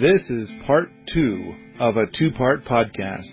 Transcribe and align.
This 0.00 0.30
is 0.30 0.48
part 0.64 0.90
two 1.12 1.56
of 1.80 1.96
a 1.96 2.06
two 2.06 2.30
part 2.36 2.64
podcast. 2.64 3.26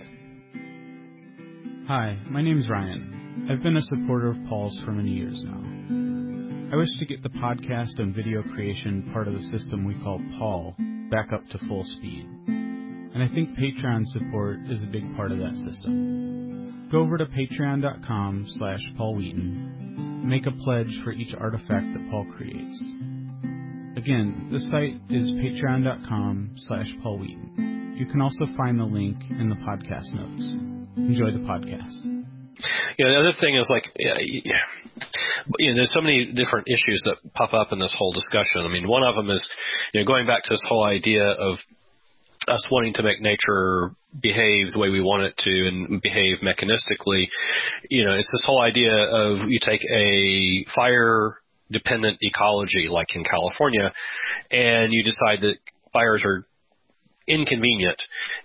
Hi, 1.87 2.17
my 2.27 2.41
name 2.41 2.57
is 2.57 2.67
Ryan. 2.67 3.47
I've 3.51 3.61
been 3.61 3.77
a 3.77 3.81
supporter 3.83 4.31
of 4.31 4.37
Paul's 4.49 4.75
for 4.83 4.91
many 4.91 5.11
years 5.11 5.39
now. 5.45 6.73
I 6.73 6.75
wish 6.75 6.89
to 6.97 7.05
get 7.05 7.21
the 7.21 7.29
podcast 7.29 7.99
and 7.99 8.15
video 8.15 8.41
creation 8.41 9.11
part 9.13 9.27
of 9.27 9.35
the 9.35 9.43
system 9.43 9.85
we 9.85 9.93
call 10.03 10.19
Paul 10.39 10.73
back 11.11 11.31
up 11.31 11.47
to 11.51 11.59
full 11.67 11.83
speed. 11.83 12.27
And 12.47 13.21
I 13.21 13.27
think 13.27 13.51
Patreon 13.51 14.03
support 14.07 14.57
is 14.67 14.81
a 14.81 14.87
big 14.87 15.03
part 15.15 15.31
of 15.31 15.37
that 15.37 15.53
system. 15.69 16.89
Go 16.91 17.01
over 17.01 17.19
to 17.19 17.27
patreon.com 17.27 18.45
slash 18.57 18.81
Paul 18.97 19.17
Wheaton. 19.17 20.27
Make 20.27 20.47
a 20.47 20.63
pledge 20.63 20.99
for 21.03 21.11
each 21.11 21.35
artifact 21.35 21.93
that 21.93 22.07
Paul 22.09 22.25
creates. 22.35 22.83
Again, 23.95 24.49
the 24.51 24.59
site 24.59 24.99
is 25.09 25.31
patreon.com 25.39 26.55
slash 26.57 26.87
Paul 27.01 27.19
Wheaton. 27.19 27.95
You 27.97 28.05
can 28.05 28.21
also 28.21 28.45
find 28.57 28.77
the 28.77 28.83
link 28.83 29.15
in 29.29 29.47
the 29.47 29.55
podcast 29.55 30.11
notes. 30.13 30.43
Enjoy 30.97 31.31
the 31.31 31.43
podcast. 31.47 32.03
Know, 32.99 33.09
the 33.09 33.19
other 33.19 33.33
thing 33.39 33.55
is 33.55 33.67
like, 33.69 33.85
yeah, 33.97 34.15
you 34.19 35.69
know, 35.69 35.75
there's 35.75 35.93
so 35.93 36.01
many 36.01 36.31
different 36.33 36.67
issues 36.67 37.03
that 37.05 37.33
pop 37.33 37.53
up 37.53 37.71
in 37.71 37.79
this 37.79 37.95
whole 37.97 38.11
discussion. 38.11 38.61
I 38.61 38.67
mean, 38.67 38.87
one 38.87 39.03
of 39.03 39.15
them 39.15 39.29
is, 39.29 39.49
you 39.93 40.01
know, 40.01 40.05
going 40.05 40.27
back 40.27 40.43
to 40.43 40.53
this 40.53 40.63
whole 40.67 40.85
idea 40.85 41.31
of 41.31 41.57
us 42.47 42.67
wanting 42.71 42.93
to 42.95 43.03
make 43.03 43.21
nature 43.21 43.95
behave 44.21 44.71
the 44.71 44.79
way 44.79 44.89
we 44.89 45.01
want 45.01 45.23
it 45.23 45.37
to 45.37 45.67
and 45.67 46.01
behave 46.01 46.39
mechanistically. 46.43 47.27
You 47.89 48.05
know, 48.05 48.13
it's 48.13 48.31
this 48.31 48.45
whole 48.45 48.61
idea 48.61 48.91
of 48.91 49.47
you 49.47 49.59
take 49.61 49.81
a 49.83 50.65
fire 50.75 51.37
dependent 51.71 52.17
ecology 52.21 52.87
like 52.89 53.15
in 53.15 53.23
California 53.23 53.91
and 54.51 54.93
you 54.93 55.03
decide 55.03 55.41
that 55.41 55.55
fires 55.91 56.23
are 56.25 56.45
inconvenient 57.27 58.01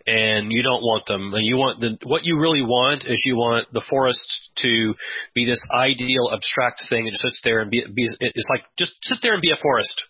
and 0.06 0.50
you 0.50 0.62
don't 0.62 0.82
want 0.82 1.06
them. 1.06 1.34
And 1.34 1.44
you 1.44 1.56
want 1.56 1.80
the 1.80 1.98
what 2.04 2.22
you 2.24 2.38
really 2.38 2.62
want 2.62 3.04
is 3.04 3.22
you 3.24 3.36
want 3.36 3.72
the 3.72 3.84
forests 3.88 4.50
to 4.62 4.94
be 5.34 5.44
this 5.44 5.60
ideal 5.72 6.30
abstract 6.32 6.82
thing 6.88 7.04
that 7.04 7.10
just 7.10 7.22
sits 7.22 7.40
there 7.44 7.60
and 7.60 7.70
be, 7.70 7.84
be 7.94 8.08
it's 8.20 8.48
like 8.50 8.64
just 8.78 8.92
sit 9.02 9.18
there 9.22 9.34
and 9.34 9.42
be 9.42 9.50
a 9.50 9.60
forest 9.60 10.02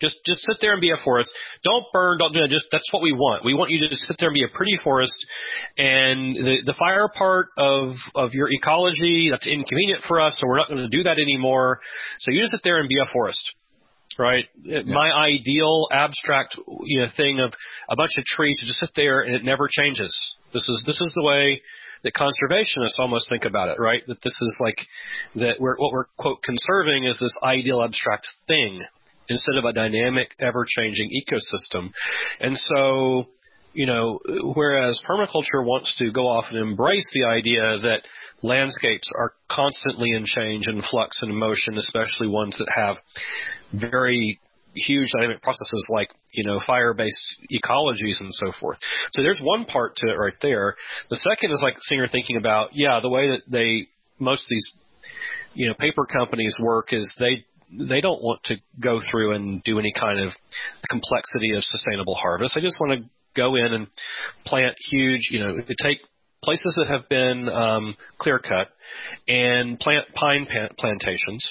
just 0.00 0.16
just 0.26 0.42
sit 0.42 0.56
there 0.60 0.72
and 0.72 0.80
be 0.80 0.90
a 0.90 0.96
forest. 1.04 1.30
Don't 1.64 1.84
burn. 1.92 2.18
Don't 2.18 2.32
do 2.32 2.40
that. 2.40 2.50
Just 2.50 2.66
that's 2.70 2.92
what 2.92 3.02
we 3.02 3.12
want. 3.12 3.44
We 3.44 3.54
want 3.54 3.70
you 3.70 3.80
to 3.80 3.88
just 3.88 4.02
sit 4.02 4.16
there 4.18 4.28
and 4.28 4.34
be 4.34 4.44
a 4.44 4.54
pretty 4.56 4.76
forest. 4.82 5.16
And 5.76 6.36
the 6.36 6.56
the 6.66 6.74
fire 6.78 7.08
part 7.08 7.48
of 7.58 7.92
of 8.14 8.32
your 8.34 8.48
ecology 8.50 9.28
that's 9.30 9.46
inconvenient 9.46 10.02
for 10.06 10.20
us, 10.20 10.36
so 10.38 10.46
we're 10.46 10.58
not 10.58 10.68
going 10.68 10.88
to 10.88 10.96
do 10.96 11.04
that 11.04 11.18
anymore. 11.18 11.80
So 12.20 12.32
you 12.32 12.40
just 12.40 12.52
sit 12.52 12.60
there 12.64 12.80
and 12.80 12.88
be 12.88 12.98
a 13.02 13.10
forest, 13.12 13.54
right? 14.18 14.44
Yeah. 14.62 14.82
My 14.86 15.10
ideal 15.10 15.88
abstract 15.92 16.56
you 16.84 17.00
know 17.00 17.06
thing 17.16 17.40
of 17.40 17.52
a 17.88 17.96
bunch 17.96 18.12
of 18.18 18.24
trees 18.24 18.58
to 18.60 18.66
just 18.66 18.80
sit 18.80 18.90
there 18.96 19.20
and 19.20 19.34
it 19.34 19.44
never 19.44 19.68
changes. 19.70 20.14
This 20.52 20.68
is 20.68 20.82
this 20.86 21.00
is 21.00 21.12
the 21.14 21.24
way 21.24 21.62
that 22.02 22.14
conservationists 22.14 22.98
almost 22.98 23.28
think 23.28 23.44
about 23.44 23.68
it, 23.68 23.78
right? 23.78 24.02
That 24.06 24.22
this 24.22 24.36
is 24.40 24.56
like 24.60 24.78
that 25.36 25.60
we're 25.60 25.76
what 25.76 25.92
we're 25.92 26.06
quote 26.16 26.42
conserving 26.42 27.04
is 27.04 27.18
this 27.18 27.34
ideal 27.42 27.82
abstract 27.82 28.26
thing 28.46 28.82
instead 29.28 29.56
of 29.56 29.64
a 29.64 29.72
dynamic, 29.72 30.34
ever-changing 30.38 31.10
ecosystem. 31.10 31.90
And 32.40 32.56
so, 32.56 33.26
you 33.72 33.86
know, 33.86 34.20
whereas 34.54 35.00
permaculture 35.08 35.64
wants 35.64 35.96
to 35.98 36.10
go 36.10 36.26
off 36.28 36.46
and 36.50 36.58
embrace 36.58 37.08
the 37.12 37.28
idea 37.28 37.78
that 37.82 38.02
landscapes 38.42 39.10
are 39.16 39.32
constantly 39.50 40.10
in 40.10 40.24
change 40.24 40.66
and 40.66 40.82
flux 40.90 41.18
and 41.22 41.36
motion, 41.36 41.76
especially 41.76 42.28
ones 42.28 42.56
that 42.58 42.68
have 42.74 42.96
very 43.72 44.40
huge 44.74 45.10
dynamic 45.12 45.42
processes 45.42 45.86
like 45.90 46.10
you 46.32 46.44
know 46.44 46.60
fire-based 46.66 47.46
ecologies 47.52 48.20
and 48.20 48.32
so 48.32 48.52
forth. 48.60 48.78
So 49.12 49.22
there's 49.22 49.40
one 49.42 49.64
part 49.64 49.96
to 49.96 50.10
it 50.10 50.14
right 50.14 50.34
there. 50.42 50.76
The 51.10 51.16
second 51.16 51.52
is 51.52 51.60
like 51.62 51.74
sitting 51.80 52.00
here 52.00 52.08
thinking 52.10 52.36
about 52.36 52.70
yeah 52.74 53.00
the 53.02 53.08
way 53.08 53.28
that 53.28 53.42
they 53.48 53.88
most 54.18 54.42
of 54.42 54.48
these 54.50 54.70
you 55.54 55.68
know 55.68 55.74
paper 55.74 56.04
companies 56.04 56.56
work 56.60 56.92
is 56.92 57.12
they 57.18 57.44
they 57.70 58.00
don't 58.00 58.22
want 58.22 58.42
to 58.44 58.56
go 58.80 59.00
through 59.10 59.34
and 59.34 59.62
do 59.62 59.78
any 59.78 59.92
kind 59.98 60.20
of 60.20 60.32
complexity 60.88 61.54
of 61.56 61.62
sustainable 61.62 62.14
harvest. 62.14 62.54
They 62.54 62.60
just 62.60 62.80
want 62.80 63.00
to 63.00 63.08
go 63.36 63.56
in 63.56 63.72
and 63.72 63.86
plant 64.46 64.76
huge, 64.90 65.28
you 65.30 65.40
know, 65.40 65.56
take 65.82 65.98
places 66.42 66.76
that 66.78 66.88
have 66.88 67.08
been 67.08 67.48
um, 67.48 67.96
clear 68.18 68.38
cut 68.38 68.68
and 69.26 69.78
plant 69.78 70.06
pine 70.14 70.46
plantations 70.78 71.46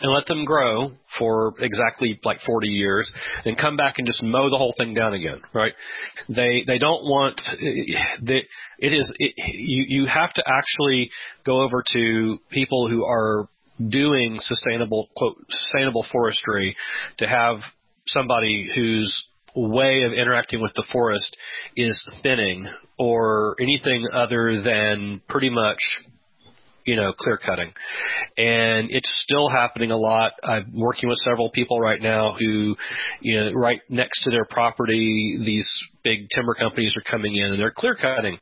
and 0.00 0.12
let 0.12 0.26
them 0.26 0.44
grow 0.44 0.92
for 1.18 1.54
exactly 1.58 2.18
like 2.22 2.38
40 2.46 2.68
years 2.68 3.10
and 3.44 3.56
come 3.56 3.76
back 3.76 3.94
and 3.98 4.06
just 4.06 4.22
mow 4.22 4.50
the 4.50 4.58
whole 4.58 4.74
thing 4.76 4.94
down 4.94 5.14
again 5.14 5.40
right 5.54 5.72
they 6.28 6.64
they 6.66 6.78
don't 6.78 7.04
want 7.04 7.40
that 8.22 8.42
it 8.78 8.92
is 8.92 9.12
it, 9.18 9.34
you 9.36 10.00
you 10.00 10.06
have 10.06 10.32
to 10.34 10.42
actually 10.46 11.10
go 11.44 11.62
over 11.62 11.82
to 11.94 12.38
people 12.50 12.88
who 12.88 13.04
are 13.04 13.48
doing 13.88 14.36
sustainable 14.38 15.08
quote 15.16 15.36
sustainable 15.48 16.04
forestry 16.10 16.76
to 17.18 17.26
have 17.26 17.58
somebody 18.06 18.70
whose 18.74 19.14
way 19.54 20.02
of 20.02 20.12
interacting 20.12 20.60
with 20.60 20.72
the 20.74 20.84
forest 20.92 21.36
is 21.76 22.06
thinning 22.22 22.68
or 22.98 23.56
anything 23.60 24.06
other 24.12 24.62
than 24.62 25.20
pretty 25.28 25.50
much 25.50 25.78
you 26.86 26.94
know, 26.94 27.12
clear 27.18 27.36
cutting. 27.36 27.72
And 28.38 28.90
it's 28.90 29.10
still 29.26 29.50
happening 29.50 29.90
a 29.90 29.96
lot. 29.96 30.32
I'm 30.44 30.72
working 30.72 31.08
with 31.08 31.18
several 31.18 31.50
people 31.50 31.80
right 31.80 32.00
now 32.00 32.36
who, 32.38 32.76
you 33.20 33.36
know, 33.36 33.52
right 33.52 33.80
next 33.88 34.22
to 34.22 34.30
their 34.30 34.44
property, 34.44 35.36
these 35.44 35.68
big 36.04 36.28
timber 36.32 36.54
companies 36.54 36.96
are 36.96 37.10
coming 37.10 37.34
in 37.34 37.46
and 37.46 37.58
they're 37.58 37.74
clear 37.76 37.96
cutting 37.96 38.38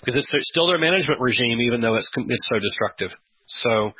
because 0.00 0.16
it's 0.16 0.32
still 0.48 0.68
their 0.68 0.78
management 0.78 1.20
regime, 1.20 1.60
even 1.60 1.82
though 1.82 1.96
it's, 1.96 2.10
it's 2.16 2.48
so 2.50 2.58
destructive. 2.58 3.10
So, 3.58 3.92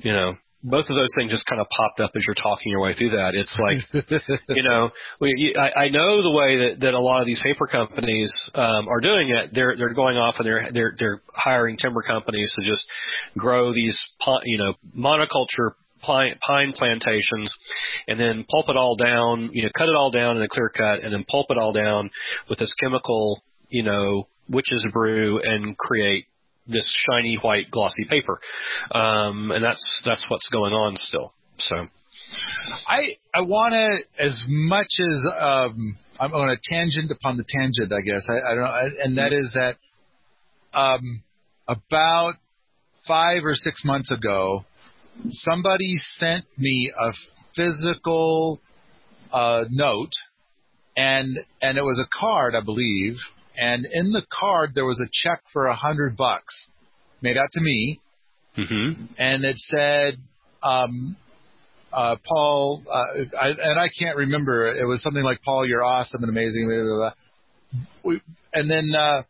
you 0.00 0.12
know, 0.12 0.34
both 0.62 0.86
of 0.90 0.96
those 0.96 1.12
things 1.16 1.30
just 1.30 1.46
kind 1.46 1.60
of 1.60 1.68
popped 1.68 2.00
up 2.00 2.10
as 2.16 2.24
you're 2.26 2.34
talking 2.34 2.72
your 2.72 2.80
way 2.80 2.92
through 2.94 3.10
that. 3.10 3.34
It's 3.34 3.56
like, 3.60 4.04
you 4.48 4.62
know, 4.62 4.90
we, 5.20 5.54
I, 5.56 5.84
I 5.84 5.88
know 5.90 6.22
the 6.22 6.30
way 6.30 6.58
that, 6.58 6.80
that 6.80 6.94
a 6.94 6.98
lot 6.98 7.20
of 7.20 7.26
these 7.26 7.40
paper 7.42 7.66
companies 7.66 8.32
um, 8.54 8.88
are 8.88 9.00
doing 9.00 9.28
it. 9.28 9.50
They're 9.52 9.76
they're 9.76 9.94
going 9.94 10.16
off 10.16 10.36
and 10.38 10.46
they're 10.46 10.66
they're 10.72 10.94
they're 10.98 11.22
hiring 11.32 11.76
timber 11.76 12.02
companies 12.02 12.52
to 12.58 12.66
just 12.66 12.84
grow 13.38 13.72
these, 13.72 13.96
you 14.44 14.58
know, 14.58 14.74
monoculture 14.96 15.74
pine, 16.02 16.38
pine 16.44 16.72
plantations, 16.74 17.54
and 18.08 18.18
then 18.18 18.44
pulp 18.50 18.68
it 18.68 18.76
all 18.76 18.96
down. 18.96 19.50
You 19.52 19.64
know, 19.64 19.70
cut 19.76 19.88
it 19.88 19.94
all 19.94 20.10
down 20.10 20.36
in 20.36 20.42
a 20.42 20.48
clear 20.48 20.70
cut, 20.76 21.04
and 21.04 21.12
then 21.12 21.24
pulp 21.30 21.46
it 21.50 21.58
all 21.58 21.72
down 21.72 22.10
with 22.48 22.58
this 22.58 22.74
chemical, 22.74 23.42
you 23.68 23.84
know, 23.84 24.26
witch's 24.48 24.84
brew, 24.92 25.40
and 25.42 25.76
create 25.78 26.26
this 26.68 26.94
shiny 27.08 27.36
white 27.36 27.70
glossy 27.70 28.04
paper, 28.08 28.40
um, 28.90 29.50
and 29.50 29.64
that's 29.64 30.02
that's 30.04 30.24
what's 30.28 30.48
going 30.50 30.72
on 30.72 30.96
still. 30.96 31.32
So, 31.58 31.76
I 32.86 33.16
I 33.34 33.42
want 33.42 33.72
to 33.72 34.24
as 34.24 34.42
much 34.48 34.88
as 35.00 35.26
um, 35.40 35.98
I'm 36.18 36.32
on 36.32 36.50
a 36.50 36.56
tangent 36.70 37.10
upon 37.10 37.36
the 37.36 37.44
tangent, 37.58 37.92
I 37.92 38.00
guess. 38.00 38.26
I, 38.28 38.52
I 38.52 38.54
don't 38.54 38.64
know, 38.64 39.02
and 39.04 39.18
that 39.18 39.32
is 39.32 39.50
that 39.54 39.76
um, 40.72 41.22
about 41.68 42.34
five 43.06 43.44
or 43.44 43.54
six 43.54 43.82
months 43.84 44.10
ago, 44.10 44.64
somebody 45.30 45.96
sent 46.00 46.44
me 46.58 46.92
a 46.98 47.12
physical 47.54 48.60
uh, 49.32 49.64
note, 49.70 50.12
and 50.96 51.38
and 51.62 51.78
it 51.78 51.82
was 51.82 51.98
a 51.98 52.08
card, 52.18 52.54
I 52.54 52.64
believe, 52.64 53.16
and 53.56 53.86
in 53.90 54.12
the 54.12 54.22
card 54.32 54.72
there 54.74 54.84
was 54.84 55.00
a 55.00 55.08
check 55.12 55.42
for 55.52 55.66
a 55.66 55.76
hundred 55.76 56.16
bucks 56.16 56.68
made 57.22 57.36
out 57.36 57.50
to 57.52 57.60
me, 57.60 58.00
mm-hmm. 58.56 59.04
and 59.18 59.44
it 59.44 59.56
said, 59.56 60.18
um, 60.62 61.16
uh, 61.92 62.16
"Paul," 62.26 62.82
uh, 62.90 63.36
I, 63.40 63.48
and 63.48 63.78
I 63.78 63.88
can't 63.98 64.16
remember. 64.16 64.74
It 64.74 64.86
was 64.86 65.02
something 65.02 65.22
like, 65.22 65.42
"Paul, 65.42 65.66
you're 65.66 65.84
awesome 65.84 66.22
and 66.22 66.30
amazing." 66.30 66.66
Blah, 66.66 66.82
blah, 66.82 66.96
blah. 66.96 67.12
We, 68.04 68.20
and 68.52 68.70
then 68.70 68.92
uh, 68.98 69.22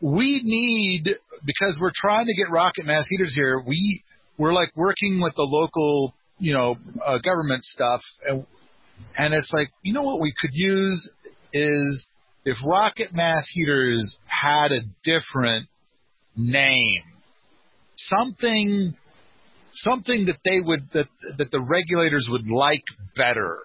we 0.00 0.40
need 0.44 1.16
because 1.44 1.78
we're 1.80 1.92
trying 1.94 2.26
to 2.26 2.34
get 2.34 2.50
rocket 2.50 2.86
mass 2.86 3.06
heaters 3.08 3.34
here. 3.34 3.60
We 3.60 4.02
we're 4.38 4.54
like 4.54 4.70
working 4.74 5.20
with 5.20 5.34
the 5.34 5.42
local, 5.42 6.14
you 6.38 6.54
know, 6.54 6.76
uh, 7.04 7.18
government 7.18 7.64
stuff, 7.64 8.00
and 8.26 8.46
and 9.16 9.34
it's 9.34 9.50
like, 9.52 9.70
you 9.82 9.92
know 9.92 10.02
what 10.02 10.20
we 10.20 10.32
could 10.40 10.50
use 10.52 11.10
is 11.52 12.06
if 12.44 12.56
rocket 12.64 13.12
mass 13.12 13.48
heaters 13.52 14.18
had 14.26 14.72
a 14.72 14.80
different 15.04 15.68
name, 16.36 17.02
something 17.96 18.94
something 19.72 20.26
that 20.26 20.38
they 20.44 20.60
would 20.60 20.88
that 20.92 21.06
that 21.38 21.50
the 21.50 21.60
regulators 21.60 22.28
would 22.30 22.48
like 22.48 22.84
better, 23.16 23.58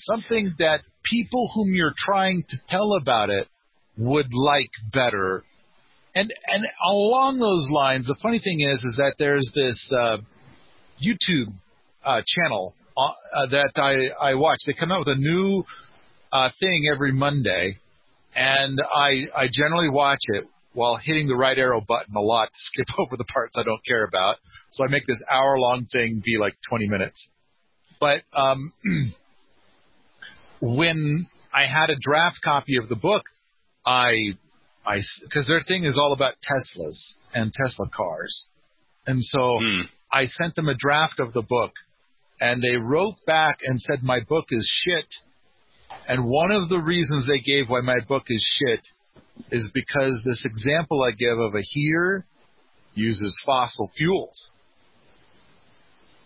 something 0.00 0.54
that 0.58 0.80
people 1.04 1.50
whom 1.54 1.72
you're 1.72 1.94
trying 1.96 2.44
to 2.48 2.56
tell 2.68 2.94
about 3.00 3.30
it 3.30 3.48
would 3.96 4.32
like 4.32 4.70
better. 4.92 5.44
And 6.14 6.32
and 6.48 6.66
along 6.90 7.38
those 7.38 7.68
lines, 7.70 8.06
the 8.06 8.16
funny 8.22 8.38
thing 8.38 8.60
is 8.60 8.78
is 8.78 8.96
that 8.96 9.14
there's 9.18 9.48
this 9.54 9.92
uh, 9.96 10.18
YouTube 11.04 11.52
uh, 12.04 12.22
channel 12.26 12.74
uh, 12.96 13.46
that 13.50 13.72
I 13.76 14.30
I 14.30 14.34
watch. 14.34 14.58
They 14.66 14.74
come 14.74 14.92
out 14.92 15.06
with 15.06 15.16
a 15.16 15.20
new 15.20 15.64
uh, 16.32 16.50
thing 16.60 16.90
every 16.92 17.12
Monday, 17.12 17.76
and 18.38 18.78
I 18.80 19.26
I 19.36 19.48
generally 19.52 19.88
watch 19.90 20.20
it 20.28 20.44
while 20.72 20.96
hitting 20.96 21.26
the 21.26 21.34
right 21.34 21.58
arrow 21.58 21.80
button 21.80 22.14
a 22.16 22.20
lot 22.20 22.46
to 22.46 22.54
skip 22.54 22.86
over 22.98 23.16
the 23.16 23.24
parts 23.24 23.54
I 23.58 23.64
don't 23.64 23.84
care 23.84 24.04
about. 24.04 24.36
So 24.70 24.84
I 24.84 24.88
make 24.88 25.06
this 25.06 25.20
hour 25.30 25.58
long 25.58 25.86
thing 25.92 26.22
be 26.24 26.38
like 26.38 26.54
20 26.68 26.88
minutes. 26.88 27.28
But 27.98 28.22
um, 28.32 28.72
when 30.60 31.26
I 31.52 31.66
had 31.66 31.90
a 31.90 31.96
draft 32.00 32.38
copy 32.44 32.76
of 32.76 32.88
the 32.88 32.94
book, 32.94 33.24
I 33.84 34.12
I 34.86 35.00
because 35.22 35.46
their 35.46 35.60
thing 35.66 35.84
is 35.84 35.98
all 35.98 36.12
about 36.12 36.34
Teslas 36.34 37.14
and 37.34 37.52
Tesla 37.52 37.86
cars, 37.94 38.46
and 39.06 39.18
so 39.22 39.58
Mm. 39.60 39.82
I 40.10 40.24
sent 40.24 40.54
them 40.54 40.68
a 40.68 40.74
draft 40.74 41.20
of 41.20 41.32
the 41.32 41.42
book, 41.42 41.72
and 42.40 42.62
they 42.62 42.76
wrote 42.76 43.16
back 43.26 43.58
and 43.62 43.80
said 43.80 44.02
my 44.02 44.20
book 44.20 44.46
is 44.50 44.66
shit. 44.72 45.06
And 46.08 46.24
one 46.24 46.50
of 46.50 46.70
the 46.70 46.80
reasons 46.80 47.26
they 47.26 47.40
gave 47.40 47.68
why 47.68 47.82
my 47.82 48.00
book 48.08 48.24
is 48.28 48.58
shit 48.58 48.80
is 49.52 49.70
because 49.74 50.18
this 50.24 50.42
example 50.46 51.02
I 51.02 51.10
give 51.10 51.38
of 51.38 51.54
a 51.54 51.60
heater 51.60 52.24
uses 52.94 53.38
fossil 53.44 53.90
fuels. 53.94 54.50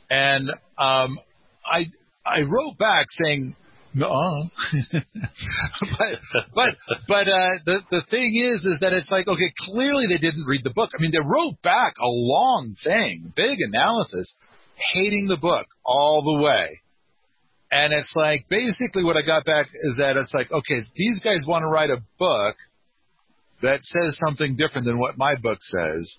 And 0.08 0.50
um, 0.78 1.18
I 1.66 1.86
I 2.24 2.42
wrote 2.42 2.78
back 2.78 3.06
saying, 3.24 3.56
no, 3.94 4.50
but 4.92 6.18
but 6.54 6.68
but 7.08 7.28
uh, 7.28 7.50
the 7.66 7.80
the 7.90 8.02
thing 8.08 8.36
is 8.36 8.64
is 8.64 8.80
that 8.80 8.92
it's 8.92 9.10
like 9.10 9.26
okay, 9.26 9.52
clearly 9.66 10.06
they 10.06 10.18
didn't 10.18 10.46
read 10.46 10.62
the 10.64 10.70
book. 10.70 10.90
I 10.96 11.02
mean, 11.02 11.10
they 11.12 11.18
wrote 11.18 11.60
back 11.62 11.94
a 11.98 12.06
long 12.06 12.74
thing, 12.84 13.32
big 13.34 13.58
analysis, 13.60 14.32
hating 14.94 15.26
the 15.28 15.36
book 15.36 15.66
all 15.84 16.22
the 16.22 16.42
way. 16.42 16.81
And 17.72 17.92
it's 17.94 18.12
like 18.14 18.44
basically 18.50 19.02
what 19.02 19.16
I 19.16 19.22
got 19.22 19.44
back 19.46 19.68
is 19.72 19.96
that 19.96 20.16
it's 20.18 20.34
like 20.34 20.52
okay, 20.52 20.82
these 20.94 21.20
guys 21.24 21.44
want 21.46 21.62
to 21.62 21.68
write 21.68 21.90
a 21.90 22.02
book 22.18 22.56
that 23.62 23.80
says 23.82 24.18
something 24.24 24.56
different 24.56 24.86
than 24.86 24.98
what 24.98 25.16
my 25.16 25.34
book 25.36 25.58
says, 25.62 26.16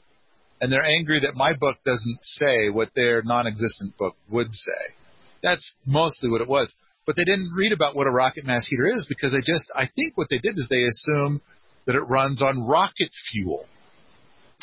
and 0.59 0.71
they're 0.71 0.83
angry 0.85 1.19
that 1.19 1.35
my 1.35 1.53
book 1.53 1.77
doesn't 1.85 2.19
say 2.23 2.69
what 2.69 2.89
their 2.95 3.21
non-existent 3.21 3.95
book 3.97 4.15
would 4.29 4.53
say. 4.55 4.95
That's 5.43 5.73
mostly 5.85 6.29
what 6.29 6.41
it 6.41 6.47
was. 6.47 6.73
But 7.05 7.17
they 7.17 7.25
didn't 7.25 7.51
read 7.53 7.73
about 7.73 7.95
what 7.95 8.07
a 8.07 8.11
rocket 8.11 8.45
mass 8.45 8.65
heater 8.67 8.87
is 8.87 9.05
because 9.09 9.33
they 9.33 9.39
just, 9.41 9.69
I 9.75 9.89
think 9.93 10.17
what 10.17 10.27
they 10.29 10.37
did 10.37 10.57
is 10.57 10.67
they 10.69 10.85
assume 10.85 11.41
that 11.85 11.95
it 11.95 11.99
runs 12.07 12.41
on 12.41 12.65
rocket 12.65 13.09
fuel 13.29 13.65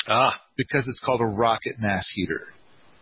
Ah. 0.07 0.41
because 0.57 0.85
it's 0.87 0.99
called 1.05 1.21
a 1.21 1.25
rocket 1.25 1.75
mass 1.79 2.07
heater. 2.15 2.47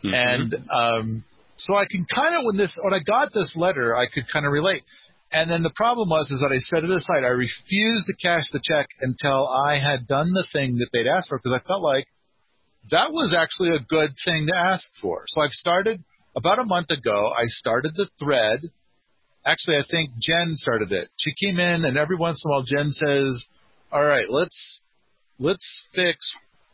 Mhm. 0.04 0.14
And 0.14 0.56
um, 0.70 1.24
so 1.60 1.76
I 1.76 1.86
can 1.86 2.06
kind 2.14 2.36
of 2.36 2.46
when 2.46 2.58
this 2.58 2.76
when 2.82 2.94
I 2.94 3.00
got 3.00 3.34
this 3.34 3.52
letter, 3.56 3.96
I 3.96 4.08
could 4.08 4.26
kind 4.32 4.46
of 4.46 4.52
relate. 4.52 4.84
And 5.32 5.52
then 5.52 5.62
the 5.62 5.74
problem 5.76 6.10
was 6.10 6.32
is 6.32 6.40
that 6.42 6.52
I 6.52 6.58
set 6.58 6.84
it 6.84 6.90
aside. 6.90 7.24
I 7.24 7.36
refused 7.36 8.08
to 8.08 8.16
cash 8.20 8.50
the 8.52 8.62
check 8.64 8.88
until 9.02 9.48
I 9.48 9.78
had 9.78 10.08
done 10.08 10.34
the 10.34 10.48
thing 10.52 10.78
that 10.78 10.88
they'd 10.92 11.08
asked 11.08 11.30
for 11.30 11.38
because 11.38 11.54
I 11.54 11.68
felt 11.68 11.84
like 11.84 12.08
that 12.90 13.12
was 13.12 13.36
actually 13.38 13.76
a 13.76 13.86
good 13.88 14.12
thing 14.26 14.48
to 14.48 14.58
ask 14.58 14.90
for. 15.02 15.24
So 15.28 15.42
I've 15.42 15.52
started 15.52 16.04
about 16.36 16.60
a 16.60 16.66
month 16.66 16.90
ago. 16.90 17.32
I 17.38 17.44
started 17.46 17.92
the 17.96 18.10
thread. 18.18 18.72
Actually, 19.46 19.78
I 19.78 19.84
think 19.90 20.12
Jen 20.20 20.52
started 20.54 20.92
it. 20.92 21.10
She 21.18 21.34
came 21.46 21.60
in, 21.60 21.86
and 21.86 21.98
every 21.98 22.16
once 22.16 22.42
in 22.44 22.50
a 22.50 22.52
while, 22.52 22.64
Jen 22.64 22.90
says, 22.90 23.46
"All 23.92 24.04
right, 24.04 24.30
let's 24.30 24.82
let's 25.40 25.86
fix 25.94 26.18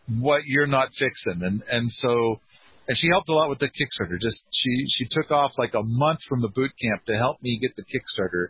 what 0.07 0.45
you're 0.45 0.67
not 0.67 0.89
fixing," 0.97 1.43
and 1.43 1.63
and 1.69 1.91
so 1.91 2.39
and 2.87 2.97
she 2.97 3.07
helped 3.07 3.29
a 3.29 3.33
lot 3.33 3.49
with 3.49 3.59
the 3.59 3.67
Kickstarter. 3.67 4.19
Just 4.19 4.43
she 4.51 4.85
she 4.87 5.07
took 5.09 5.31
off 5.31 5.51
like 5.57 5.73
a 5.73 5.83
month 5.83 6.19
from 6.27 6.41
the 6.41 6.49
boot 6.49 6.71
camp 6.81 7.05
to 7.05 7.15
help 7.15 7.41
me 7.41 7.59
get 7.61 7.75
the 7.75 7.83
Kickstarter 7.83 8.47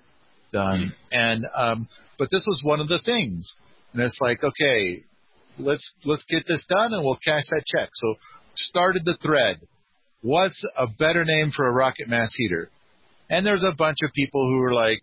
done. 0.52 0.94
And 1.12 1.46
um, 1.56 1.88
but 2.18 2.30
this 2.32 2.44
was 2.46 2.62
one 2.64 2.80
of 2.80 2.88
the 2.88 3.00
things, 3.06 3.54
and 3.94 4.02
it's 4.02 4.18
like 4.20 4.44
okay, 4.44 4.98
let's 5.58 5.94
let's 6.04 6.26
get 6.30 6.46
this 6.48 6.66
done 6.68 6.94
and 6.94 7.04
we'll 7.04 7.20
cash 7.24 7.44
that 7.50 7.64
check. 7.66 7.90
So 7.94 8.16
started 8.56 9.04
the 9.06 9.18
thread. 9.22 9.62
What's 10.22 10.62
a 10.78 10.88
better 10.88 11.24
name 11.24 11.52
for 11.56 11.68
a 11.68 11.72
rocket 11.72 12.08
mass 12.10 12.34
heater? 12.36 12.70
And 13.30 13.46
there's 13.46 13.64
a 13.64 13.76
bunch 13.76 13.98
of 14.04 14.12
people 14.14 14.48
who 14.48 14.62
are 14.64 14.74
like, 14.74 15.02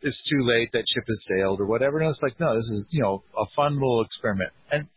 it's 0.00 0.22
too 0.30 0.42
late, 0.42 0.70
that 0.72 0.84
ship 0.88 1.04
has 1.06 1.26
sailed 1.28 1.60
or 1.60 1.66
whatever. 1.66 1.98
And 1.98 2.08
it's 2.08 2.22
like, 2.22 2.38
no, 2.40 2.54
this 2.54 2.70
is, 2.70 2.88
you 2.90 3.02
know, 3.02 3.22
a 3.38 3.44
fun 3.54 3.74
little 3.74 4.02
experiment. 4.02 4.50
And 4.70 4.88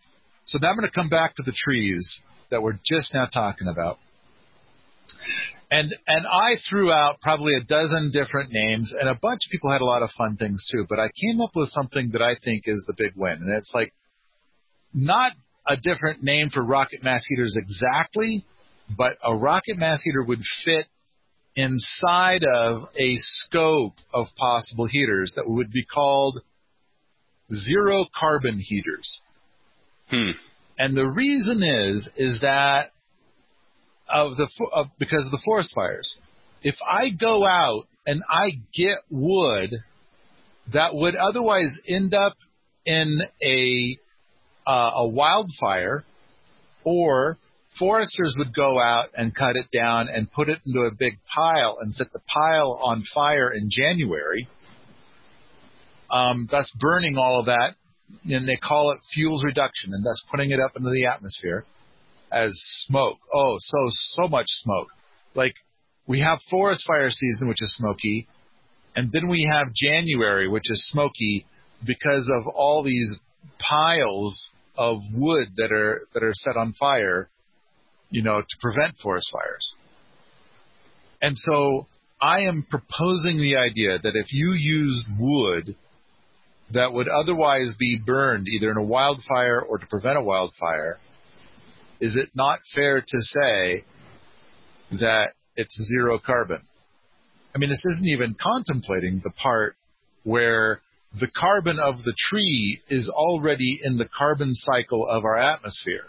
so 0.45 0.59
now 0.61 0.69
I'm 0.69 0.77
going 0.77 0.89
to 0.89 0.93
come 0.93 1.09
back 1.09 1.35
to 1.35 1.43
the 1.43 1.53
trees 1.55 2.21
that 2.51 2.61
we're 2.61 2.79
just 2.85 3.13
now 3.13 3.25
talking 3.25 3.67
about. 3.67 3.97
And 5.71 5.93
and 6.07 6.25
I 6.27 6.55
threw 6.69 6.91
out 6.91 7.19
probably 7.21 7.55
a 7.55 7.63
dozen 7.63 8.11
different 8.11 8.51
names, 8.51 8.93
and 8.99 9.09
a 9.09 9.15
bunch 9.15 9.41
of 9.47 9.51
people 9.51 9.71
had 9.71 9.81
a 9.81 9.85
lot 9.85 10.03
of 10.03 10.11
fun 10.17 10.37
things 10.37 10.65
too. 10.71 10.85
But 10.87 10.99
I 10.99 11.09
came 11.21 11.41
up 11.41 11.51
with 11.55 11.69
something 11.69 12.11
that 12.13 12.21
I 12.21 12.35
think 12.43 12.63
is 12.65 12.83
the 12.87 12.93
big 12.95 13.13
win, 13.15 13.39
and 13.41 13.49
it's 13.49 13.71
like 13.73 13.93
not 14.93 15.33
a 15.67 15.75
different 15.75 16.23
name 16.23 16.49
for 16.49 16.63
rocket 16.63 17.03
mass 17.03 17.25
heaters 17.27 17.57
exactly, 17.57 18.45
but 18.95 19.17
a 19.25 19.35
rocket 19.35 19.77
mass 19.77 20.01
heater 20.03 20.23
would 20.23 20.41
fit 20.63 20.85
inside 21.55 22.43
of 22.43 22.83
a 22.97 23.15
scope 23.15 23.95
of 24.13 24.27
possible 24.37 24.87
heaters 24.87 25.33
that 25.35 25.47
would 25.47 25.71
be 25.71 25.83
called 25.83 26.41
zero 27.53 28.05
carbon 28.17 28.59
heaters. 28.59 29.21
Hmm. 30.09 30.31
And 30.77 30.95
the 30.95 31.07
reason 31.07 31.63
is 31.63 32.07
is 32.17 32.39
that 32.41 32.91
of 34.09 34.37
the 34.37 34.47
of, 34.73 34.87
because 34.99 35.25
of 35.25 35.31
the 35.31 35.41
forest 35.43 35.73
fires. 35.73 36.17
If 36.63 36.75
I 36.85 37.09
go 37.09 37.45
out 37.45 37.83
and 38.05 38.23
I 38.29 38.49
get 38.73 38.97
wood 39.09 39.71
that 40.73 40.95
would 40.95 41.15
otherwise 41.15 41.77
end 41.87 42.13
up 42.13 42.33
in 42.85 43.19
a 43.43 43.97
uh, 44.67 44.91
a 44.95 45.07
wildfire, 45.07 46.03
or 46.83 47.37
foresters 47.77 48.35
would 48.39 48.53
go 48.55 48.79
out 48.81 49.09
and 49.15 49.35
cut 49.35 49.55
it 49.55 49.67
down 49.77 50.07
and 50.09 50.31
put 50.31 50.49
it 50.49 50.59
into 50.65 50.79
a 50.79 50.91
big 50.97 51.19
pile 51.33 51.77
and 51.81 51.93
set 51.93 52.07
the 52.13 52.19
pile 52.21 52.79
on 52.83 53.03
fire 53.13 53.51
in 53.51 53.69
January, 53.69 54.47
um, 56.09 56.47
thus 56.49 56.71
burning 56.79 57.17
all 57.17 57.39
of 57.39 57.45
that 57.45 57.75
and 58.23 58.47
they 58.47 58.55
call 58.55 58.91
it 58.91 58.99
fuels 59.13 59.43
reduction, 59.43 59.93
and 59.93 60.05
thus 60.05 60.23
putting 60.29 60.51
it 60.51 60.59
up 60.59 60.71
into 60.75 60.89
the 60.89 61.05
atmosphere 61.05 61.65
as 62.31 62.51
smoke. 62.87 63.17
Oh, 63.33 63.55
so 63.59 63.77
so 63.89 64.27
much 64.27 64.47
smoke. 64.47 64.87
Like 65.33 65.55
we 66.07 66.21
have 66.21 66.39
forest 66.49 66.83
fire 66.85 67.09
season, 67.09 67.47
which 67.47 67.61
is 67.61 67.73
smoky, 67.75 68.27
and 68.95 69.11
then 69.11 69.27
we 69.27 69.49
have 69.51 69.73
January, 69.73 70.47
which 70.47 70.69
is 70.69 70.87
smoky 70.89 71.45
because 71.85 72.29
of 72.33 72.47
all 72.47 72.83
these 72.83 73.19
piles 73.59 74.49
of 74.77 74.99
wood 75.13 75.49
that 75.57 75.71
are 75.71 76.01
that 76.13 76.23
are 76.23 76.33
set 76.33 76.57
on 76.57 76.73
fire, 76.73 77.29
you 78.09 78.21
know, 78.21 78.41
to 78.41 78.57
prevent 78.61 78.97
forest 78.97 79.29
fires. 79.31 79.75
And 81.21 81.35
so 81.37 81.87
I 82.21 82.41
am 82.41 82.65
proposing 82.69 83.37
the 83.37 83.55
idea 83.57 83.97
that 84.01 84.15
if 84.15 84.27
you 84.31 84.53
used 84.53 85.05
wood 85.19 85.75
that 86.73 86.93
would 86.93 87.07
otherwise 87.07 87.75
be 87.79 87.99
burned 88.03 88.47
either 88.47 88.71
in 88.71 88.77
a 88.77 88.83
wildfire 88.83 89.59
or 89.61 89.77
to 89.77 89.85
prevent 89.87 90.17
a 90.17 90.21
wildfire, 90.21 90.97
is 91.99 92.15
it 92.15 92.29
not 92.35 92.59
fair 92.73 93.01
to 93.01 93.21
say 93.21 93.83
that 94.99 95.33
it's 95.55 95.79
zero 95.83 96.19
carbon? 96.19 96.61
I 97.53 97.57
mean, 97.57 97.69
this 97.69 97.83
isn't 97.91 98.05
even 98.07 98.35
contemplating 98.39 99.21
the 99.23 99.29
part 99.29 99.75
where 100.23 100.81
the 101.17 101.27
carbon 101.27 101.79
of 101.79 102.03
the 102.03 102.13
tree 102.29 102.81
is 102.89 103.09
already 103.09 103.79
in 103.81 103.97
the 103.97 104.09
carbon 104.17 104.49
cycle 104.53 105.07
of 105.07 105.23
our 105.23 105.37
atmosphere. 105.37 106.07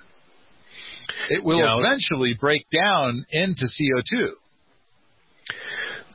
It 1.31 1.45
will 1.45 1.59
Yeah. 1.61 1.79
eventually 1.79 2.35
break 2.35 2.67
down 2.71 3.25
into 3.31 3.67
CO2. 3.67 4.33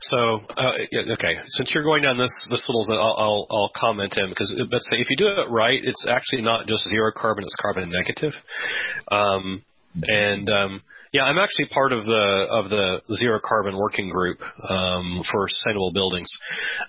So, 0.02 0.40
uh, 0.56 0.72
okay, 1.12 1.34
since 1.46 1.72
you're 1.72 1.84
going 1.84 2.02
down 2.02 2.18
this 2.18 2.34
this 2.50 2.66
little, 2.68 2.86
I'll 2.90 3.46
I'll, 3.50 3.70
comment 3.76 4.14
in 4.16 4.30
because 4.30 4.52
let's 4.70 4.88
say 4.90 4.96
if 4.98 5.08
you 5.08 5.16
do 5.16 5.28
it 5.28 5.48
right, 5.48 5.78
it's 5.82 6.04
actually 6.08 6.42
not 6.42 6.66
just 6.66 6.88
zero 6.88 7.12
carbon; 7.14 7.44
it's 7.44 7.54
carbon 7.60 7.90
negative. 7.90 8.32
Um, 9.10 9.62
and 10.02 10.50
um, 10.50 10.82
yeah, 11.12 11.22
I'm 11.24 11.38
actually 11.38 11.66
part 11.66 11.92
of 11.92 12.04
the 12.04 12.46
of 12.50 12.70
the 12.70 13.00
zero 13.16 13.38
carbon 13.46 13.76
working 13.76 14.08
group 14.08 14.40
um, 14.68 15.22
for 15.30 15.46
sustainable 15.48 15.92
buildings, 15.92 16.28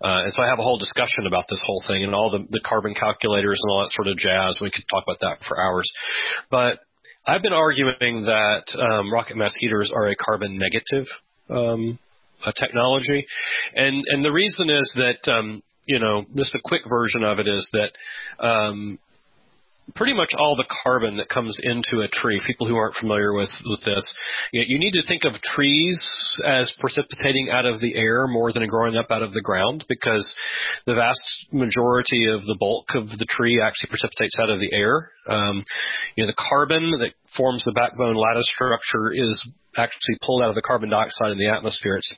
uh, 0.02 0.24
and 0.24 0.34
so 0.34 0.42
I 0.42 0.48
have 0.48 0.60
a 0.60 0.64
whole 0.64 0.80
discussion 0.80 1.28
about 1.28 1.46
this 1.50 1.62
whole 1.64 1.84
thing 1.86 2.04
and 2.04 2.16
all 2.16 2.32
the 2.32 2.48
the 2.50 2.62
carbon 2.66 2.96
calculators 2.96 3.60
and 3.62 3.72
all 3.72 3.82
that 3.82 3.92
sort 3.92 4.08
of 4.08 4.18
jazz. 4.18 4.58
We 4.60 4.72
could 4.72 4.86
talk 4.90 5.04
about 5.04 5.20
that 5.22 5.46
for 5.48 5.62
hours, 5.62 5.92
but 6.50 6.80
I've 7.28 7.44
been 7.44 7.54
arguing 7.54 8.26
that 8.26 8.64
um, 8.80 9.14
rocket 9.14 9.38
mass 9.38 9.56
heaters 9.60 9.92
are 9.94 10.08
a 10.08 10.16
carbon 10.16 10.58
negative 10.58 11.06
um, 11.50 12.00
technology, 12.52 13.26
and 13.76 14.04
and 14.08 14.26
the 14.26 14.32
reason 14.32 14.70
is 14.70 14.94
that 14.96 15.32
um, 15.32 15.64
you 15.86 16.00
know 16.00 16.26
just 16.36 16.56
a 16.56 16.60
quick 16.64 16.82
version 16.90 17.24
of 17.24 17.40
it 17.40 17.48
is 17.48 17.70
that 17.74 17.92
um, 18.46 19.00
pretty 19.96 20.14
much 20.14 20.30
all 20.38 20.56
the 20.56 20.66
carbon 20.84 21.18
that 21.18 21.30
comes 21.30 21.60
into 21.62 22.04
a 22.04 22.08
tree. 22.08 22.42
People 22.48 22.68
who 22.68 22.76
aren't 22.76 22.96
familiar 22.96 23.34
with 23.34 23.50
with 23.70 23.84
this, 23.84 24.14
you, 24.52 24.64
you 24.66 24.80
need 24.80 24.94
to 24.94 25.06
think 25.08 25.24
of 25.26 25.34
trees 25.42 26.02
as 26.46 26.74
precipitating 26.80 27.50
out 27.52 27.66
of 27.66 27.82
the 27.82 27.96
air 27.96 28.28
more 28.28 28.52
than 28.52 28.66
growing 28.68 28.96
up 28.96 29.12
out 29.12 29.22
of 29.22 29.34
the 29.34 29.42
ground, 29.42 29.86
because 29.90 30.34
the 30.86 30.96
vast 30.96 31.48
majority 31.52 32.26
of 32.26 32.42
the 32.42 32.58
bulk 32.60 32.88
of 32.96 33.10
the 33.10 33.28
tree 33.30 33.62
actually 33.62 33.90
precipitates 33.90 34.36
out 34.40 34.50
of 34.50 34.60
the 34.60 34.74
air. 34.74 35.10
Um, 35.30 35.64
you 36.16 36.24
know, 36.24 36.28
the 36.28 36.50
carbon 36.50 36.92
that 37.00 37.14
forms 37.36 37.64
the 37.66 37.74
backbone 37.74 38.16
lattice 38.16 38.50
structure 38.54 39.12
is 39.14 39.48
actually 39.76 40.18
pulled 40.22 40.44
out 40.44 40.50
of 40.50 40.56
the 40.56 40.62
carbon 40.62 40.90
dioxide 40.90 41.32
in 41.32 41.38
the 41.38 41.50
atmosphere. 41.50 41.98
It's 41.98 42.14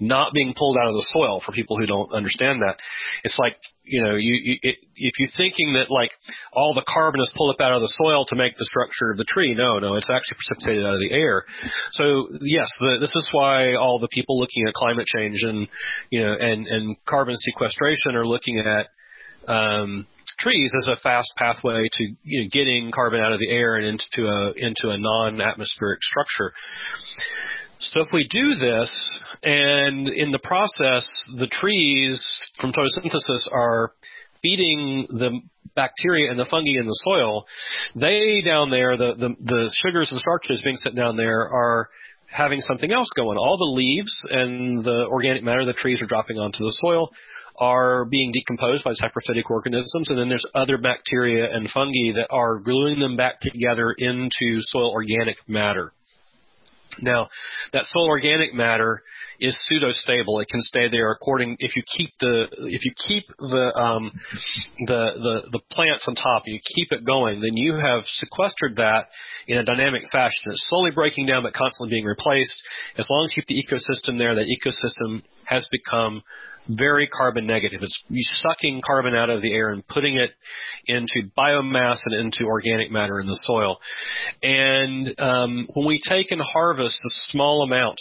not 0.00 0.32
being 0.32 0.54
pulled 0.56 0.78
out 0.78 0.88
of 0.88 0.94
the 0.94 1.06
soil 1.08 1.42
for 1.44 1.52
people 1.52 1.78
who 1.78 1.86
don't 1.86 2.12
understand 2.12 2.62
that. 2.62 2.78
It's 3.22 3.38
like, 3.38 3.56
you 3.86 4.02
know, 4.02 4.16
you, 4.16 4.34
you 4.42 4.58
it, 4.62 4.76
if 4.96 5.12
you're 5.18 5.36
thinking 5.36 5.74
that 5.74 5.90
like 5.90 6.10
all 6.52 6.74
the 6.74 6.84
carbon 6.86 7.20
is 7.20 7.32
pulled 7.36 7.54
up 7.54 7.60
out 7.60 7.72
of 7.72 7.80
the 7.80 7.94
soil 7.96 8.26
to 8.26 8.36
make 8.36 8.56
the 8.58 8.64
structure 8.64 9.12
of 9.12 9.16
the 9.16 9.24
tree, 9.24 9.54
no, 9.54 9.78
no, 9.78 9.94
it's 9.94 10.10
actually 10.10 10.36
precipitated 10.36 10.84
out 10.84 10.94
of 10.94 11.00
the 11.00 11.14
air. 11.14 11.44
So 11.92 12.28
yes, 12.42 12.68
the, 12.80 12.98
this 13.00 13.14
is 13.14 13.28
why 13.32 13.74
all 13.74 13.98
the 13.98 14.08
people 14.10 14.38
looking 14.38 14.66
at 14.66 14.74
climate 14.74 15.06
change 15.06 15.38
and, 15.42 15.68
you 16.10 16.20
know, 16.20 16.34
and, 16.38 16.66
and 16.66 16.96
carbon 17.06 17.36
sequestration 17.38 18.16
are 18.16 18.26
looking 18.26 18.58
at, 18.58 18.88
um, 19.48 20.06
trees 20.38 20.72
as 20.76 20.88
a 20.88 21.00
fast 21.00 21.32
pathway 21.36 21.88
to 21.92 22.04
you 22.24 22.42
know, 22.42 22.48
getting 22.52 22.90
carbon 22.92 23.20
out 23.20 23.32
of 23.32 23.38
the 23.38 23.50
air 23.50 23.76
and 23.76 23.86
into 23.86 24.28
a 24.28 24.52
into 24.56 24.90
a 24.90 24.98
non-atmospheric 24.98 26.02
structure. 26.02 26.52
So 27.78 28.00
if 28.00 28.08
we 28.12 28.26
do 28.30 28.54
this, 28.54 29.20
and 29.42 30.08
in 30.08 30.30
the 30.30 30.38
process, 30.38 31.06
the 31.36 31.46
trees 31.46 32.24
from 32.60 32.72
photosynthesis 32.72 33.52
are 33.52 33.92
feeding 34.42 35.06
the 35.10 35.40
bacteria 35.74 36.30
and 36.30 36.38
the 36.38 36.46
fungi 36.46 36.80
in 36.80 36.86
the 36.86 37.00
soil, 37.04 37.46
they 37.94 38.40
down 38.42 38.70
there, 38.70 38.96
the, 38.96 39.14
the, 39.14 39.34
the 39.40 39.70
sugars 39.84 40.10
and 40.10 40.20
starches 40.20 40.62
being 40.64 40.76
set 40.76 40.94
down 40.94 41.16
there 41.16 41.40
are 41.40 41.88
having 42.30 42.60
something 42.60 42.92
else 42.92 43.08
going. 43.14 43.36
All 43.36 43.58
the 43.58 43.76
leaves 43.76 44.22
and 44.30 44.82
the 44.82 45.06
organic 45.06 45.44
matter 45.44 45.64
the 45.64 45.74
trees 45.74 46.00
are 46.02 46.06
dropping 46.06 46.38
onto 46.38 46.64
the 46.64 46.76
soil 46.80 47.10
are 47.58 48.04
being 48.06 48.32
decomposed 48.32 48.84
by 48.84 48.92
saprophytic 48.92 49.48
organisms, 49.48 50.10
and 50.10 50.18
then 50.18 50.28
there's 50.28 50.44
other 50.54 50.76
bacteria 50.76 51.46
and 51.50 51.70
fungi 51.70 52.12
that 52.14 52.26
are 52.30 52.60
gluing 52.60 52.98
them 52.98 53.16
back 53.16 53.40
together 53.40 53.94
into 53.96 54.60
soil 54.60 54.90
organic 54.90 55.36
matter. 55.48 55.92
Now, 57.00 57.28
that 57.72 57.84
soil 57.84 58.08
organic 58.08 58.54
matter 58.54 59.02
is 59.40 59.56
pseudo 59.66 59.90
stable. 59.90 60.40
It 60.40 60.48
can 60.48 60.62
stay 60.62 60.88
there 60.90 61.10
according 61.10 61.56
if 61.58 61.76
you 61.76 61.82
keep 61.96 62.10
the 62.20 62.46
if 62.68 62.84
you 62.84 62.92
keep 63.06 63.24
the 63.38 63.72
um, 63.78 64.12
the 64.86 65.10
the 65.16 65.48
the 65.52 65.60
plants 65.70 66.06
on 66.08 66.14
top, 66.14 66.44
you 66.46 66.58
keep 66.74 66.88
it 66.90 67.04
going, 67.04 67.40
then 67.40 67.54
you 67.54 67.74
have 67.74 68.04
sequestered 68.04 68.76
that 68.76 69.08
in 69.46 69.58
a 69.58 69.64
dynamic 69.64 70.02
fashion. 70.10 70.40
It's 70.46 70.68
slowly 70.68 70.90
breaking 70.90 71.26
down 71.26 71.42
but 71.42 71.52
constantly 71.52 71.90
being 71.90 72.06
replaced. 72.06 72.62
As 72.96 73.08
long 73.10 73.24
as 73.24 73.36
you 73.36 73.42
keep 73.42 73.48
the 73.48 73.62
ecosystem 73.62 74.18
there, 74.18 74.34
that 74.34 74.46
ecosystem 74.46 75.22
has 75.44 75.68
become 75.70 76.22
very 76.68 77.08
carbon 77.08 77.46
negative. 77.46 77.80
It's 77.82 78.02
sucking 78.36 78.82
carbon 78.86 79.14
out 79.14 79.30
of 79.30 79.42
the 79.42 79.52
air 79.52 79.70
and 79.70 79.86
putting 79.86 80.16
it 80.16 80.30
into 80.86 81.28
biomass 81.36 81.98
and 82.06 82.14
into 82.14 82.44
organic 82.44 82.90
matter 82.90 83.20
in 83.20 83.26
the 83.26 83.38
soil. 83.42 83.78
And 84.42 85.14
um, 85.18 85.68
when 85.74 85.86
we 85.86 86.00
take 86.08 86.30
and 86.30 86.40
harvest 86.40 86.98
a 87.04 87.10
small 87.30 87.62
amount 87.62 88.00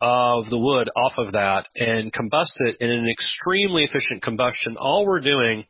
of 0.00 0.50
the 0.50 0.58
wood 0.58 0.90
off 0.96 1.12
of 1.16 1.32
that 1.32 1.68
and 1.76 2.12
combust 2.12 2.56
it 2.58 2.76
in 2.80 2.90
an 2.90 3.08
extremely 3.08 3.84
efficient 3.84 4.22
combustion, 4.22 4.76
all 4.76 5.06
we're 5.06 5.20
doing 5.20 5.64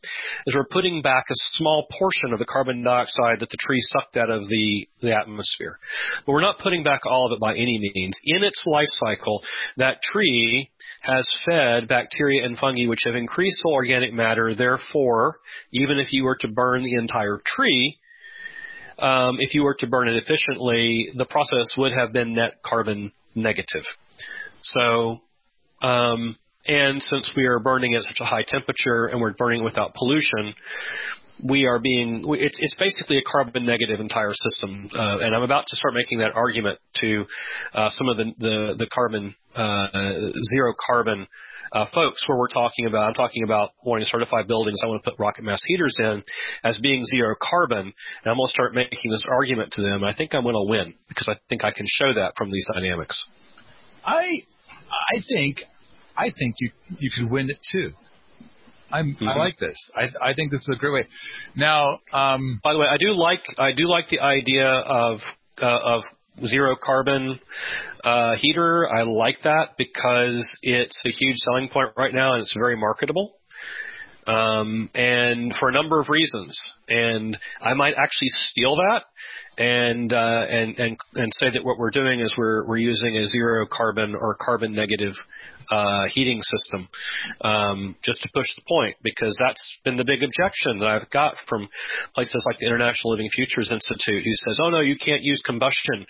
is 0.47 0.55
we're 0.55 0.65
putting 0.71 1.03
back 1.03 1.25
a 1.31 1.35
small 1.53 1.87
portion 1.99 2.33
of 2.33 2.39
the 2.39 2.47
carbon 2.47 2.83
dioxide 2.83 3.41
that 3.41 3.51
the 3.51 3.59
tree 3.61 3.81
sucked 3.81 4.17
out 4.17 4.31
of 4.31 4.49
the, 4.49 4.89
the 5.03 5.13
atmosphere. 5.13 5.79
But 6.25 6.33
we're 6.33 6.41
not 6.41 6.59
putting 6.59 6.83
back 6.83 7.03
all 7.05 7.27
of 7.27 7.37
it 7.37 7.41
by 7.41 7.53
any 7.53 7.79
means. 7.95 8.17
In 8.25 8.43
its 8.43 8.63
life 8.67 8.89
cycle, 8.89 9.43
that 9.77 10.03
tree 10.03 10.71
has 11.03 11.31
fed 11.47 11.89
bacteria 11.89 12.32
and 12.39 12.59
fungi 12.59 12.87
which 12.87 13.01
have 13.05 13.15
increased 13.15 13.61
soil 13.63 13.75
organic 13.75 14.13
matter. 14.13 14.55
Therefore, 14.55 15.39
even 15.73 15.99
if 15.99 16.13
you 16.13 16.25
were 16.25 16.37
to 16.41 16.49
burn 16.49 16.83
the 16.83 16.95
entire 16.95 17.41
tree, 17.45 17.99
um, 18.99 19.39
if 19.41 19.55
you 19.55 19.63
were 19.63 19.75
to 19.81 19.87
burn 19.87 20.09
it 20.09 20.17
efficiently, 20.17 21.11
the 21.17 21.25
process 21.25 21.75
would 21.77 21.93
have 21.93 22.13
been 22.13 22.35
net 22.35 22.63
carbon 22.65 23.13
negative. 23.35 23.85
So, 24.63 25.21
um, 25.83 26.37
and 26.67 27.03
since 27.03 27.31
we 27.37 27.47
are 27.47 27.59
burning 27.59 27.95
at 27.95 28.03
such 28.03 28.19
a 28.21 28.25
high 28.25 28.45
temperature 28.47 29.07
and 29.07 29.21
we're 29.21 29.33
burning 29.33 29.65
without 29.65 29.95
pollution, 29.95 30.55
we 31.43 31.67
are 31.67 31.81
being 31.81 32.25
it's 32.29 32.59
it's 32.61 32.77
basically 32.79 33.19
a 33.19 33.23
carbon 33.23 33.67
negative 33.67 33.99
entire 33.99 34.33
system 34.33 34.89
uh, 34.95 35.19
and 35.21 35.35
I'm 35.35 35.43
about 35.43 35.65
to 35.67 35.77
start 35.77 35.95
making 35.95 36.19
that 36.19 36.33
argument 36.35 36.79
to 37.01 37.25
uh, 37.75 37.91
some 37.91 38.09
of 38.09 38.17
the 38.17 38.33
the, 38.39 38.75
the 38.79 38.87
carbon 38.93 39.35
zero 39.55 40.75
carbon 40.87 41.27
uh, 41.73 41.87
folks 41.95 42.23
where 42.27 42.39
we're 42.39 42.49
talking 42.49 42.87
about 42.87 43.09
I'm 43.09 43.15
talking 43.15 43.45
about 43.45 43.71
wanting 43.83 44.05
to 44.05 44.11
certify 44.11 44.43
buildings 44.43 44.81
I 44.85 44.89
want 44.89 45.03
to 45.05 45.11
put 45.11 45.19
rocket 45.19 45.45
mass 45.45 45.61
heaters 45.67 45.97
in 46.01 46.23
as 46.65 46.79
being 46.79 47.05
zero 47.05 47.35
carbon 47.41 47.79
and 47.81 48.27
I'm 48.27 48.37
going 48.37 48.47
to 48.47 48.51
start 48.51 48.75
making 48.75 49.11
this 49.11 49.27
argument 49.29 49.73
to 49.73 49.83
them 49.83 50.05
I 50.05 50.15
think 50.15 50.35
I'm 50.35 50.43
going 50.43 50.55
to 50.55 50.71
win 50.71 50.95
because 51.09 51.29
I 51.31 51.39
think 51.49 51.65
I 51.65 51.73
can 51.73 51.87
show 51.89 52.15
that 52.15 52.35
from 52.37 52.51
these 52.51 52.67
dynamics 52.73 53.27
I 54.05 54.43
I 54.91 55.23
think 55.35 55.59
I 56.17 56.25
think 56.25 56.57
you 56.61 56.71
you 56.99 57.11
could 57.11 57.31
win 57.31 57.49
it 57.49 57.59
too 57.71 57.93
I'm, 58.93 59.15
mm-hmm. 59.15 59.27
I 59.27 59.37
like 59.37 59.59
this. 59.59 59.77
I, 59.97 60.11
I 60.23 60.35
think 60.35 60.51
this 60.51 60.61
is 60.61 60.71
a 60.71 60.79
great 60.79 60.93
way. 60.93 61.09
Now, 61.57 62.01
um, 62.13 62.61
by 62.63 62.75
the 62.75 62.79
way, 62.79 62.87
I 62.87 62.99
do 62.99 63.15
like 63.15 63.43
I 63.57 63.73
do 63.73 63.89
like 63.89 64.11
the 64.11 64.21
idea 64.21 64.69
of 64.69 65.21
uh, 65.63 65.79
of 65.83 66.03
zero 66.47 66.77
carbon 66.83 67.39
uh, 68.05 68.37
heater. 68.39 68.89
I 68.89 69.03
like 69.03 69.43
that 69.45 69.71
because 69.79 70.47
it's 70.63 71.01
a 71.05 71.11
huge 71.11 71.37
selling 71.39 71.69
point 71.69 71.91
right 71.97 72.13
now, 72.13 72.35
and 72.35 72.43
it's 72.43 72.55
very 72.57 72.77
marketable. 72.77 73.37
Um, 74.27 74.89
and 74.95 75.53
for 75.59 75.69
a 75.69 75.73
number 75.73 75.99
of 75.99 76.09
reasons, 76.09 76.57
and 76.89 77.37
I 77.61 77.75
might 77.75 77.95
actually 77.95 78.29
steal 78.29 78.77
that 78.77 79.03
and 79.59 80.13
uh, 80.13 80.45
and 80.49 80.79
and 80.79 80.97
and 81.15 81.33
say 81.35 81.47
that 81.53 81.65
what 81.65 81.79
we're 81.79 81.91
doing 81.91 82.21
is 82.21 82.35
we're 82.39 82.67
we're 82.67 82.79
using 82.79 83.17
a 83.19 83.27
zero 83.27 83.67
carbon 83.71 84.15
or 84.15 84.37
carbon 84.41 84.73
negative 84.73 85.13
uh, 85.71 86.05
heating 86.09 86.41
system, 86.43 86.89
um, 87.43 87.95
just 88.03 88.23
to 88.23 88.29
push 88.35 88.47
the 88.57 88.63
point, 88.67 88.97
because 89.03 89.37
that's 89.41 89.79
been 89.85 89.97
the 89.97 90.05
big 90.05 90.23
objection 90.23 90.79
that 90.79 90.89
I've 90.89 91.11
got 91.11 91.35
from 91.49 91.69
places 92.15 92.43
like 92.47 92.59
the 92.59 92.67
International 92.67 93.13
Living 93.13 93.29
Futures 93.35 93.71
Institute, 93.71 94.25
who 94.25 94.33
says, 94.33 94.59
"Oh 94.63 94.71
no, 94.71 94.81
you 94.81 94.97
can't 94.97 95.23
use 95.23 95.43
combustion 95.45 96.07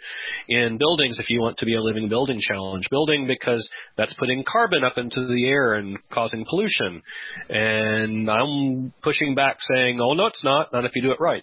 in 0.48 0.78
buildings 0.78 1.18
if 1.18 1.28
you 1.28 1.40
want 1.40 1.58
to 1.58 1.66
be 1.66 1.74
a 1.74 1.82
living 1.82 2.08
building 2.08 2.38
challenge 2.40 2.88
building 2.90 3.26
because 3.26 3.68
that's 3.96 4.14
putting 4.14 4.44
carbon 4.44 4.84
up 4.84 4.98
into 4.98 5.26
the 5.26 5.48
air 5.48 5.74
and 5.74 5.98
causing 6.12 6.44
pollution." 6.48 7.02
And 7.48 8.30
I'm 8.30 8.92
pushing 9.02 9.34
back, 9.34 9.56
saying, 9.60 10.00
"Oh 10.00 10.14
no, 10.14 10.26
it's 10.26 10.44
not. 10.44 10.72
Not 10.72 10.84
if 10.84 10.92
you 10.94 11.02
do 11.02 11.10
it 11.10 11.20
right." 11.20 11.42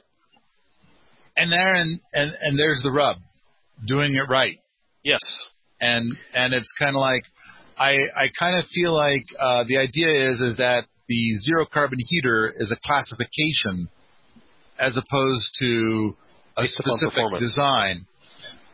And 1.39 1.51
there 1.51 1.75
and 1.75 2.00
and, 2.13 2.31
and 2.41 2.60
there's 2.60 2.81
the 2.84 2.91
rub, 2.91 3.17
doing 3.88 4.15
it 4.15 4.29
right. 4.29 4.58
Yes. 5.03 5.22
And 5.79 6.17
and 6.34 6.53
it's 6.53 6.72
kind 6.77 6.96
of 6.96 7.00
like 7.00 7.24
I 7.77 7.91
I 8.15 8.29
kind 8.38 8.60
of 8.60 8.65
feel 8.74 8.93
like 8.93 9.25
uh, 9.39 9.63
the 9.67 9.77
idea 9.77 10.31
is 10.31 10.41
is 10.41 10.58
that 10.58 10.84
the 11.08 11.34
zero 11.39 11.65
carbon 11.65 11.98
heater 12.00 12.53
is 12.58 12.72
a 12.72 12.77
classification 12.86 13.89
as 14.77 14.98
opposed 14.98 15.50
to 15.60 16.15
a 16.58 16.62
Based 16.63 16.74
specific 16.74 17.39
design. 17.39 18.05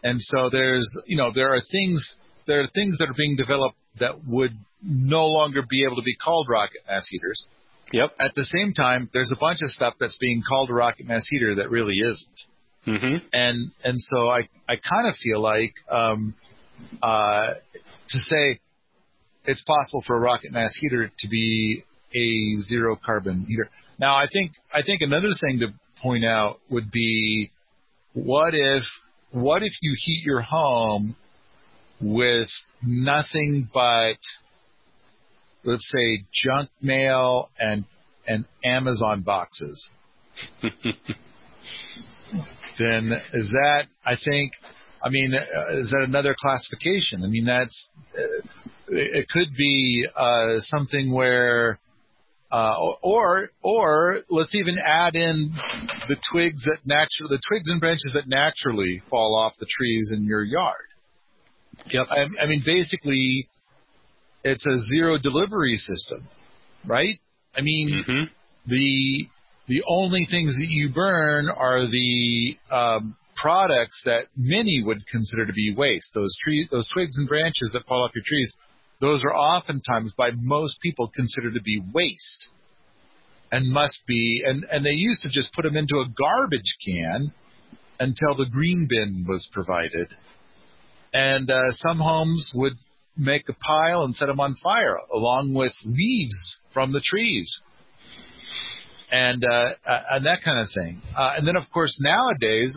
And 0.04 0.20
so 0.20 0.50
there's 0.50 0.88
you 1.06 1.18
know 1.18 1.32
there 1.34 1.54
are 1.54 1.62
things 1.72 2.08
there 2.48 2.62
are 2.62 2.70
things 2.74 2.98
that 2.98 3.10
are 3.10 3.18
being 3.18 3.36
developed 3.36 3.78
that 4.00 4.26
would 4.28 4.58
no 4.82 5.26
longer 5.28 5.62
be 5.68 5.84
able 5.84 5.96
to 5.96 6.04
be 6.04 6.16
called 6.16 6.48
rocket 6.50 6.82
mass 6.88 7.08
heaters. 7.10 7.48
Yep. 7.92 8.12
At 8.20 8.34
the 8.36 8.46
same 8.46 8.74
time, 8.74 9.10
there's 9.14 9.32
a 9.32 9.40
bunch 9.40 9.60
of 9.64 9.70
stuff 9.70 9.94
that's 10.00 10.18
being 10.18 10.42
called 10.48 10.70
a 10.70 10.74
rocket 10.74 11.08
mass 11.08 11.26
heater 11.30 11.56
that 11.56 11.70
really 11.70 11.98
isn't. 11.98 12.40
Mm-hmm. 12.88 13.26
And 13.34 13.72
and 13.84 14.00
so 14.00 14.30
I 14.30 14.42
I 14.68 14.76
kind 14.76 15.08
of 15.08 15.16
feel 15.16 15.42
like 15.42 15.74
um, 15.90 16.36
uh, 17.02 17.54
to 18.10 18.20
say 18.20 18.60
it's 19.46 19.64
possible 19.64 20.04
for 20.06 20.16
a 20.16 20.20
rocket 20.20 20.52
mass 20.52 20.76
heater 20.80 21.12
to 21.20 21.28
be 21.28 21.84
a 22.14 22.62
zero 22.68 22.98
carbon 23.04 23.46
heater. 23.48 23.70
Now 24.00 24.16
I 24.16 24.28
think 24.32 24.52
I 24.74 24.82
think 24.82 25.02
another 25.02 25.32
thing 25.40 25.60
to 25.60 25.68
point 26.02 26.26
out 26.26 26.60
would 26.70 26.92
be 26.92 27.52
what 28.14 28.54
if 28.54 28.84
what 29.32 29.64
if 29.64 29.74
you 29.82 29.96
heat 29.98 30.24
your 30.26 30.42
home 30.42 31.16
with 32.02 32.48
nothing 32.84 33.70
but 33.74 34.18
let's 35.64 35.90
say 35.92 36.24
junk 36.34 36.70
mail 36.82 37.50
and 37.60 37.86
and 38.28 38.46
Amazon 38.64 39.22
boxes. 39.22 39.90
then 42.80 43.12
is 43.34 43.50
that 43.50 43.84
I 44.06 44.16
think 44.16 44.52
I 45.04 45.10
mean 45.10 45.34
uh, 45.34 45.80
is 45.80 45.92
that 45.92 46.04
another 46.04 46.36
classification? 46.40 47.24
I 47.24 47.28
mean 47.28 47.46
that's 47.46 47.88
uh, 48.18 48.42
it 48.88 49.28
could 49.30 49.50
be 49.58 50.08
uh, 50.16 50.60
something 50.60 51.12
where 51.12 51.80
Uh, 52.52 52.76
or 53.02 53.50
or 53.64 54.22
let's 54.30 54.54
even 54.56 54.78
add 54.78 55.16
in 55.16 55.52
the 56.08 56.16
twigs 56.32 56.64
that 56.64 56.80
natural 56.86 57.28
the 57.28 57.42
twigs 57.50 57.70
and 57.72 57.82
branches 57.82 58.12
that 58.14 58.28
naturally 58.28 59.02
fall 59.10 59.36
off 59.36 59.54
the 59.60 59.66
trees 59.78 60.14
in 60.16 60.24
your 60.26 60.44
yard. 60.44 60.88
Yep. 61.88 62.06
I, 62.10 62.22
I 62.44 62.46
mean, 62.46 62.62
basically, 62.64 63.50
it's 64.44 64.66
a 64.66 64.78
zero 64.94 65.18
delivery 65.18 65.76
system, 65.76 66.22
right? 66.86 67.20
I 67.58 67.62
mean, 67.62 68.04
hmm 68.08 68.26
the 68.68 69.28
the 69.68 69.84
only 69.88 70.28
things 70.30 70.56
that 70.60 70.70
you 70.70 70.90
burn 70.90 71.50
are 71.50 71.88
the 71.88 72.58
um, 72.72 73.16
products 73.36 74.02
that 74.06 74.26
many 74.38 74.84
would 74.86 75.08
consider 75.08 75.46
to 75.46 75.54
be 75.54 75.74
waste. 75.76 76.12
Those 76.14 76.36
tree, 76.44 76.68
those 76.72 76.90
twigs 76.94 77.18
and 77.18 77.28
branches 77.28 77.72
that 77.74 77.86
fall 77.88 78.04
off 78.04 78.12
your 78.14 78.24
trees, 78.26 78.54
those 79.02 79.24
are 79.24 79.36
oftentimes 79.36 80.14
by 80.16 80.32
most 80.36 80.80
people 80.82 81.12
considered 81.14 81.56
to 81.56 81.62
be 81.62 81.82
waste, 81.94 82.50
and 83.52 83.72
must 83.72 84.02
be. 84.08 84.44
And 84.46 84.66
and 84.72 84.86
they 84.86 84.92
used 84.92 85.24
to 85.24 85.30
just 85.30 85.54
put 85.54 85.64
them 85.64 85.76
into 85.76 85.96
a 85.96 86.10
garbage 86.18 86.78
can 86.86 87.34
until 88.00 88.36
the 88.36 88.50
green 88.52 88.88
bin 88.90 89.26
was 89.28 89.50
provided. 89.52 90.10
And 91.14 91.50
uh, 91.50 91.72
some 91.72 91.98
homes 91.98 92.52
would 92.54 92.74
make 93.18 93.48
a 93.50 93.54
pile 93.54 94.04
and 94.04 94.16
set 94.16 94.26
them 94.28 94.40
on 94.40 94.56
fire 94.62 94.98
along 95.14 95.54
with 95.54 95.72
leaves 95.86 96.58
from 96.74 96.92
the 96.92 97.02
trees 97.04 97.62
and 99.12 99.44
uh, 99.44 99.72
uh, 99.88 100.02
and 100.12 100.26
that 100.26 100.40
kind 100.44 100.60
of 100.60 100.68
thing. 100.76 101.02
Uh, 101.18 101.34
and 101.38 101.48
then, 101.48 101.56
of 101.56 101.64
course, 101.74 101.98
nowadays 102.02 102.76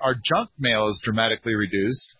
our 0.00 0.14
junk 0.14 0.50
mail 0.58 0.88
is 0.88 1.00
dramatically 1.04 1.54
reduced. 1.54 2.14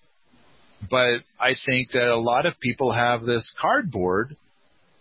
But 0.91 1.21
I 1.41 1.55
think 1.65 1.93
that 1.93 2.09
a 2.09 2.19
lot 2.19 2.47
of 2.47 2.59
people 2.61 2.93
have 2.93 3.25
this 3.25 3.51
cardboard 3.61 4.37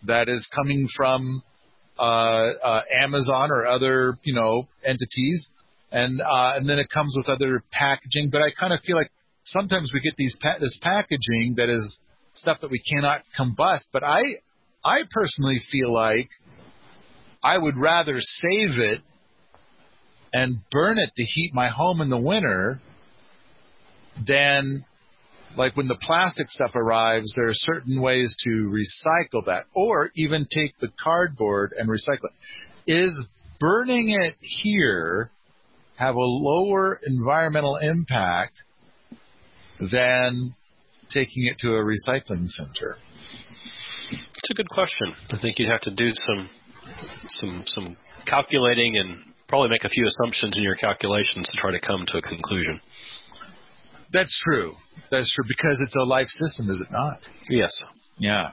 that 0.03 0.29
is 0.29 0.47
coming 0.55 0.87
from 0.95 1.43
uh, 1.99 2.01
uh, 2.01 2.81
Amazon 3.01 3.51
or 3.51 3.65
other 3.65 4.17
you 4.23 4.33
know 4.33 4.67
entities, 4.85 5.47
and 5.91 6.21
uh, 6.21 6.53
and 6.55 6.67
then 6.67 6.79
it 6.79 6.87
comes 6.89 7.15
with 7.17 7.29
other 7.29 7.63
packaging. 7.71 8.29
But 8.31 8.41
I 8.41 8.51
kind 8.57 8.73
of 8.73 8.79
feel 8.81 8.95
like 8.95 9.11
sometimes 9.45 9.91
we 9.93 9.99
get 10.01 10.15
these 10.17 10.37
pa- 10.41 10.57
this 10.59 10.77
packaging 10.81 11.55
that 11.57 11.69
is 11.69 11.97
stuff 12.35 12.59
that 12.61 12.71
we 12.71 12.81
cannot 12.81 13.21
combust. 13.37 13.87
But 13.91 14.03
I 14.03 14.21
I 14.83 15.01
personally 15.09 15.59
feel 15.71 15.93
like 15.93 16.29
I 17.45 17.59
would 17.59 17.77
rather 17.77 18.17
save 18.19 18.79
it 18.79 19.01
and 20.33 20.57
burn 20.71 20.97
it 20.97 21.11
to 21.15 21.23
heat 21.23 21.53
my 21.53 21.69
home 21.69 22.01
in 22.01 22.09
the 22.09 22.17
winter 22.17 22.79
than 24.27 24.83
like 25.55 25.77
when 25.77 25.87
the 25.87 25.97
plastic 26.01 26.49
stuff 26.49 26.75
arrives, 26.75 27.31
there 27.35 27.47
are 27.47 27.53
certain 27.53 28.01
ways 28.01 28.35
to 28.45 28.49
recycle 28.49 29.45
that 29.45 29.65
or 29.75 30.09
even 30.15 30.47
take 30.51 30.77
the 30.79 30.89
cardboard 31.01 31.71
and 31.77 31.87
recycle 31.87 32.25
it. 32.25 32.91
Is 32.91 33.23
burning 33.59 34.09
it 34.09 34.35
here 34.39 35.29
have 35.97 36.15
a 36.15 36.19
lower 36.19 36.99
environmental 37.05 37.77
impact 37.77 38.53
than 39.91 40.55
taking 41.11 41.45
it 41.45 41.59
to 41.59 41.69
a 41.69 41.83
recycling 41.83 42.49
center? 42.49 42.97
It's 44.11 44.49
a 44.49 44.55
good 44.55 44.69
question. 44.69 45.13
I 45.29 45.37
think 45.39 45.59
you'd 45.59 45.69
have 45.69 45.81
to 45.81 45.91
do 45.91 46.09
some 46.13 46.49
some 47.29 47.63
some 47.67 47.97
calculating 48.25 48.97
and 48.97 49.17
probably 49.47 49.69
make 49.69 49.83
a 49.83 49.89
few 49.89 50.05
assumptions 50.07 50.57
in 50.57 50.63
your 50.63 50.75
calculations 50.75 51.47
to 51.51 51.57
try 51.57 51.71
to 51.71 51.79
come 51.79 52.05
to 52.07 52.17
a 52.17 52.21
conclusion. 52.21 52.81
That's 54.11 54.35
true. 54.43 54.75
That's 55.11 55.31
true 55.33 55.45
because 55.47 55.79
it's 55.81 55.95
a 55.95 56.03
life 56.03 56.27
system, 56.27 56.69
is 56.69 56.83
it 56.87 56.91
not? 56.91 57.17
Yes. 57.49 57.71
Yeah. 58.17 58.51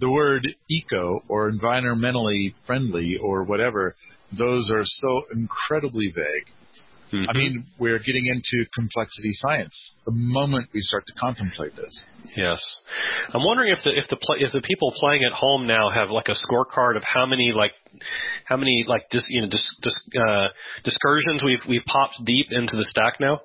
The 0.00 0.10
word 0.10 0.46
eco 0.68 1.20
or 1.28 1.50
environmentally 1.50 2.54
friendly 2.66 3.16
or 3.22 3.44
whatever, 3.44 3.94
those 4.36 4.68
are 4.70 4.82
so 4.84 5.22
incredibly 5.32 6.12
vague. 6.14 6.52
Mhm. 7.14 7.26
I 7.28 7.32
mean, 7.32 7.64
we're 7.78 7.98
getting 7.98 8.26
into 8.26 8.66
complexity 8.74 9.30
science 9.32 9.94
the 10.04 10.12
moment 10.12 10.68
we 10.74 10.80
start 10.80 11.04
to 11.06 11.12
contemplate 11.14 11.76
this. 11.76 12.00
Yes, 12.36 12.60
I'm 13.32 13.44
wondering 13.44 13.70
if 13.72 13.82
the 13.84 13.96
if 13.96 14.08
the 14.08 14.16
play, 14.16 14.38
if 14.40 14.52
the 14.52 14.60
people 14.62 14.92
playing 14.98 15.22
at 15.24 15.32
home 15.32 15.66
now 15.66 15.90
have 15.90 16.10
like 16.10 16.28
a 16.28 16.34
scorecard 16.34 16.96
of 16.96 17.04
how 17.04 17.26
many 17.26 17.52
like 17.52 17.72
how 18.44 18.56
many 18.56 18.84
like 18.86 19.08
dis, 19.10 19.26
you 19.28 19.42
know 19.42 19.48
dis, 19.48 19.64
dis, 19.82 19.96
uh, 20.18 20.48
discursions 20.82 21.42
we've 21.44 21.62
we've 21.68 21.84
popped 21.86 22.16
deep 22.24 22.46
into 22.50 22.76
the 22.76 22.84
stack 22.84 23.20
now. 23.20 23.40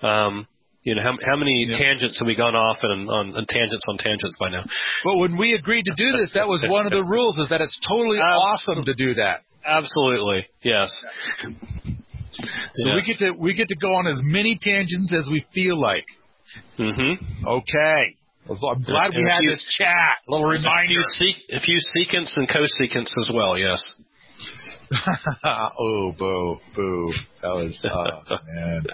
Um, 0.00 0.46
you 0.82 0.94
know 0.94 1.02
how 1.02 1.12
how 1.22 1.36
many 1.36 1.66
Yeah. 1.68 1.78
tangents 1.78 2.18
have 2.18 2.26
we 2.26 2.34
gone 2.34 2.54
off 2.56 2.78
and 2.82 3.08
on, 3.10 3.36
on 3.36 3.46
tangents 3.46 3.84
on 3.88 3.98
tangents 3.98 4.36
by 4.40 4.48
now? 4.50 4.64
But 5.04 5.16
when 5.18 5.36
we 5.36 5.52
agreed 5.52 5.84
to 5.84 5.94
do 5.96 6.12
this, 6.16 6.30
that 6.34 6.48
was 6.48 6.64
one 6.66 6.86
of 6.86 6.92
the 6.92 7.04
rules 7.16 7.36
is 7.38 7.48
that 7.50 7.60
it's 7.60 7.78
totally 7.86 8.18
awesome 8.18 8.84
to 8.84 8.94
do 8.94 9.14
that. 9.14 9.42
Absolutely, 9.64 10.46
yes. 10.62 10.90
So 12.32 12.94
we 12.94 13.02
get 13.06 13.18
to 13.18 13.32
we 13.32 13.54
get 13.54 13.68
to 13.68 13.76
go 13.76 13.94
on 13.94 14.06
as 14.06 14.20
many 14.22 14.58
tangents 14.60 15.12
as 15.14 15.28
we 15.30 15.44
feel 15.54 15.78
like. 15.80 16.06
Mm-hmm. 16.78 17.46
Okay. 17.46 18.16
So 18.46 18.68
I'm 18.68 18.82
glad 18.82 19.10
we 19.14 19.22
had 19.22 19.40
few- 19.40 19.50
this 19.50 19.64
chat. 19.78 20.18
A 20.28 20.30
little 20.30 20.50
A 20.50 20.86
few, 20.86 21.00
a 21.56 21.60
few 21.60 21.78
sequence 21.78 22.34
and 22.36 22.48
co-sequence 22.48 23.14
as 23.18 23.30
well. 23.32 23.56
Yes. 23.56 23.92
oh, 25.44 26.12
boo, 26.18 26.58
boo. 26.74 27.12
That 27.40 27.48
was, 27.48 27.86
oh, 27.90 28.36
man. 28.54 28.84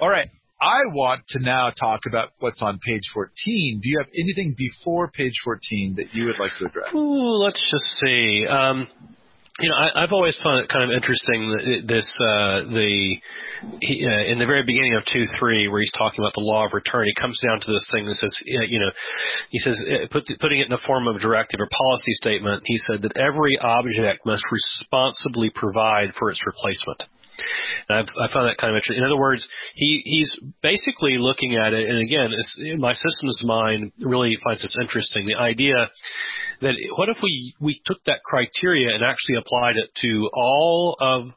All 0.00 0.08
right. 0.08 0.28
I 0.58 0.78
want 0.86 1.22
to 1.30 1.38
now 1.40 1.70
talk 1.78 2.00
about 2.08 2.30
what's 2.38 2.62
on 2.62 2.78
page 2.78 3.02
14. 3.12 3.80
Do 3.82 3.88
you 3.90 3.98
have 3.98 4.08
anything 4.08 4.54
before 4.56 5.10
page 5.10 5.34
14 5.44 5.96
that 5.98 6.14
you 6.14 6.26
would 6.26 6.38
like 6.38 6.52
to 6.58 6.66
address? 6.66 6.94
Ooh, 6.94 7.36
let's 7.44 7.60
just 7.70 8.00
see. 8.00 8.46
Um, 8.48 8.88
you 9.60 9.70
know, 9.70 9.76
I, 9.76 10.04
I've 10.04 10.12
always 10.12 10.36
found 10.44 10.60
it 10.60 10.68
kind 10.68 10.84
of 10.84 10.94
interesting 10.94 11.84
this 11.86 12.12
uh, 12.20 12.68
the 12.68 13.16
he, 13.80 14.04
uh, 14.04 14.32
in 14.32 14.38
the 14.38 14.44
very 14.44 14.62
beginning 14.64 14.94
of 14.94 15.04
two 15.10 15.24
three 15.38 15.66
where 15.68 15.80
he's 15.80 15.92
talking 15.96 16.20
about 16.20 16.34
the 16.34 16.44
law 16.44 16.66
of 16.66 16.74
return. 16.74 17.06
He 17.06 17.14
comes 17.20 17.40
down 17.40 17.60
to 17.60 17.72
this 17.72 17.88
thing 17.90 18.04
that 18.04 18.16
says, 18.16 18.34
uh, 18.52 18.68
you 18.68 18.80
know, 18.80 18.92
he 19.48 19.58
says 19.58 19.80
uh, 19.80 20.06
put, 20.12 20.28
putting 20.40 20.60
it 20.60 20.68
in 20.68 20.76
the 20.76 20.82
form 20.86 21.08
of 21.08 21.16
a 21.16 21.18
directive 21.18 21.60
or 21.60 21.68
policy 21.72 22.12
statement. 22.12 22.64
He 22.66 22.76
said 22.84 23.00
that 23.02 23.16
every 23.16 23.56
object 23.58 24.26
must 24.26 24.44
responsibly 24.52 25.50
provide 25.54 26.12
for 26.18 26.30
its 26.30 26.44
replacement. 26.44 27.04
And 27.88 27.98
I've, 27.98 28.12
I 28.16 28.32
found 28.32 28.48
that 28.48 28.56
kind 28.58 28.72
of 28.72 28.76
interesting. 28.76 28.98
In 28.98 29.04
other 29.04 29.20
words, 29.20 29.46
he, 29.74 30.02
he's 30.04 30.36
basically 30.62 31.16
looking 31.18 31.56
at 31.56 31.72
it, 31.72 31.88
and 31.88 31.98
again, 31.98 32.30
it's, 32.32 32.60
my 32.78 32.92
systems 32.92 33.40
mind 33.44 33.92
really 34.00 34.36
finds 34.42 34.62
this 34.62 34.74
interesting. 34.80 35.26
The 35.26 35.36
idea 35.36 35.88
that 36.60 36.74
what 36.96 37.08
if 37.08 37.18
we, 37.22 37.54
we 37.60 37.80
took 37.84 38.02
that 38.04 38.22
criteria 38.24 38.94
and 38.94 39.04
actually 39.04 39.36
applied 39.36 39.76
it 39.76 39.90
to 40.02 40.28
all 40.34 40.96
of 41.00 41.28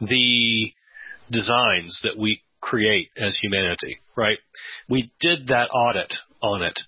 the 0.00 0.72
designs 1.30 2.00
that 2.02 2.18
we 2.18 2.42
create 2.60 3.10
as 3.16 3.38
humanity, 3.40 3.98
right? 4.16 4.38
We 4.88 5.10
did 5.20 5.48
that 5.48 5.68
audit 5.72 6.12
on 6.42 6.62
it. 6.62 6.78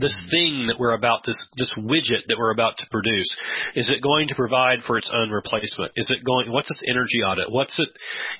This 0.00 0.14
mm-hmm. 0.18 0.30
thing 0.30 0.66
that 0.68 0.76
we're 0.78 0.94
about, 0.94 1.20
this 1.24 1.46
this 1.56 1.72
widget 1.78 2.26
that 2.28 2.36
we're 2.38 2.52
about 2.52 2.78
to 2.78 2.86
produce, 2.90 3.34
is 3.74 3.90
it 3.90 4.02
going 4.02 4.28
to 4.28 4.34
provide 4.34 4.80
for 4.86 4.96
its 4.96 5.10
own 5.14 5.30
replacement? 5.30 5.92
Is 5.94 6.10
it 6.10 6.24
going? 6.24 6.50
What's 6.50 6.70
its 6.70 6.82
energy 6.88 7.22
audit? 7.22 7.50
What's 7.50 7.78
it? 7.78 7.88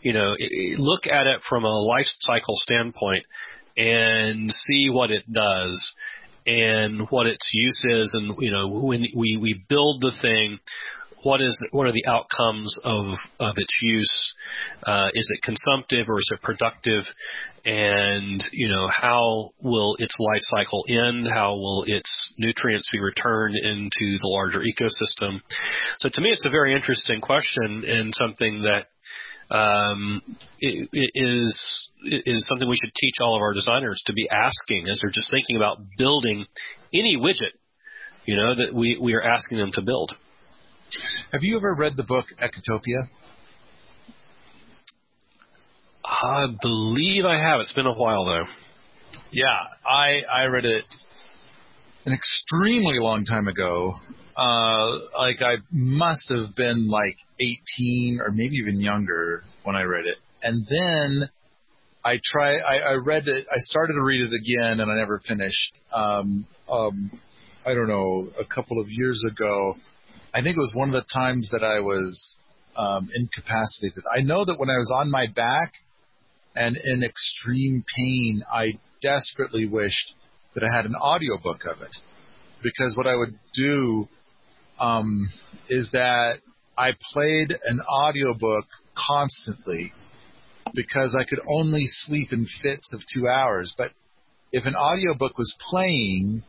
You 0.03 0.15
know, 0.15 0.35
look 0.79 1.07
at 1.07 1.27
it 1.27 1.41
from 1.49 1.65
a 1.65 1.81
life 1.81 2.07
cycle 2.21 2.55
standpoint 2.57 3.25
and 3.77 4.51
see 4.51 4.89
what 4.91 5.11
it 5.11 5.31
does 5.31 5.95
and 6.47 7.07
what 7.11 7.27
its 7.27 7.51
use 7.53 7.85
is, 7.89 8.15
and 8.15 8.37
you 8.41 8.51
know, 8.51 8.69
when 8.69 9.07
we 9.15 9.37
we 9.37 9.65
build 9.69 10.01
the 10.01 10.13
thing, 10.21 10.59
what 11.25 11.41
is 11.41 11.59
what 11.73 11.87
are 11.87 11.93
the 11.93 12.07
outcomes 12.07 12.79
of 12.85 13.15
of 13.41 13.55
its 13.57 13.79
use? 13.81 14.35
Uh, 14.85 15.09
is 15.15 15.31
it 15.33 15.43
consumptive 15.43 16.09
or 16.09 16.19
is 16.19 16.31
it 16.33 16.43
productive? 16.43 17.05
And 17.65 18.45
you 18.53 18.69
know 18.69 18.89
how 18.89 19.51
will 19.63 19.97
its 19.99 20.15
life 20.21 20.43
cycle 20.43 20.85
end? 20.89 21.27
How 21.33 21.53
will 21.55 21.85
its 21.87 22.35
nutrients 22.39 22.91
be 22.93 23.01
returned 23.01 23.57
into 23.57 24.19
the 24.19 24.29
larger 24.29 24.61
ecosystem? 24.61 25.41
So 25.99 26.11
to 26.13 26.21
me, 26.21 26.31
it's 26.31 26.47
a 26.47 26.51
very 26.51 26.75
interesting 26.75 27.23
question 27.23 27.85
and 27.87 28.13
something 28.15 28.63
that 28.63 28.89
um, 29.51 30.23
i- 30.63 30.89
i- 30.95 31.11
is 31.15 31.89
is 32.03 32.47
something 32.49 32.69
we 32.69 32.77
should 32.77 32.95
teach 32.95 33.15
all 33.21 33.35
of 33.37 33.41
our 33.43 33.55
designers 33.55 34.03
to 34.07 34.13
be 34.13 34.29
asking 34.31 34.89
as 34.89 35.01
they're 35.01 35.11
just 35.11 35.31
thinking 35.31 35.57
about 35.57 35.79
building 35.97 36.47
any 36.93 37.17
widget. 37.17 37.53
You 38.27 38.37
know 38.37 38.55
that 38.55 38.75
we 38.75 38.99
we 39.01 39.15
are 39.15 39.23
asking 39.23 39.59
them 39.59 39.73
to 39.73 39.83
build. 39.83 40.15
Have 41.33 41.43
you 41.43 41.57
ever 41.57 41.75
read 41.75 41.97
the 41.97 42.05
book 42.05 42.27
Ecotopia? 42.41 43.09
I 46.05 46.47
believe 46.61 47.25
I 47.25 47.37
have. 47.39 47.61
It's 47.61 47.73
been 47.73 47.87
a 47.87 47.95
while 47.95 48.25
though. 48.27 48.45
Yeah, 49.33 49.47
I 49.87 50.19
I 50.33 50.45
read 50.47 50.65
it 50.65 50.85
an 52.05 52.13
extremely 52.13 52.99
long 52.99 53.25
time 53.25 53.49
ago. 53.49 53.95
Uh, 54.37 54.99
like 55.17 55.41
I 55.43 55.57
must 55.71 56.29
have 56.31 56.57
been 56.57 56.89
like 56.89 57.17
18 57.41 58.21
or 58.21 58.31
maybe 58.33 58.57
even 58.57 58.81
younger 58.81 59.45
when 59.63 59.77
I 59.77 59.83
read 59.83 60.07
it, 60.07 60.19
and 60.43 60.67
then 60.69 61.31
I 62.05 62.21
try. 62.25 62.57
I, 62.59 62.79
I 62.79 62.93
read 62.95 63.29
it. 63.29 63.47
I 63.51 63.59
started 63.59 63.95
to 63.95 64.03
read 64.03 64.23
it 64.23 64.33
again, 64.33 64.81
and 64.81 64.91
I 64.91 64.97
never 64.97 65.21
finished. 65.27 65.79
Um, 65.93 66.47
um, 66.71 67.11
I 67.67 67.73
don't 67.75 67.89
know, 67.89 68.29
a 68.39 68.45
couple 68.45 68.79
of 68.79 68.89
years 68.91 69.25
ago, 69.31 69.77
I 70.35 70.43
think 70.43 70.57
it 70.57 70.61
was 70.61 70.73
one 70.75 70.89
of 70.89 70.95
the 70.95 71.07
times 71.13 71.49
that 71.53 71.65
I 71.65 71.81
was 71.81 72.35
um, 72.77 73.09
incapacitated. 73.15 74.05
I 74.15 74.21
know 74.21 74.45
that 74.45 74.59
when 74.59 74.69
I 74.69 74.77
was 74.77 74.93
on 74.95 75.11
my 75.11 75.27
back 75.35 75.73
and 76.55 76.77
in 76.77 77.03
extreme 77.03 77.85
pain, 77.97 78.43
I 78.53 78.79
desperately 79.01 79.67
wished 79.67 80.15
that 80.55 80.63
I 80.63 80.75
had 80.75 80.85
an 80.85 80.95
audiobook 80.95 81.63
of 81.65 81.83
it. 81.83 81.97
Because 82.63 82.95
what 82.97 83.07
I 83.07 83.15
would 83.15 83.39
do 83.55 84.09
um, 84.81 85.31
is 85.69 85.89
that 85.93 86.39
I 86.77 86.93
played 87.13 87.55
an 87.65 87.81
audiobook 87.81 88.67
constantly 88.97 89.93
because 90.75 91.17
I 91.19 91.25
could 91.25 91.41
only 91.49 91.85
sleep 91.87 92.33
in 92.33 92.47
fits 92.63 92.93
of 92.93 93.01
two 93.15 93.29
hours. 93.29 93.75
But 93.77 93.93
if 94.53 94.67
an 94.67 94.75
audiobook 94.75 95.39
was 95.39 95.53
playing, 95.71 96.43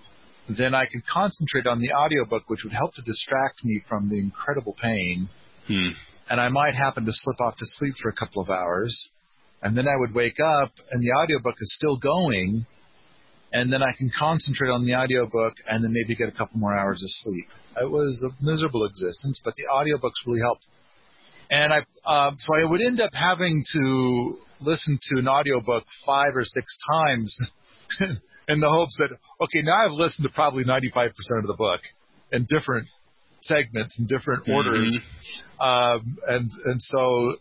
then 0.49 0.73
I 0.73 0.85
could 0.85 1.05
concentrate 1.11 1.67
on 1.67 1.79
the 1.79 1.91
audiobook, 1.93 2.49
which 2.49 2.63
would 2.63 2.73
help 2.73 2.93
to 2.95 3.01
distract 3.01 3.63
me 3.63 3.81
from 3.87 4.09
the 4.09 4.19
incredible 4.19 4.75
pain. 4.81 5.29
Hmm. 5.67 5.89
And 6.29 6.41
I 6.41 6.49
might 6.49 6.75
happen 6.75 7.05
to 7.05 7.11
slip 7.11 7.39
off 7.39 7.55
to 7.57 7.65
sleep 7.77 7.93
for 8.01 8.09
a 8.09 8.15
couple 8.15 8.41
of 8.41 8.49
hours. 8.49 9.09
And 9.61 9.77
then 9.77 9.87
I 9.87 9.95
would 9.95 10.13
wake 10.13 10.39
up 10.43 10.71
and 10.91 11.01
the 11.01 11.11
audiobook 11.21 11.55
is 11.59 11.73
still 11.75 11.97
going. 11.97 12.65
And 13.55 13.71
then 13.71 13.81
I 13.81 13.93
can 13.97 14.11
concentrate 14.19 14.69
on 14.69 14.85
the 14.85 14.95
audiobook 14.95 15.53
and 15.65 15.81
then 15.81 15.93
maybe 15.93 16.13
get 16.13 16.27
a 16.27 16.33
couple 16.33 16.59
more 16.59 16.77
hours 16.77 17.01
of 17.01 17.09
sleep. 17.23 17.45
It 17.81 17.89
was 17.89 18.21
a 18.27 18.43
miserable 18.43 18.83
existence, 18.83 19.39
but 19.45 19.53
the 19.55 19.63
audiobooks 19.73 20.27
really 20.27 20.41
helped. 20.41 20.65
And 21.49 21.71
I, 21.71 21.79
uh, 22.05 22.31
so 22.37 22.53
I 22.53 22.69
would 22.69 22.81
end 22.81 22.99
up 22.99 23.11
having 23.13 23.63
to 23.71 24.39
listen 24.59 24.99
to 25.01 25.19
an 25.19 25.29
audiobook 25.29 25.85
five 26.05 26.35
or 26.35 26.43
six 26.43 26.77
times 26.91 27.39
in 28.49 28.59
the 28.59 28.69
hopes 28.69 28.97
that, 28.99 29.15
okay, 29.39 29.61
now 29.61 29.85
I've 29.85 29.91
listened 29.91 30.27
to 30.27 30.33
probably 30.33 30.65
95% 30.65 31.11
of 31.39 31.47
the 31.47 31.55
book 31.57 31.79
in 32.33 32.45
different 32.49 32.89
segments 33.41 33.97
and 33.97 34.05
different 34.09 34.49
orders. 34.49 34.99
Um, 35.61 36.17
and, 36.27 36.51
and 36.65 36.81
so, 36.81 37.35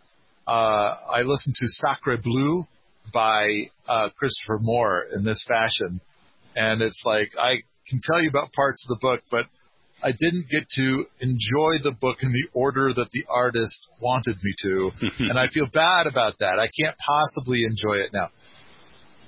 uh, 0.47 0.95
I 1.11 1.23
listened 1.23 1.57
to 1.57 1.67
Sacre 1.67 2.19
Bleu 2.23 2.69
by, 3.13 3.71
uh, 3.89 4.09
Christopher 4.17 4.59
Moore 4.61 5.05
in 5.15 5.25
this 5.25 5.45
fashion. 5.47 6.01
And 6.57 6.83
it's 6.83 7.03
like, 7.05 7.33
I 7.39 7.63
can 7.89 8.01
tell 8.03 8.23
you 8.23 8.29
about 8.29 8.53
parts 8.53 8.85
of 8.89 8.97
the 8.97 9.01
book, 9.01 9.23
but 9.31 9.47
I 10.03 10.13
didn't 10.13 10.51
get 10.51 10.69
to 10.77 11.07
enjoy 11.21 11.83
the 11.83 11.93
book 11.99 12.19
in 12.21 12.31
the 12.33 12.47
order 12.53 12.93
that 12.95 13.09
the 13.13 13.25
artist 13.29 13.87
wanted 14.01 14.37
me 14.43 14.53
to, 14.63 14.91
and 15.31 15.39
I 15.39 15.47
feel 15.49 15.67
bad 15.73 16.07
about 16.07 16.35
that. 16.41 16.59
I 16.59 16.69
can't 16.79 16.97
possibly 16.99 17.65
enjoy 17.65 17.97
it 18.05 18.11
now. 18.13 18.31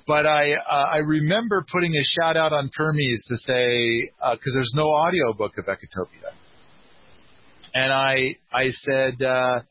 But 0.05 0.25
I 0.25 0.53
uh, 0.53 0.85
I 0.93 0.97
remember 0.97 1.65
putting 1.69 1.93
a 1.95 2.03
shout 2.03 2.37
out 2.37 2.53
on 2.53 2.69
Permies 2.79 3.27
to 3.27 3.35
say 3.37 4.11
because 4.19 4.53
uh, 4.53 4.53
there's 4.53 4.73
no 4.73 4.89
audio 4.91 5.33
book 5.33 5.57
of 5.57 5.65
Ecotopia, 5.65 6.31
and 7.73 7.91
I 7.91 8.37
I 8.53 8.69
said 8.69 9.21
uh, 9.21 9.61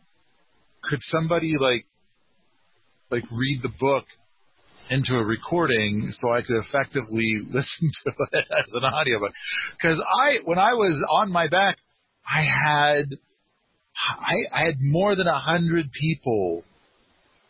could 0.83 0.99
somebody 1.03 1.55
like 1.59 1.87
like 3.11 3.25
read 3.31 3.63
the 3.63 3.73
book 3.79 4.05
into 4.91 5.15
a 5.15 5.25
recording 5.25 6.09
so 6.11 6.33
I 6.33 6.43
could 6.43 6.57
effectively 6.57 7.41
listen 7.51 7.91
to 8.05 8.13
it 8.33 8.47
as 8.51 8.73
an 8.75 8.85
audiobook. 8.85 9.33
Because 9.73 9.99
I, 10.01 10.39
when 10.45 10.59
I 10.59 10.75
was 10.75 11.03
on 11.11 11.31
my 11.31 11.49
back, 11.49 11.77
I 12.29 12.43
had, 12.43 13.19
I, 13.97 14.35
I 14.53 14.65
had 14.67 14.75
more 14.81 15.15
than 15.15 15.27
a 15.27 15.39
hundred 15.39 15.91
people 15.93 16.65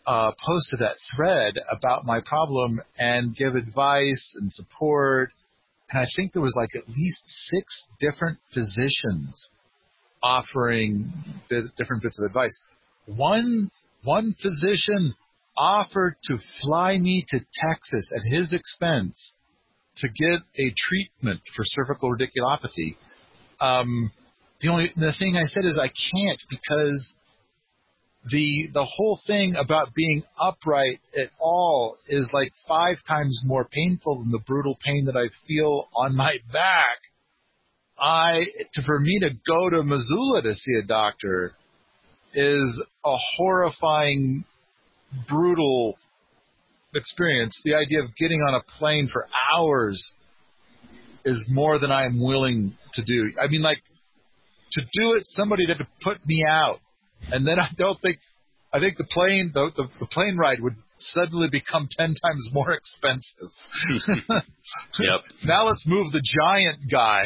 uh, 0.06 0.32
posted 0.46 0.80
that 0.80 0.96
thread 1.14 1.54
about 1.70 2.04
my 2.04 2.20
problem 2.24 2.80
and 2.98 3.34
give 3.34 3.54
advice 3.54 4.34
and 4.40 4.52
support. 4.52 5.30
And 5.90 6.00
I 6.00 6.06
think 6.16 6.32
there 6.32 6.42
was 6.42 6.54
like 6.56 6.70
at 6.76 6.88
least 6.88 7.22
six 7.26 7.86
different 8.00 8.38
physicians 8.52 9.48
offering 10.22 11.12
different 11.48 12.02
bits 12.02 12.18
of 12.20 12.26
advice. 12.26 12.56
One 13.06 13.70
one 14.02 14.34
physician 14.40 15.14
offered 15.56 16.16
to 16.24 16.38
fly 16.62 16.96
me 16.98 17.24
to 17.28 17.38
Texas 17.38 18.10
at 18.14 18.22
his 18.30 18.52
expense 18.52 19.32
to 19.98 20.08
get 20.08 20.40
a 20.58 20.74
treatment 20.88 21.40
for 21.54 21.62
cervical 21.64 22.10
radiculopathy. 22.10 22.96
Um, 23.60 24.12
the 24.60 24.68
only 24.68 24.92
the 24.96 25.14
thing 25.18 25.36
I 25.36 25.44
said 25.44 25.64
is 25.64 25.78
I 25.78 25.88
can't 25.88 26.42
because 26.50 27.14
the 28.30 28.68
the 28.72 28.84
whole 28.84 29.20
thing 29.26 29.54
about 29.56 29.94
being 29.94 30.22
upright 30.40 31.00
at 31.16 31.30
all 31.38 31.96
is 32.08 32.28
like 32.32 32.52
five 32.66 32.96
times 33.06 33.42
more 33.44 33.66
painful 33.70 34.20
than 34.20 34.32
the 34.32 34.42
brutal 34.46 34.76
pain 34.84 35.06
that 35.06 35.16
I 35.16 35.28
feel 35.46 35.88
on 35.94 36.16
my 36.16 36.36
back. 36.52 36.98
I 37.98 38.44
to 38.74 38.82
for 38.82 38.98
me 39.00 39.20
to 39.20 39.30
go 39.46 39.70
to 39.70 39.82
Missoula 39.82 40.42
to 40.42 40.54
see 40.54 40.72
a 40.82 40.86
doctor 40.86 41.52
is 42.34 42.80
a 43.04 43.16
horrifying 43.36 44.44
brutal 45.28 45.96
experience. 46.94 47.60
The 47.64 47.74
idea 47.74 48.02
of 48.02 48.14
getting 48.16 48.40
on 48.40 48.54
a 48.54 48.78
plane 48.78 49.08
for 49.12 49.26
hours 49.54 50.14
is 51.24 51.44
more 51.50 51.78
than 51.78 51.90
I 51.90 52.06
am 52.06 52.20
willing 52.20 52.74
to 52.94 53.02
do. 53.04 53.32
I 53.42 53.48
mean, 53.48 53.62
like 53.62 53.82
to 54.72 54.80
do 54.80 55.14
it, 55.14 55.22
somebody 55.24 55.64
had 55.66 55.78
to 55.78 55.88
put 56.02 56.24
me 56.26 56.44
out, 56.48 56.78
and 57.30 57.46
then 57.46 57.58
I 57.58 57.68
don't 57.76 58.00
think. 58.00 58.18
I 58.72 58.80
think 58.80 58.98
the 58.98 59.06
plane, 59.10 59.52
the, 59.54 59.70
the, 59.74 59.84
the 60.00 60.06
plane 60.06 60.36
ride 60.36 60.60
would 60.60 60.74
suddenly 60.98 61.48
become 61.50 61.88
ten 61.98 62.14
times 62.22 62.50
more 62.52 62.72
expensive. 62.72 63.50
yep. 64.28 65.20
Now 65.44 65.66
let's 65.66 65.84
move 65.86 66.06
the 66.12 66.22
giant 66.42 66.90
guy 66.90 67.22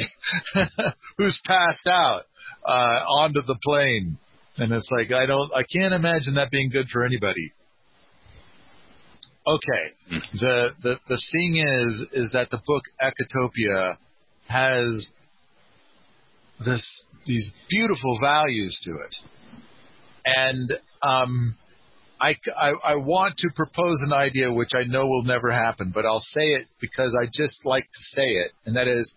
who's 1.18 1.40
passed 1.44 1.88
out 1.90 2.22
uh, 2.66 3.04
onto 3.20 3.42
the 3.42 3.56
plane, 3.64 4.18
and 4.58 4.72
it's 4.72 4.88
like 4.90 5.12
I 5.12 5.26
don't, 5.26 5.50
I 5.54 5.62
can't 5.62 5.94
imagine 5.94 6.34
that 6.34 6.50
being 6.50 6.70
good 6.70 6.88
for 6.92 7.04
anybody. 7.04 7.52
Okay. 9.50 9.84
Mm-hmm. 10.12 10.36
The, 10.38 10.70
the 10.82 10.94
the 11.08 11.22
thing 11.32 11.56
is 11.56 12.24
is 12.24 12.30
that 12.32 12.50
the 12.50 12.60
book 12.66 12.84
Ecotopia 13.02 13.96
has 14.46 15.06
this 16.64 17.04
these 17.26 17.50
beautiful 17.68 18.18
values 18.20 18.80
to 18.84 18.92
it, 18.92 19.16
and 20.24 20.72
um, 21.02 21.56
I, 22.20 22.36
I, 22.56 22.92
I 22.92 22.96
want 22.96 23.38
to 23.38 23.48
propose 23.56 24.00
an 24.02 24.12
idea 24.12 24.52
which 24.52 24.72
I 24.74 24.84
know 24.84 25.06
will 25.06 25.24
never 25.24 25.50
happen, 25.50 25.90
but 25.94 26.04
I'll 26.06 26.20
say 26.20 26.42
it 26.42 26.66
because 26.80 27.16
I 27.20 27.26
just 27.26 27.64
like 27.64 27.84
to 27.84 28.02
say 28.14 28.26
it, 28.26 28.52
and 28.66 28.76
that 28.76 28.86
is, 28.86 29.12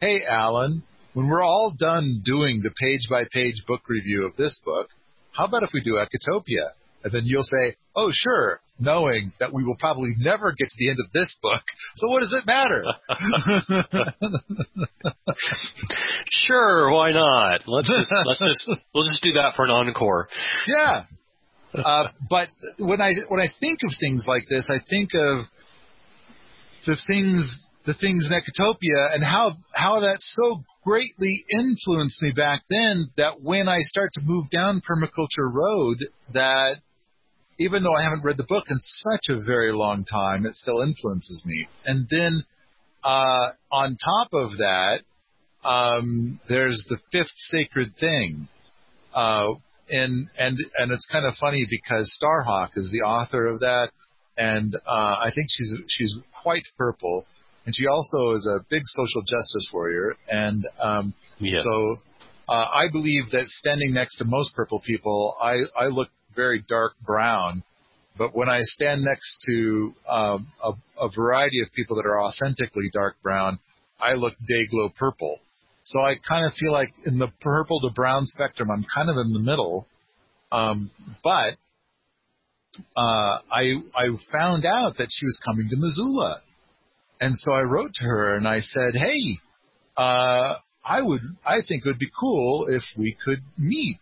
hey 0.00 0.22
Alan, 0.28 0.82
when 1.12 1.28
we're 1.28 1.44
all 1.44 1.74
done 1.78 2.22
doing 2.24 2.60
the 2.62 2.70
page 2.70 3.08
by 3.10 3.24
page 3.30 3.62
book 3.66 3.82
review 3.88 4.24
of 4.26 4.36
this 4.36 4.60
book, 4.64 4.88
how 5.32 5.46
about 5.46 5.62
if 5.62 5.70
we 5.74 5.82
do 5.82 5.94
Ecotopia? 5.94 6.70
And 7.04 7.12
then 7.12 7.26
you'll 7.26 7.44
say, 7.44 7.76
oh 7.94 8.10
sure, 8.12 8.60
knowing 8.78 9.32
that 9.38 9.52
we 9.52 9.62
will 9.62 9.76
probably 9.78 10.14
never 10.18 10.52
get 10.52 10.70
to 10.70 10.76
the 10.78 10.88
end 10.88 10.96
of 11.04 11.12
this 11.12 11.36
book. 11.42 11.60
So 11.96 12.08
what 12.08 12.22
does 12.22 12.34
it 12.34 12.46
matter? 12.46 12.82
sure, 16.32 16.90
why 16.90 17.12
not? 17.12 17.60
Let's 17.66 17.88
just 17.88 18.10
let's 18.24 18.40
just 18.40 18.66
we'll 18.94 19.04
just 19.04 19.22
do 19.22 19.34
that 19.34 19.52
for 19.54 19.66
an 19.66 19.70
encore. 19.70 20.28
Yeah. 20.66 21.04
Uh, 21.74 22.08
but 22.30 22.48
when 22.78 23.00
I 23.00 23.12
when 23.28 23.40
I 23.40 23.48
think 23.60 23.80
of 23.84 23.90
things 24.00 24.24
like 24.26 24.46
this, 24.48 24.70
I 24.70 24.78
think 24.88 25.10
of 25.14 25.44
the 26.86 26.96
things 27.06 27.44
the 27.86 27.94
things 27.94 28.26
in 28.26 28.32
Ecotopia 28.32 29.14
and 29.14 29.22
how 29.22 29.52
how 29.72 30.00
that 30.00 30.16
so 30.20 30.64
greatly 30.84 31.44
influenced 31.50 32.22
me 32.22 32.32
back 32.32 32.62
then 32.70 33.10
that 33.16 33.42
when 33.42 33.68
I 33.68 33.80
start 33.80 34.12
to 34.14 34.22
move 34.22 34.48
down 34.50 34.80
permaculture 34.88 35.52
road 35.52 35.98
that 36.32 36.76
even 37.58 37.82
though 37.82 37.94
I 37.94 38.02
haven't 38.02 38.24
read 38.24 38.36
the 38.36 38.44
book 38.44 38.64
in 38.68 38.78
such 38.78 39.26
a 39.28 39.40
very 39.40 39.72
long 39.72 40.04
time, 40.04 40.46
it 40.46 40.54
still 40.54 40.80
influences 40.80 41.42
me. 41.46 41.68
And 41.84 42.06
then 42.10 42.44
uh, 43.04 43.50
on 43.70 43.96
top 44.02 44.28
of 44.32 44.58
that, 44.58 45.00
um, 45.64 46.40
there's 46.48 46.82
the 46.88 46.98
fifth 47.12 47.32
sacred 47.36 47.94
thing, 47.98 48.48
uh, 49.14 49.54
and 49.88 50.28
and 50.38 50.58
and 50.78 50.92
it's 50.92 51.06
kind 51.10 51.24
of 51.26 51.34
funny 51.40 51.66
because 51.68 52.18
Starhawk 52.22 52.70
is 52.76 52.90
the 52.92 53.00
author 53.00 53.46
of 53.46 53.60
that, 53.60 53.90
and 54.36 54.74
uh, 54.74 54.80
I 54.88 55.30
think 55.34 55.46
she's 55.50 55.74
she's 55.88 56.14
quite 56.42 56.64
purple, 56.76 57.24
and 57.64 57.74
she 57.74 57.86
also 57.86 58.32
is 58.32 58.46
a 58.46 58.64
big 58.68 58.82
social 58.86 59.22
justice 59.22 59.70
warrior, 59.72 60.16
and 60.30 60.66
um, 60.80 61.14
yeah. 61.38 61.62
so 61.62 61.98
uh, 62.48 62.52
I 62.52 62.90
believe 62.92 63.30
that 63.32 63.46
standing 63.46 63.94
next 63.94 64.16
to 64.18 64.24
most 64.24 64.54
purple 64.54 64.80
people, 64.80 65.36
I 65.40 65.60
I 65.78 65.86
look 65.86 66.08
very 66.34 66.64
dark 66.68 66.92
brown. 67.04 67.62
But 68.16 68.34
when 68.34 68.48
I 68.48 68.60
stand 68.62 69.02
next 69.02 69.38
to 69.48 69.94
um, 70.08 70.46
a, 70.62 70.72
a 71.00 71.08
variety 71.14 71.60
of 71.62 71.72
people 71.74 71.96
that 71.96 72.06
are 72.06 72.22
authentically 72.22 72.90
dark 72.92 73.16
brown, 73.22 73.58
I 74.00 74.14
look 74.14 74.34
day 74.46 74.66
glow 74.66 74.90
purple. 74.96 75.40
So 75.84 76.00
I 76.00 76.14
kind 76.26 76.46
of 76.46 76.52
feel 76.54 76.72
like 76.72 76.94
in 77.04 77.18
the 77.18 77.28
purple 77.40 77.80
to 77.80 77.90
brown 77.90 78.24
spectrum, 78.24 78.70
I'm 78.70 78.84
kind 78.94 79.10
of 79.10 79.16
in 79.16 79.32
the 79.32 79.40
middle. 79.40 79.86
Um, 80.52 80.90
but 81.22 81.56
uh, 82.96 83.38
I 83.50 83.74
I 83.94 84.08
found 84.32 84.64
out 84.64 84.96
that 84.98 85.08
she 85.10 85.26
was 85.26 85.38
coming 85.44 85.68
to 85.68 85.76
Missoula, 85.76 86.40
and 87.20 87.34
so 87.34 87.52
I 87.52 87.62
wrote 87.62 87.92
to 87.94 88.04
her 88.04 88.36
and 88.36 88.46
I 88.48 88.60
said, 88.60 88.94
"Hey, 88.94 89.38
uh, 89.96 90.56
I 90.84 91.00
would, 91.00 91.22
I 91.46 91.56
think 91.66 91.84
it 91.84 91.88
would 91.88 91.98
be 91.98 92.10
cool 92.18 92.66
if 92.68 92.82
we 92.96 93.16
could 93.24 93.42
meet. 93.56 94.00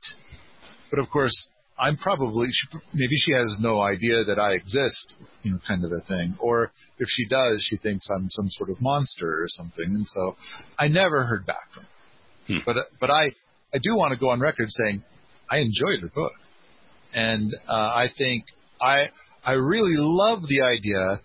But 0.90 0.98
of 0.98 1.08
course, 1.10 1.48
I'm 1.82 1.96
probably, 1.96 2.46
she, 2.50 2.78
maybe 2.94 3.16
she 3.16 3.32
has 3.32 3.56
no 3.58 3.80
idea 3.80 4.22
that 4.22 4.38
I 4.38 4.52
exist, 4.52 5.14
you 5.42 5.50
know, 5.50 5.58
kind 5.66 5.84
of 5.84 5.90
a 5.90 6.00
thing. 6.06 6.36
Or 6.38 6.70
if 6.98 7.08
she 7.08 7.26
does, 7.26 7.66
she 7.68 7.76
thinks 7.76 8.06
I'm 8.08 8.28
some 8.30 8.48
sort 8.50 8.70
of 8.70 8.80
monster 8.80 9.26
or 9.26 9.46
something. 9.48 9.86
And 9.86 10.06
so 10.06 10.36
I 10.78 10.86
never 10.86 11.24
heard 11.26 11.44
back 11.44 11.72
from 11.74 11.82
her. 11.82 11.88
Hmm. 12.46 12.58
But, 12.64 12.76
but 13.00 13.10
I, 13.10 13.32
I 13.74 13.78
do 13.82 13.96
want 13.96 14.12
to 14.12 14.16
go 14.16 14.30
on 14.30 14.38
record 14.38 14.68
saying 14.68 15.02
I 15.50 15.56
enjoyed 15.58 16.02
her 16.02 16.08
book. 16.14 16.32
And 17.12 17.52
uh, 17.68 17.72
I 17.72 18.06
think 18.16 18.44
I, 18.80 19.10
I 19.44 19.54
really 19.54 19.96
love 19.96 20.42
the 20.48 20.62
idea 20.62 21.20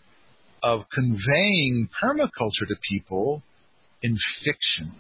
of 0.64 0.86
conveying 0.92 1.88
permaculture 2.04 2.68
to 2.68 2.76
people 2.90 3.44
in 4.02 4.18
fiction. 4.44 4.96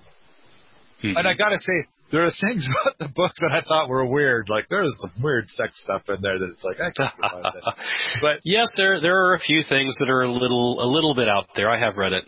Mm-hmm. 1.04 1.18
And 1.18 1.28
I 1.28 1.34
got 1.34 1.50
to 1.50 1.58
say, 1.58 1.88
there 2.12 2.26
are 2.26 2.32
things 2.46 2.68
about 2.82 2.98
the 3.00 3.10
book 3.14 3.34
that 3.40 3.52
I 3.52 3.62
thought 3.62 3.90
were 3.90 4.06
weird. 4.06 4.50
Like 4.50 4.68
there's 4.70 4.94
some 5.00 5.24
weird 5.24 5.50
sex 5.50 5.74
stuff 5.84 6.04
in 6.10 6.22
there 6.22 6.40
that 6.40 6.50
it's 6.50 6.64
like 6.64 6.78
I 6.80 6.92
can't 6.96 7.14
that. 7.22 7.76
But 8.22 8.40
yes, 8.44 8.68
there 8.78 9.02
there 9.02 9.26
are 9.26 9.36
a 9.36 9.40
few 9.40 9.62
things 9.68 9.96
that 10.00 10.10
are 10.10 10.22
a 10.22 10.32
little 10.32 10.82
a 10.82 10.88
little 10.88 11.16
bit 11.16 11.28
out 11.28 11.48
there. 11.56 11.70
I 11.70 11.80
have 11.80 11.98
read 11.98 12.14
it, 12.14 12.26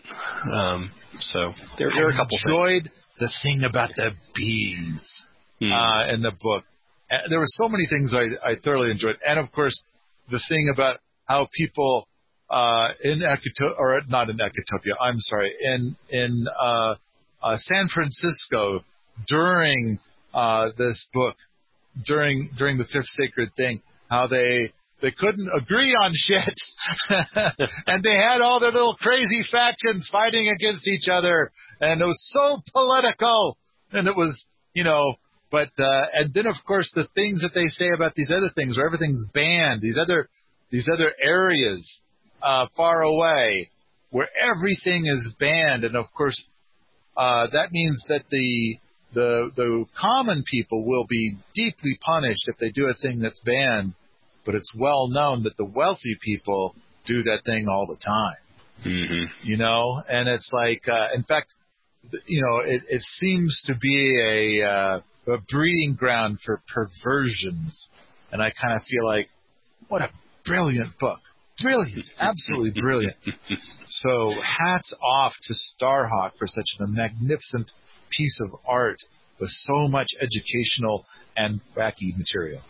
um, 0.52 0.92
so 1.20 1.52
there, 1.78 1.90
there 1.90 2.06
are 2.06 2.10
a 2.10 2.16
couple. 2.16 2.38
Enjoyed 2.44 2.84
things. 2.84 2.94
the 3.18 3.32
thing 3.42 3.64
about 3.68 3.90
the 3.96 4.10
bees 4.34 5.24
mm. 5.60 5.72
uh, 5.72 6.12
in 6.12 6.22
the 6.22 6.32
book. 6.40 6.64
There 7.28 7.40
were 7.40 7.46
so 7.46 7.68
many 7.68 7.86
things 7.90 8.12
I, 8.14 8.50
I 8.50 8.54
thoroughly 8.62 8.92
enjoyed, 8.92 9.16
and 9.26 9.40
of 9.40 9.50
course, 9.50 9.82
the 10.30 10.40
thing 10.48 10.70
about 10.72 11.00
how 11.24 11.48
people 11.56 12.06
uh, 12.48 12.88
in 13.02 13.20
Ecotopia, 13.20 13.78
or 13.78 14.00
not 14.08 14.30
in 14.30 14.36
Ecotopia, 14.36 14.94
I'm 15.00 15.18
sorry, 15.18 15.52
in 15.60 15.96
in 16.08 16.46
uh, 16.60 16.94
uh, 17.42 17.56
San 17.56 17.88
Francisco 17.88 18.84
during 19.28 19.98
uh, 20.34 20.70
this 20.76 21.08
book, 21.12 21.36
during 22.06 22.50
during 22.56 22.78
the 22.78 22.84
fifth 22.84 23.06
sacred 23.06 23.50
thing, 23.56 23.82
how 24.08 24.26
they 24.26 24.72
they 25.02 25.10
couldn't 25.10 25.48
agree 25.54 25.92
on 25.92 26.12
shit, 26.14 26.54
and 27.86 28.02
they 28.04 28.14
had 28.14 28.40
all 28.40 28.60
their 28.60 28.72
little 28.72 28.96
crazy 29.00 29.42
factions 29.50 30.08
fighting 30.12 30.48
against 30.48 30.86
each 30.86 31.08
other, 31.10 31.50
and 31.80 32.00
it 32.00 32.04
was 32.04 32.20
so 32.32 32.60
political, 32.72 33.56
and 33.92 34.06
it 34.06 34.16
was 34.16 34.44
you 34.74 34.84
know. 34.84 35.14
But 35.50 35.70
uh, 35.80 36.06
and 36.12 36.32
then 36.32 36.46
of 36.46 36.54
course 36.64 36.92
the 36.94 37.08
things 37.16 37.40
that 37.40 37.50
they 37.54 37.66
say 37.66 37.88
about 37.94 38.14
these 38.14 38.30
other 38.30 38.50
things, 38.54 38.76
where 38.76 38.86
everything's 38.86 39.26
banned, 39.34 39.80
these 39.80 39.98
other 40.00 40.28
these 40.70 40.88
other 40.92 41.12
areas 41.20 42.00
uh, 42.40 42.66
far 42.76 43.02
away, 43.02 43.70
where 44.10 44.28
everything 44.40 45.06
is 45.06 45.34
banned, 45.40 45.82
and 45.82 45.96
of 45.96 46.06
course 46.16 46.40
uh, 47.16 47.48
that 47.52 47.72
means 47.72 48.04
that 48.08 48.22
the 48.30 48.78
the 49.12 49.50
the 49.56 49.84
common 49.98 50.44
people 50.50 50.84
will 50.84 51.06
be 51.08 51.36
deeply 51.54 51.98
punished 52.00 52.46
if 52.46 52.56
they 52.58 52.70
do 52.70 52.86
a 52.86 52.94
thing 52.94 53.20
that's 53.20 53.40
banned, 53.40 53.94
but 54.44 54.54
it's 54.54 54.72
well 54.74 55.08
known 55.08 55.42
that 55.44 55.56
the 55.56 55.64
wealthy 55.64 56.16
people 56.22 56.74
do 57.06 57.22
that 57.24 57.40
thing 57.44 57.66
all 57.68 57.86
the 57.86 57.96
time. 58.04 58.36
Mm-hmm. 58.84 59.24
You 59.42 59.56
know, 59.58 60.02
and 60.08 60.28
it's 60.28 60.48
like, 60.52 60.82
uh, 60.88 61.08
in 61.14 61.22
fact, 61.24 61.52
you 62.26 62.42
know, 62.42 62.60
it, 62.60 62.82
it 62.88 63.02
seems 63.20 63.62
to 63.66 63.74
be 63.76 64.18
a, 64.22 64.66
uh, 64.66 65.00
a 65.34 65.38
breeding 65.50 65.94
ground 65.94 66.38
for 66.44 66.62
perversions, 66.72 67.88
and 68.32 68.40
I 68.40 68.52
kind 68.60 68.76
of 68.76 68.82
feel 68.84 69.06
like, 69.06 69.28
what 69.88 70.00
a 70.00 70.10
brilliant 70.46 70.98
book, 70.98 71.20
brilliant, 71.62 72.06
absolutely 72.18 72.80
brilliant. 72.80 73.16
So 73.92 74.30
hats 74.30 74.94
off 75.02 75.32
to 75.42 75.52
Starhawk 75.52 76.38
for 76.38 76.46
such 76.46 76.68
a 76.78 76.86
magnificent 76.86 77.72
piece 78.16 78.38
of 78.42 78.54
art 78.66 78.98
with 79.40 79.50
so 79.50 79.88
much 79.88 80.08
educational 80.20 81.06
and 81.36 81.60
wacky 81.76 82.16
material. 82.16 82.60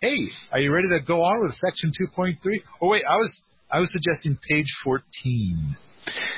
Hey, 0.00 0.18
are 0.52 0.60
you 0.60 0.72
ready 0.72 0.88
to 0.88 1.00
go 1.04 1.22
on 1.22 1.42
with 1.42 1.54
section 1.54 1.92
2.3? 2.16 2.36
Oh 2.80 2.88
wait, 2.88 3.02
I 3.08 3.16
was 3.16 3.40
I 3.70 3.80
was 3.80 3.92
suggesting 3.92 4.38
page 4.48 4.68
14. 4.84 5.76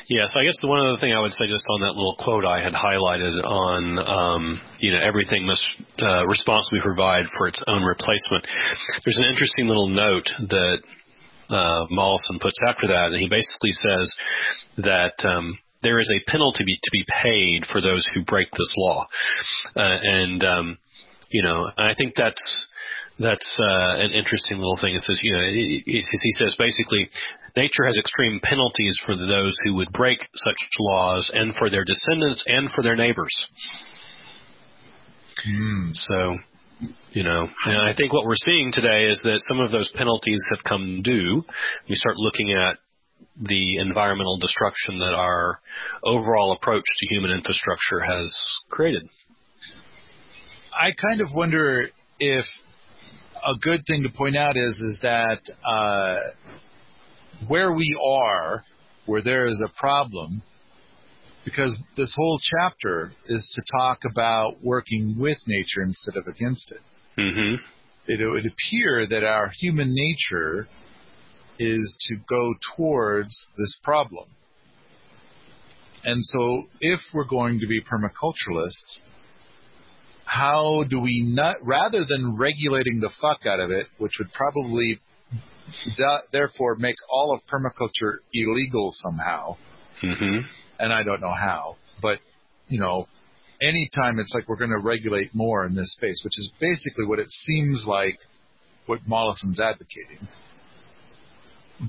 Yes, 0.09 0.35
I 0.37 0.45
guess 0.45 0.57
the 0.61 0.69
one 0.69 0.81
other 0.81 0.99
thing 1.01 1.13
I 1.13 1.21
would 1.21 1.33
say 1.33 1.47
just 1.47 1.65
on 1.71 1.81
that 1.83 1.95
little 1.95 2.17
quote 2.19 2.45
I 2.45 2.61
had 2.61 2.75
highlighted 2.75 3.41
on, 3.45 3.99
um, 3.99 4.61
you 4.79 4.93
know, 4.93 4.99
everything 4.99 5.47
must 5.47 5.65
uh, 6.03 6.27
responsibly 6.27 6.81
provide 6.83 7.25
for 7.39 7.47
its 7.47 7.63
own 7.67 7.83
replacement. 7.83 8.47
There's 9.05 9.19
an 9.19 9.31
interesting 9.31 9.69
little 9.69 9.89
note 9.89 10.29
that 10.51 10.79
uh, 11.49 11.87
Mollison 11.91 12.39
puts 12.41 12.59
after 12.69 12.89
that, 12.89 13.13
and 13.13 13.21
he 13.21 13.29
basically 13.29 13.71
says 13.71 14.15
that 14.79 15.15
um, 15.25 15.57
there 15.83 15.99
is 15.99 16.11
a 16.15 16.31
penalty 16.31 16.65
to 16.65 16.91
be 16.93 17.05
paid 17.23 17.65
for 17.71 17.81
those 17.81 18.07
who 18.15 18.25
break 18.25 18.51
this 18.51 18.73
law, 18.77 19.07
uh, 19.77 19.99
and 20.03 20.45
um, 20.45 20.79
you 21.31 21.43
know, 21.43 21.71
I 21.77 21.95
think 21.97 22.15
that's 22.17 22.69
that's 23.19 23.55
uh, 23.59 23.97
an 23.99 24.11
interesting 24.13 24.59
little 24.59 24.79
thing. 24.81 24.95
It 24.95 25.03
says, 25.03 25.21
you 25.23 25.33
know, 25.33 25.41
it, 25.41 25.55
it, 25.55 25.83
he 25.87 26.33
says 26.39 26.57
basically, 26.59 27.09
nature 27.57 27.85
has 27.85 27.97
extreme 27.99 28.41
penalties 28.43 28.99
for 29.05 29.17
those 29.17 29.57
who 29.65 29.75
would 29.75 29.93
break 29.93 30.21
such 30.35 30.57
laws, 30.79 31.31
and 31.35 31.55
for 31.55 31.71
their 31.71 31.85
descendants, 31.85 32.45
and 32.47 32.71
for 32.71 32.83
their 32.83 32.97
neighbors. 32.97 33.47
Mm. 35.49 35.91
So, 35.93 36.39
you 37.11 37.23
know, 37.23 37.49
and 37.65 37.79
I 37.79 37.95
think 37.95 38.13
what 38.13 38.27
we're 38.27 38.35
seeing 38.45 38.71
today 38.73 39.07
is 39.11 39.21
that 39.25 39.41
some 39.43 39.61
of 39.61 39.71
those 39.71 39.91
penalties 39.95 40.41
have 40.51 40.65
come 40.65 41.03
due. 41.03 41.45
We 41.89 41.95
start 41.95 42.17
looking 42.17 42.53
at 42.53 42.79
the 43.41 43.79
environmental 43.79 44.39
destruction 44.39 44.99
that 44.99 45.15
our 45.15 45.61
overall 46.05 46.53
approach 46.53 46.85
to 46.99 47.07
human 47.15 47.31
infrastructure 47.31 48.01
has 48.01 48.37
created. 48.71 49.09
I 50.73 50.93
kind 50.93 51.21
of 51.21 51.29
wonder 51.35 51.89
if 52.19 52.45
a 53.45 53.55
good 53.61 53.83
thing 53.87 54.05
to 54.05 54.11
point 54.11 54.37
out 54.37 54.57
is 54.57 54.79
is 54.79 54.99
that 55.03 55.41
uh, 55.67 56.17
where 57.49 57.73
we 57.73 57.99
are, 58.05 58.65
where 59.07 59.23
there 59.23 59.47
is 59.47 59.63
a 59.65 59.81
problem, 59.81 60.43
because 61.45 61.75
this 61.97 62.13
whole 62.17 62.39
chapter 62.43 63.13
is 63.27 63.51
to 63.55 63.79
talk 63.79 64.01
about 64.09 64.63
working 64.63 65.17
with 65.19 65.39
nature 65.47 65.83
instead 65.83 66.17
of 66.17 66.27
against 66.27 66.71
it. 66.71 67.21
Mm-hmm. 67.21 67.63
It 68.07 68.31
would 68.31 68.47
appear 68.47 69.07
that 69.09 69.25
our 69.25 69.51
human 69.61 69.93
nature 69.93 70.69
is 71.63 71.97
to 72.09 72.17
go 72.29 72.55
towards 72.77 73.47
this 73.57 73.79
problem. 73.83 74.29
And 76.05 76.25
so, 76.25 76.65
if 76.81 77.01
we're 77.15 77.29
going 77.29 77.61
to 77.61 77.67
be 77.69 77.81
permaculturalists, 77.81 78.99
how 80.25 80.85
do 80.89 80.99
we 80.99 81.23
not, 81.23 81.57
rather 81.63 82.05
than 82.09 82.37
regulating 82.37 82.99
the 83.01 83.11
fuck 83.21 83.47
out 83.47 83.61
of 83.61 83.71
it, 83.71 83.87
which 83.99 84.13
would 84.19 84.33
probably 84.33 84.99
therefore 86.33 86.75
make 86.77 86.97
all 87.09 87.35
of 87.35 87.47
permaculture 87.47 88.17
illegal 88.33 88.91
somehow, 88.93 89.57
mm-hmm. 90.03 90.41
and 90.81 90.93
I 90.93 91.05
don't 91.05 91.21
know 91.21 91.33
how, 91.33 91.77
but 92.01 92.19
you 92.69 92.81
know, 92.81 93.07
anytime 93.61 94.19
it's 94.19 94.33
like 94.35 94.49
we're 94.49 94.57
going 94.57 94.71
to 94.71 94.85
regulate 94.85 95.35
more 95.35 95.65
in 95.67 95.77
this 95.77 95.93
space, 95.93 96.21
which 96.25 96.39
is 96.39 96.51
basically 96.61 97.05
what 97.05 97.21
it 97.21 97.31
seems 97.31 97.85
like 97.87 98.19
what 98.87 99.07
Mollison's 99.07 99.61
advocating 99.61 100.27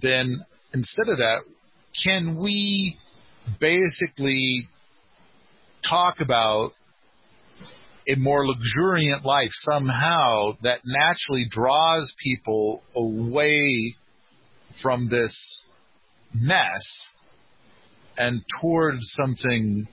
then 0.02 0.46
instead 0.74 1.10
of 1.10 1.18
that, 1.18 1.40
can 2.04 2.38
we 2.42 2.98
basically 3.60 4.68
talk 5.88 6.16
about 6.20 6.72
a 8.08 8.16
more 8.16 8.46
luxuriant 8.46 9.26
life 9.26 9.52
somehow 9.52 10.52
that 10.62 10.82
naturally 10.86 11.46
draws 11.50 12.14
people 12.22 12.84
away 12.96 13.96
from 14.82 15.10
this 15.10 15.66
mess 16.34 16.84
and 18.18 18.42
towards 18.62 19.00
something 19.22 19.88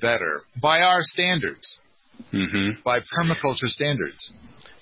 better 0.00 0.42
by 0.60 0.80
our 0.80 1.00
standards, 1.00 1.78
mm-hmm. 2.32 2.80
by 2.84 3.00
permaculture 3.00 3.68
standards. 3.68 4.32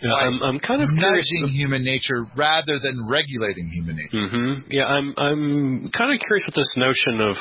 Yeah, 0.02 0.14
I'm, 0.14 0.40
I'm 0.40 0.58
kind 0.60 0.80
of 0.82 0.88
nudging 0.92 1.52
human 1.52 1.84
nature 1.84 2.24
rather 2.34 2.78
than 2.80 3.06
regulating 3.06 3.68
human 3.68 3.96
nature. 3.96 4.16
Mm-hmm. 4.16 4.70
Yeah, 4.70 4.86
I'm 4.86 5.12
I'm 5.18 5.90
kind 5.92 6.14
of 6.14 6.20
curious 6.24 6.44
with 6.46 6.54
this 6.54 6.72
notion 6.76 7.20
of, 7.20 7.36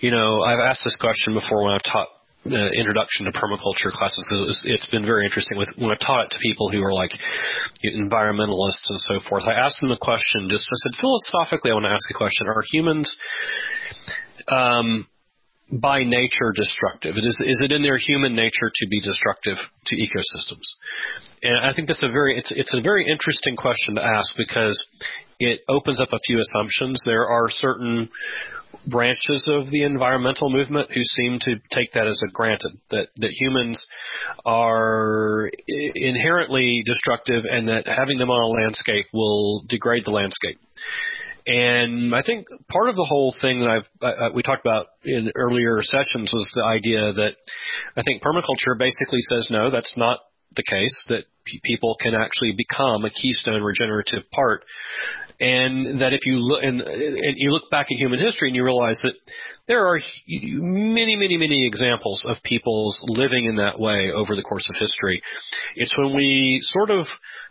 you 0.00 0.10
know, 0.10 0.42
I've 0.42 0.60
asked 0.60 0.84
this 0.84 0.96
question 1.00 1.32
before 1.32 1.64
when 1.64 1.72
I've 1.72 1.88
taught 1.90 2.08
uh, 2.52 2.70
introduction 2.76 3.24
to 3.26 3.32
permaculture 3.32 3.90
classes 3.90 4.22
because 4.28 4.62
it's 4.66 4.86
been 4.88 5.06
very 5.06 5.24
interesting 5.24 5.56
with 5.56 5.68
when 5.78 5.90
I 5.90 5.96
taught 5.96 6.26
it 6.26 6.30
to 6.36 6.38
people 6.38 6.70
who 6.70 6.84
are 6.84 6.92
like 6.92 7.10
environmentalists 7.82 8.86
and 8.92 9.00
so 9.00 9.18
forth. 9.28 9.44
I 9.48 9.54
asked 9.54 9.80
them 9.80 9.88
the 9.88 9.96
question. 9.96 10.52
Just 10.52 10.68
I 10.68 10.76
said 10.84 11.00
philosophically, 11.00 11.70
I 11.70 11.74
want 11.74 11.88
to 11.88 11.96
ask 11.96 12.04
a 12.10 12.14
question: 12.14 12.46
Are 12.46 12.62
humans 12.70 13.08
um, 14.52 15.08
by 15.70 15.98
nature 16.04 16.52
destructive? 16.54 17.16
It 17.16 17.24
is 17.24 17.38
is 17.44 17.60
it 17.64 17.72
in 17.72 17.82
their 17.82 17.98
human 17.98 18.36
nature 18.36 18.70
to 18.72 18.86
be 18.88 19.00
destructive 19.00 19.56
to 19.86 19.96
ecosystems? 19.96 20.66
And 21.42 21.66
I 21.66 21.74
think 21.74 21.88
that's 21.88 22.04
a 22.04 22.12
very 22.12 22.38
it's 22.38 22.52
it's 22.54 22.74
a 22.74 22.80
very 22.82 23.06
interesting 23.06 23.56
question 23.56 23.96
to 23.96 24.02
ask 24.02 24.34
because 24.36 24.84
it 25.38 25.60
opens 25.68 26.00
up 26.00 26.12
a 26.12 26.18
few 26.26 26.38
assumptions. 26.38 27.02
There 27.04 27.26
are 27.26 27.46
certain 27.48 28.08
branches 28.86 29.48
of 29.50 29.70
the 29.70 29.82
environmental 29.82 30.50
movement 30.50 30.90
who 30.92 31.00
seem 31.02 31.38
to 31.40 31.56
take 31.72 31.92
that 31.92 32.06
as 32.06 32.20
a 32.26 32.30
granted 32.32 32.78
that 32.90 33.08
that 33.16 33.30
humans 33.30 33.84
are 34.44 35.50
inherently 35.66 36.82
destructive 36.86 37.44
and 37.50 37.68
that 37.68 37.86
having 37.86 38.18
them 38.18 38.30
on 38.30 38.40
a 38.40 38.62
landscape 38.62 39.06
will 39.12 39.64
degrade 39.68 40.04
the 40.04 40.10
landscape. 40.10 40.58
And 41.46 42.14
I 42.14 42.22
think 42.22 42.48
part 42.68 42.88
of 42.88 42.96
the 42.96 43.06
whole 43.08 43.34
thing 43.40 43.60
that 43.60 43.68
I've 43.68 43.88
uh, 44.02 44.30
we 44.34 44.42
talked 44.42 44.66
about 44.66 44.86
in 45.04 45.30
earlier 45.36 45.78
sessions 45.82 46.32
was 46.32 46.50
the 46.54 46.64
idea 46.64 47.12
that 47.12 47.36
I 47.96 48.02
think 48.02 48.22
permaculture 48.22 48.76
basically 48.76 49.20
says 49.30 49.48
no, 49.50 49.70
that's 49.70 49.92
not 49.96 50.20
the 50.56 50.64
case. 50.64 51.06
That 51.08 51.24
p- 51.44 51.60
people 51.62 51.96
can 52.00 52.14
actually 52.14 52.56
become 52.56 53.04
a 53.04 53.10
keystone 53.10 53.62
regenerative 53.62 54.28
part 54.32 54.64
and 55.38 56.00
that 56.00 56.12
if 56.12 56.24
you 56.24 56.38
look 56.38 56.62
and, 56.62 56.80
and 56.80 57.36
you 57.36 57.50
look 57.50 57.70
back 57.70 57.86
at 57.90 57.98
human 57.98 58.18
history 58.18 58.48
and 58.48 58.56
you 58.56 58.64
realize 58.64 58.98
that 59.02 59.12
there 59.68 59.86
are 59.86 59.98
many, 60.26 61.16
many, 61.16 61.36
many 61.36 61.66
examples 61.66 62.24
of 62.26 62.36
peoples 62.42 63.02
living 63.06 63.44
in 63.44 63.56
that 63.56 63.78
way 63.78 64.10
over 64.14 64.34
the 64.34 64.42
course 64.42 64.66
of 64.70 64.76
history. 64.78 65.20
It's 65.74 65.94
when 65.98 66.14
we 66.14 66.58
sort 66.62 66.90
of 66.90 67.06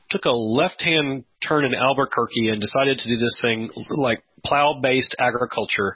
took 0.09 0.25
a 0.25 0.31
left-hand 0.31 1.23
turn 1.47 1.65
in 1.65 1.73
Albuquerque 1.73 2.49
and 2.49 2.61
decided 2.61 2.99
to 2.99 3.09
do 3.09 3.17
this 3.17 3.39
thing 3.41 3.69
like 3.89 4.23
plow-based 4.45 5.15
agriculture, 5.19 5.95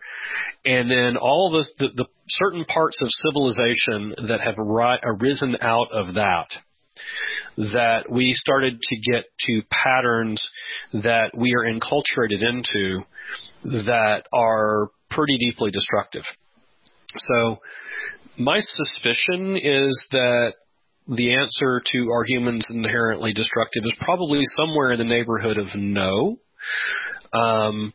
and 0.65 0.89
then 0.89 1.17
all 1.17 1.56
of 1.56 1.65
the, 1.78 1.89
the 1.95 2.06
certain 2.28 2.65
parts 2.65 3.02
of 3.02 3.10
civilization 3.10 4.28
that 4.28 4.41
have 4.41 4.56
ri- 4.58 5.00
arisen 5.04 5.56
out 5.62 5.88
of 5.91 6.15
that 6.15 6.48
that 7.58 8.06
we 8.10 8.34
started 8.34 8.80
to 8.82 8.95
get 8.95 9.26
to 9.39 9.62
patterns 9.69 10.50
that 10.93 11.32
we 11.36 11.54
are 11.54 11.69
enculturated 11.69 12.41
into 12.41 13.02
that 13.63 14.24
are 14.34 14.89
pretty 15.10 15.38
deeply 15.38 15.72
destructive. 15.72 16.24
So 17.17 17.60
my 18.38 18.60
suspicion 18.60 19.58
is 19.58 20.08
that 20.12 20.54
the 21.10 21.34
answer 21.36 21.82
to 21.91 22.10
are 22.12 22.24
humans 22.26 22.67
inherently 22.69 23.34
destructive 23.34 23.84
is 23.84 23.98
probably 24.02 24.41
somewhere 24.58 24.91
in 24.91 25.00
the 25.00 25.06
neighborhood 25.06 25.58
of 25.58 25.67
no. 25.76 26.38
Um, 27.34 27.93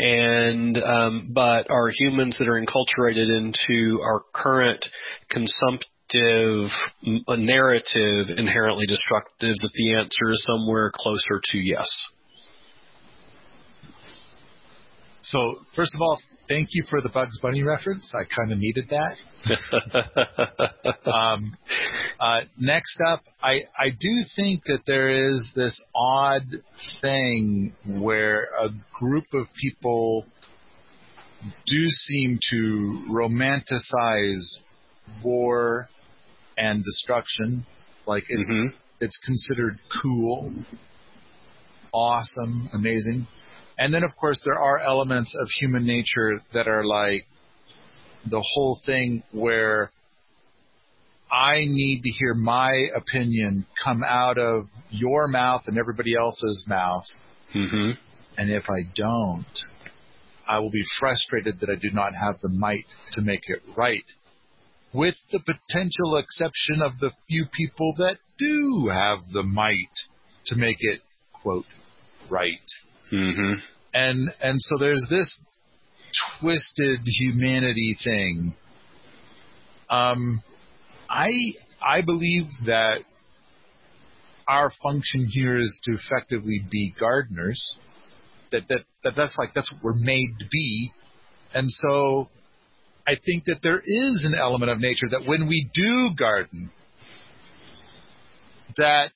and 0.00 0.78
um, 0.78 1.30
but 1.32 1.70
are 1.70 1.90
humans 1.92 2.38
that 2.38 2.48
are 2.48 2.60
enculturated 2.60 3.36
into 3.36 4.00
our 4.02 4.22
current 4.32 4.84
consumptive 5.28 6.70
narrative 7.28 8.26
inherently 8.36 8.86
destructive 8.86 9.54
that 9.60 9.70
the 9.74 9.94
answer 9.94 10.30
is 10.30 10.44
somewhere 10.46 10.90
closer 10.94 11.40
to 11.52 11.58
yes. 11.58 11.88
So, 15.22 15.56
first 15.74 15.94
of 15.94 16.00
all, 16.00 16.18
thank 16.48 16.70
you 16.72 16.84
for 16.88 17.00
the 17.00 17.08
Bugs 17.08 17.38
Bunny 17.40 17.62
reference. 17.62 18.12
I 18.14 18.24
kind 18.34 18.52
of 18.52 18.58
needed 18.58 18.90
that. 18.90 19.16
um, 21.10 21.56
uh, 22.18 22.40
next 22.58 22.98
up, 23.06 23.22
I, 23.42 23.60
I 23.78 23.90
do 23.90 24.24
think 24.36 24.64
that 24.64 24.80
there 24.86 25.10
is 25.10 25.50
this 25.54 25.80
odd 25.94 26.42
thing 27.00 27.74
where 27.86 28.48
a 28.60 28.68
group 28.98 29.26
of 29.34 29.46
people 29.60 30.26
do 31.66 31.86
seem 31.88 32.38
to 32.50 33.04
romanticize 33.10 34.58
war 35.22 35.88
and 36.56 36.82
destruction. 36.84 37.64
Like 38.06 38.24
it's 38.28 38.50
mm-hmm. 38.50 38.76
it's 39.00 39.18
considered 39.24 39.74
cool, 40.02 40.52
awesome, 41.92 42.68
amazing. 42.72 43.26
And 43.78 43.94
then 43.94 44.02
of 44.04 44.10
course 44.16 44.40
there 44.44 44.58
are 44.58 44.80
elements 44.80 45.34
of 45.38 45.48
human 45.60 45.86
nature 45.86 46.42
that 46.52 46.68
are 46.68 46.84
like 46.84 47.26
the 48.28 48.44
whole 48.54 48.80
thing 48.84 49.22
where 49.32 49.90
I 51.30 51.64
need 51.66 52.02
to 52.02 52.10
hear 52.10 52.34
my 52.34 52.72
opinion 52.96 53.66
come 53.82 54.02
out 54.02 54.38
of 54.38 54.66
your 54.90 55.28
mouth 55.28 55.62
and 55.66 55.78
everybody 55.78 56.16
else's 56.16 56.64
mouth. 56.66 57.04
Mm-hmm. 57.54 57.90
And 58.38 58.50
if 58.50 58.64
I 58.68 58.90
don't, 58.94 59.46
I 60.48 60.58
will 60.58 60.70
be 60.70 60.84
frustrated 60.98 61.60
that 61.60 61.70
I 61.70 61.74
do 61.74 61.90
not 61.92 62.14
have 62.14 62.40
the 62.40 62.48
might 62.48 62.86
to 63.12 63.20
make 63.20 63.42
it 63.48 63.62
right 63.76 64.04
with 64.92 65.14
the 65.32 65.40
potential 65.40 66.16
exception 66.16 66.82
of 66.82 66.98
the 67.00 67.10
few 67.28 67.46
people 67.52 67.94
that 67.98 68.16
do 68.38 68.88
have 68.90 69.18
the 69.32 69.42
might 69.42 69.74
to 70.46 70.56
make 70.56 70.78
it 70.80 71.00
quote 71.42 71.66
right. 72.30 72.54
Mm-hmm. 73.12 73.52
And 73.94 74.30
and 74.40 74.60
so 74.60 74.76
there's 74.78 75.04
this 75.08 75.38
twisted 76.40 77.00
humanity 77.04 77.96
thing. 78.04 78.54
Um, 79.88 80.42
I 81.08 81.30
I 81.82 82.02
believe 82.02 82.44
that 82.66 82.98
our 84.46 84.70
function 84.82 85.28
here 85.30 85.56
is 85.56 85.80
to 85.84 85.92
effectively 85.92 86.64
be 86.70 86.94
gardeners. 86.98 87.78
That 88.50 88.68
that, 88.68 88.80
that 89.04 89.14
that's 89.16 89.36
like 89.38 89.50
that's 89.54 89.72
what 89.72 89.82
we're 89.82 89.94
made 89.94 90.30
to 90.38 90.46
be. 90.50 90.90
And 91.54 91.70
so 91.70 92.28
I 93.06 93.16
think 93.24 93.44
that 93.46 93.60
there 93.62 93.80
is 93.80 94.24
an 94.24 94.34
element 94.38 94.70
of 94.70 94.80
nature 94.80 95.06
that 95.10 95.26
when 95.26 95.48
we 95.48 95.70
do 95.72 96.10
garden, 96.14 96.70
that 98.76 99.12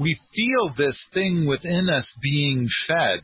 we 0.00 0.18
feel 0.34 0.72
this 0.78 0.98
thing 1.12 1.46
within 1.46 1.90
us 1.90 2.10
being 2.22 2.68
fed, 2.88 3.20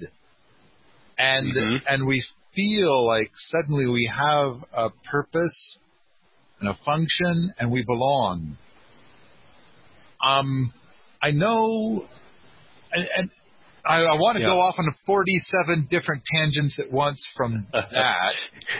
and 1.16 1.54
mm-hmm. 1.54 1.76
and 1.88 2.06
we 2.06 2.22
feel 2.54 3.06
like 3.06 3.30
suddenly 3.34 3.86
we 3.86 4.12
have 4.14 4.62
a 4.74 4.90
purpose 5.10 5.78
and 6.60 6.68
a 6.68 6.76
function, 6.84 7.54
and 7.58 7.72
we 7.72 7.82
belong. 7.82 8.58
Um, 10.22 10.72
I 11.22 11.30
know, 11.30 12.04
and, 12.92 13.08
and 13.16 13.30
I, 13.88 14.00
I 14.02 14.14
want 14.14 14.36
to 14.36 14.42
yeah. 14.42 14.48
go 14.48 14.58
off 14.58 14.74
on 14.78 14.86
47 15.06 15.86
different 15.88 16.22
tangents 16.24 16.78
at 16.78 16.90
once 16.90 17.24
from 17.36 17.66
that. 17.72 18.34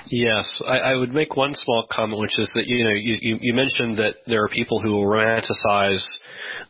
yes, 0.06 0.60
I, 0.66 0.78
I, 0.78 0.94
would 0.94 1.12
make 1.12 1.36
one 1.36 1.54
small 1.54 1.86
comment, 1.90 2.20
which 2.20 2.38
is 2.38 2.50
that 2.54 2.66
you 2.66 2.84
know 2.84 2.90
you, 2.90 3.14
you, 3.20 3.38
you 3.40 3.54
mentioned 3.54 3.98
that 3.98 4.16
there 4.26 4.42
are 4.42 4.48
people 4.48 4.80
who 4.80 4.92
will 4.92 5.06
romanticize 5.06 6.04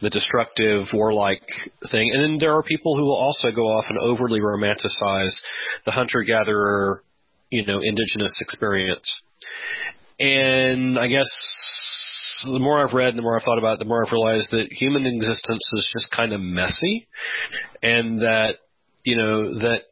the 0.01 0.11
destructive, 0.11 0.87
warlike 0.93 1.43
thing, 1.91 2.11
and 2.13 2.23
then 2.23 2.39
there 2.39 2.55
are 2.55 2.63
people 2.63 2.97
who 2.97 3.05
will 3.05 3.17
also 3.17 3.51
go 3.51 3.67
off 3.67 3.87
and 3.89 3.99
overly 3.99 4.41
romanticize 4.41 5.35
the 5.85 5.93
hunter-gatherer, 5.93 7.03
you 7.51 7.65
know, 7.65 7.81
indigenous 7.83 8.37
experience. 8.41 9.23
And 10.19 10.99
I 10.99 11.09
guess 11.09 11.27
the 12.53 12.59
more 12.59 12.85
I've 12.85 12.95
read 12.95 13.11
and 13.11 13.19
the 13.19 13.23
more 13.23 13.37
I've 13.37 13.45
thought 13.45 13.59
about 13.59 13.75
it, 13.75 13.79
the 13.81 13.85
more 13.85 14.05
I've 14.05 14.13
realized 14.13 14.51
that 14.53 14.69
human 14.71 15.07
existence 15.07 15.71
is 15.75 15.91
just 15.93 16.11
kind 16.15 16.33
of 16.33 16.41
messy, 16.41 17.07
and 17.83 18.21
that 18.21 18.57
you 19.05 19.17
know 19.17 19.59
that 19.61 19.83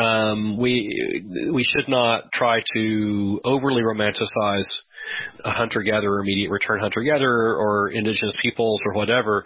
um, 0.00 0.58
we 0.58 1.24
we 1.52 1.64
should 1.64 1.88
not 1.88 2.32
try 2.32 2.62
to 2.74 3.40
overly 3.44 3.82
romanticize 3.82 4.68
a 5.44 5.50
hunter 5.50 5.82
gatherer, 5.82 6.20
immediate 6.20 6.50
return 6.50 6.80
hunter 6.80 7.02
gatherer, 7.02 7.56
or 7.56 7.90
indigenous 7.90 8.36
peoples 8.42 8.80
or 8.86 8.94
whatever. 8.94 9.44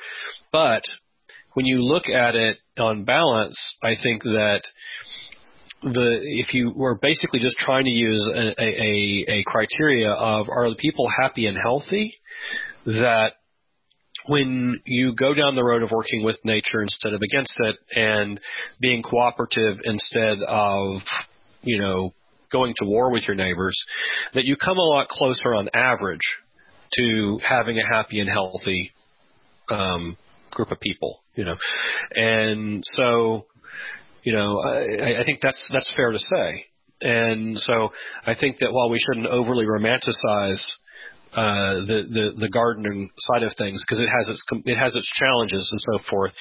But 0.52 0.83
when 1.54 1.66
you 1.66 1.83
look 1.83 2.09
at 2.09 2.35
it 2.35 2.59
on 2.78 3.04
balance, 3.04 3.76
I 3.83 3.94
think 4.00 4.22
that 4.22 4.62
the 5.82 6.20
if 6.22 6.54
you 6.54 6.72
were 6.74 6.96
basically 6.96 7.40
just 7.40 7.56
trying 7.58 7.84
to 7.84 7.90
use 7.90 8.28
a, 8.34 8.60
a, 8.60 9.24
a 9.28 9.44
criteria 9.46 10.10
of 10.10 10.48
are 10.48 10.70
the 10.70 10.76
people 10.76 11.06
happy 11.20 11.46
and 11.46 11.56
healthy, 11.56 12.14
that 12.86 13.32
when 14.26 14.80
you 14.84 15.14
go 15.14 15.34
down 15.34 15.54
the 15.56 15.64
road 15.64 15.82
of 15.82 15.90
working 15.90 16.24
with 16.24 16.36
nature 16.44 16.82
instead 16.82 17.14
of 17.14 17.22
against 17.22 17.54
it 17.60 17.76
and 17.96 18.40
being 18.80 19.02
cooperative 19.02 19.78
instead 19.84 20.38
of 20.46 21.00
you 21.62 21.78
know 21.78 22.12
going 22.50 22.74
to 22.78 22.84
war 22.84 23.12
with 23.12 23.24
your 23.26 23.36
neighbors, 23.36 23.78
that 24.34 24.44
you 24.44 24.56
come 24.56 24.78
a 24.78 24.82
lot 24.82 25.08
closer 25.08 25.54
on 25.54 25.68
average 25.74 26.32
to 26.94 27.38
having 27.46 27.78
a 27.78 27.86
happy 27.86 28.20
and 28.20 28.28
healthy 28.28 28.90
um, 29.70 30.16
group 30.50 30.70
of 30.70 30.80
people, 30.80 31.20
you 31.34 31.44
know, 31.44 31.56
and 32.14 32.82
so 32.84 33.46
you 34.28 34.34
know, 34.34 34.60
I, 34.60 35.22
I 35.22 35.24
think 35.24 35.40
that's 35.40 35.66
that's 35.72 35.90
fair 35.96 36.12
to 36.12 36.18
say. 36.18 36.66
And 37.00 37.56
so 37.56 37.88
I 38.26 38.35
think 38.38 38.58
that 38.58 38.72
while 38.72 38.90
we 38.90 38.98
shouldn't 38.98 39.26
overly 39.26 39.64
romanticize 39.64 40.62
uh, 41.33 41.85
the, 41.87 42.08
the 42.10 42.40
the 42.40 42.48
gardening 42.48 43.10
side 43.18 43.42
of 43.42 43.52
things 43.56 43.83
because 43.87 44.02
it 44.02 44.08
has 44.08 44.29
its 44.29 44.44
it 44.66 44.76
has 44.76 44.94
its 44.94 45.10
challenges 45.18 45.66
and 45.70 45.81
so 45.81 46.10
forth. 46.10 46.33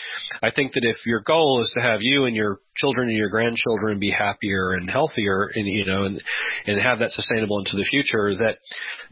I 0.44 0.52
think 0.52 0.74
that 0.74 0.84
if 0.84 1.06
your 1.06 1.22
goal 1.26 1.62
is 1.62 1.72
to 1.78 1.84
have 1.84 2.00
you 2.02 2.26
and 2.26 2.36
your 2.36 2.60
children 2.76 3.08
and 3.08 3.18
your 3.18 3.30
grandchildren 3.30 4.00
be 4.00 4.12
happier 4.12 4.74
and 4.74 4.90
healthier, 4.90 5.50
and 5.54 5.66
you 5.66 5.86
know, 5.86 6.04
and 6.04 6.22
and 6.66 6.82
have 6.82 7.00
that 7.00 7.12
sustainable 7.12 7.60
into 7.60 7.78
the 7.78 7.84
future, 7.84 8.36
that 8.36 8.58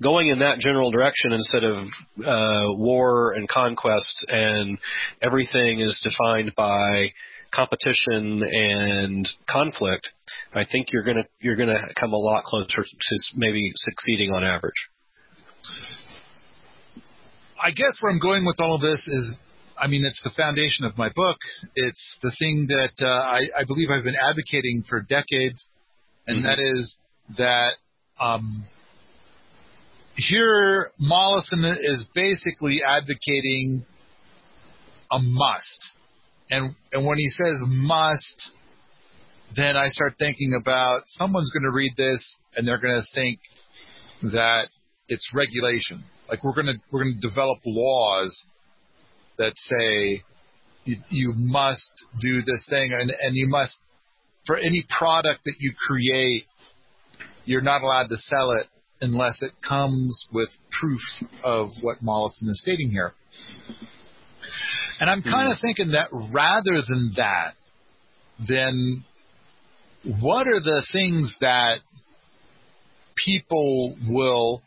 going 0.02 0.28
in 0.28 0.40
that 0.40 0.60
general 0.60 0.92
direction 0.92 1.32
instead 1.32 1.64
of 1.64 1.88
uh, 2.26 2.76
war 2.76 3.34
and 3.34 3.48
conquest 3.48 4.26
and 4.28 4.78
everything 5.22 5.80
is 5.80 6.00
defined 6.04 6.54
by 6.56 7.12
competition 7.56 8.44
and 8.44 9.28
conflict, 9.50 10.10
I 10.54 10.66
think 10.70 10.88
you're 10.92 11.04
gonna 11.04 11.26
you're 11.40 11.58
gonna 11.58 11.80
come 12.00 12.12
a 12.12 12.18
lot 12.18 12.44
closer 12.44 12.84
to 12.84 13.16
maybe 13.36 13.72
succeeding 13.76 14.32
on 14.32 14.44
average. 14.44 14.90
I 17.64 17.72
guess 17.72 17.98
where 18.00 18.12
I'm 18.12 18.20
going 18.20 18.46
with 18.46 18.58
all 18.60 18.76
of 18.76 18.82
this 18.82 19.02
is, 19.08 19.36
I 19.80 19.88
mean, 19.88 20.06
it's 20.06 20.22
the 20.24 20.32
foundation 20.36 20.86
of 20.86 20.98
my 20.98 21.10
book. 21.16 21.38
It's 21.76 22.12
the 22.22 22.32
thing 22.38 22.68
that 22.70 23.04
uh, 23.04 23.08
I, 23.08 23.62
I 23.62 23.64
believe 23.66 23.90
I've 23.90 24.04
been 24.04 24.16
advocating 24.16 24.84
for 24.88 25.02
decades, 25.02 25.66
and 26.28 26.38
mm-hmm. 26.38 26.46
that 26.46 26.60
is 26.60 26.96
that 27.38 27.72
um, 28.20 28.66
here 30.16 30.92
Mollison 31.00 31.66
is 31.82 32.06
basically 32.14 32.82
advocating 32.88 33.86
a 35.12 35.20
must. 35.20 35.88
And 36.50 36.76
and 36.92 37.06
when 37.06 37.18
he 37.18 37.30
says 37.30 37.62
must, 37.66 38.52
then 39.56 39.76
I 39.76 39.88
start 39.88 40.16
thinking 40.20 40.58
about 40.60 41.04
someone's 41.06 41.52
going 41.52 41.64
to 41.64 41.76
read 41.76 41.94
this 41.98 42.38
and 42.56 42.68
they're 42.68 42.80
going 42.80 43.02
to 43.02 43.08
think 43.14 43.40
that 44.34 44.68
it's 45.08 45.32
regulation. 45.34 46.04
Like 46.30 46.44
we're 46.44 46.54
going 46.54 46.68
to 46.68 46.76
we're 46.92 47.04
going 47.04 47.20
to 47.20 47.28
develop 47.28 47.60
laws 47.66 48.46
that 49.38 49.54
say 49.56 50.24
you, 50.86 50.98
you 51.10 51.34
must 51.36 51.92
do 52.22 52.42
this 52.44 52.66
thing 52.70 52.94
and 52.94 53.12
and 53.22 53.36
you 53.36 53.48
must 53.48 53.78
for 54.46 54.58
any 54.58 54.86
product 54.98 55.42
that 55.46 55.56
you 55.60 55.74
create 55.88 56.46
you're 57.46 57.62
not 57.62 57.82
allowed 57.82 58.08
to 58.08 58.18
sell 58.18 58.52
it 58.52 58.68
unless 59.02 59.42
it 59.42 59.52
comes 59.68 60.28
with 60.32 60.50
proof 60.80 61.02
of 61.44 61.70
what 61.82 62.02
Mollison 62.02 62.50
is 62.50 62.60
stating 62.62 62.90
here. 62.90 63.14
And 65.00 65.10
I'm 65.10 65.22
kind 65.22 65.52
of 65.52 65.58
mm. 65.58 65.62
thinking 65.62 65.92
that 65.92 66.08
rather 66.12 66.82
than 66.88 67.14
that, 67.18 67.54
then 68.48 69.04
what 70.22 70.48
are 70.48 70.60
the 70.60 70.86
things 70.92 71.34
that 71.42 71.80
people 73.16 73.98
will, 74.08 74.62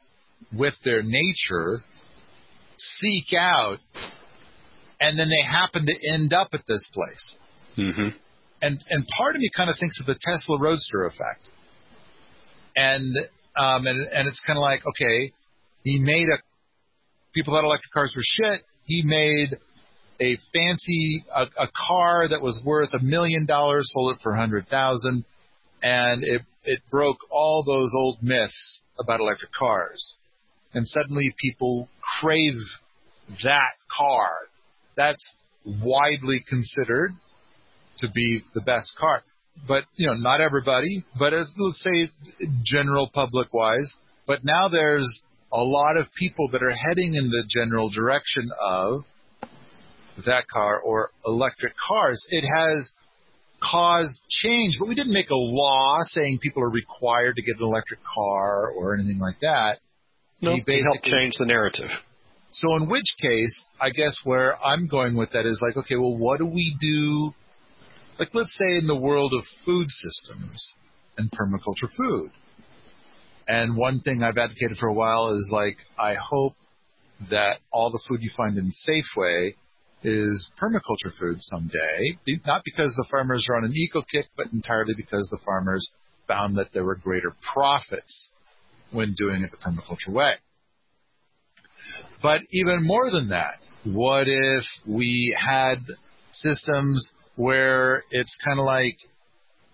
with 0.53 0.75
their 0.85 1.03
nature, 1.03 1.83
seek 2.77 3.33
out, 3.39 3.79
and 5.01 5.19
then 5.19 5.29
they 5.29 5.43
happen 5.49 5.87
to 5.87 6.13
end 6.13 6.33
up 6.33 6.49
at 6.53 6.61
this 6.67 6.85
place? 6.93 7.37
Mm-hmm. 7.77 8.09
And 8.61 8.85
and 8.91 9.07
part 9.17 9.37
of 9.37 9.41
me 9.41 9.49
kind 9.57 9.71
of 9.71 9.77
thinks 9.79 10.01
of 10.01 10.07
the 10.07 10.19
Tesla 10.21 10.59
Roadster 10.59 11.07
effect, 11.07 11.47
and 12.75 13.17
um, 13.57 13.87
and 13.87 14.09
and 14.09 14.27
it's 14.27 14.41
kind 14.45 14.57
of 14.57 14.63
like 14.63 14.83
okay, 14.85 15.33
he 15.85 15.99
made 16.01 16.29
a 16.29 16.39
people 17.35 17.55
thought 17.55 17.65
electric 17.65 17.93
cars 17.93 18.15
were 18.17 18.23
shit. 18.25 18.63
He 18.85 19.03
made 19.05 19.59
a 20.21 20.37
fancy 20.53 21.25
a, 21.35 21.43
a 21.63 21.69
car 21.89 22.29
that 22.29 22.43
was 22.43 22.61
worth 22.65 22.91
a 22.93 23.03
million 23.03 23.47
dollars, 23.47 23.91
sold 23.93 24.17
it 24.17 24.23
for 24.23 24.35
a 24.35 24.39
hundred 24.39 24.69
thousand, 24.69 25.25
and 25.83 26.23
it 26.25 26.43
it 26.65 26.81
broke 26.91 27.19
all 27.31 27.63
those 27.65 27.93
old 27.95 28.23
myths 28.23 28.81
about 28.99 29.21
electric 29.21 29.53
cars, 29.53 30.17
and 30.75 30.87
suddenly 30.87 31.35
people 31.41 31.89
crave 32.21 32.55
that 33.45 33.75
car. 33.97 34.31
That's 34.97 35.25
widely 35.65 36.45
considered 36.49 37.13
to 37.99 38.09
be 38.13 38.43
the 38.55 38.61
best 38.61 38.97
car, 38.99 39.23
but 39.67 39.85
you 39.95 40.07
know 40.07 40.15
not 40.15 40.41
everybody, 40.41 41.05
but 41.19 41.33
let's 41.33 41.83
say 41.83 42.11
general 42.65 43.09
public 43.13 43.53
wise. 43.53 43.95
But 44.27 44.45
now 44.45 44.69
there's 44.69 45.23
a 45.53 45.63
lot 45.63 45.97
of 45.97 46.07
people 46.19 46.51
that 46.51 46.63
are 46.63 46.75
heading 46.75 47.15
in 47.15 47.31
the 47.31 47.45
general 47.49 47.89
direction 47.89 48.51
of 48.61 49.05
that 50.27 50.49
car 50.49 50.81
or 50.81 51.11
electric 51.27 51.75
cars. 51.77 52.25
It 52.31 52.45
has 52.45 52.91
caused 53.63 54.21
change, 54.29 54.77
but 54.79 54.89
we 54.89 54.95
didn't 54.95 55.13
make 55.13 55.31
a 55.31 55.37
law 55.37 55.99
saying 56.07 56.39
people 56.41 56.63
are 56.63 56.71
required 56.71 57.37
to 57.37 57.43
get 57.43 57.57
an 57.59 57.65
electric 57.65 58.01
car 58.05 58.71
or 58.71 58.95
anything 58.95 59.19
like 59.19 59.41
that. 59.41 59.79
No, 60.41 60.57
nope, 60.57 60.65
it 60.67 60.83
helped 60.85 61.05
change 61.05 61.35
the 61.39 61.47
narrative. 61.47 61.91
So 62.51 62.77
in 62.77 62.89
which 62.89 63.07
case, 63.21 63.63
I 63.81 63.91
guess 63.91 64.17
where 64.25 64.57
I'm 64.65 64.87
going 64.87 65.17
with 65.17 65.33
that 65.33 65.47
is 65.47 65.61
like, 65.63 65.77
okay, 65.77 65.97
well, 65.97 66.17
what 66.17 66.39
do 66.39 66.47
we 66.47 66.77
do? 66.81 67.35
Like, 68.19 68.31
let's 68.35 68.57
say 68.59 68.79
in 68.79 68.87
the 68.87 68.97
world 68.97 69.33
of 69.35 69.45
food 69.65 69.87
systems 69.91 70.75
and 71.17 71.31
permaculture 71.31 71.91
food. 71.97 72.31
And 73.47 73.77
one 73.77 74.01
thing 74.01 74.23
I've 74.23 74.39
advocated 74.39 74.77
for 74.79 74.89
a 74.89 74.95
while 74.95 75.31
is 75.31 75.51
like, 75.53 75.77
I 75.99 76.15
hope 76.15 76.55
that 77.31 77.59
all 77.73 77.91
the 77.91 78.01
food 78.09 78.23
you 78.23 78.31
find 78.37 78.57
in 78.59 78.71
Safeway 78.71 79.55
is 80.03 80.51
permaculture 80.61 81.13
food 81.19 81.37
someday, 81.41 82.19
not 82.47 82.63
because 82.65 82.95
the 82.95 83.07
farmers 83.11 83.47
are 83.51 83.57
on 83.57 83.65
an 83.65 83.73
eco 83.75 84.03
kick, 84.03 84.27
but 84.37 84.47
entirely 84.53 84.95
because 84.97 85.29
the 85.31 85.39
farmers 85.45 85.91
found 86.27 86.57
that 86.57 86.69
there 86.73 86.85
were 86.85 86.95
greater 86.95 87.35
profits 87.53 88.31
when 88.93 89.15
doing 89.17 89.43
it 89.43 89.51
the 89.51 89.57
permaculture 89.57 90.13
way. 90.13 90.35
But 92.23 92.41
even 92.51 92.85
more 92.85 93.11
than 93.11 93.29
that, 93.29 93.57
what 93.85 94.25
if 94.27 94.65
we 94.87 95.37
had 95.41 95.79
systems 96.33 97.11
where 97.37 98.05
it's 98.11 98.37
kind 98.45 98.59
of 98.59 98.67
like 98.67 98.99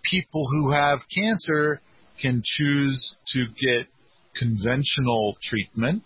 people 0.03 0.45
who 0.51 0.71
have 0.71 0.99
cancer 1.13 1.81
can 2.21 2.41
choose 2.43 3.15
to 3.33 3.45
get 3.47 3.87
conventional 4.37 5.37
treatment 5.41 6.03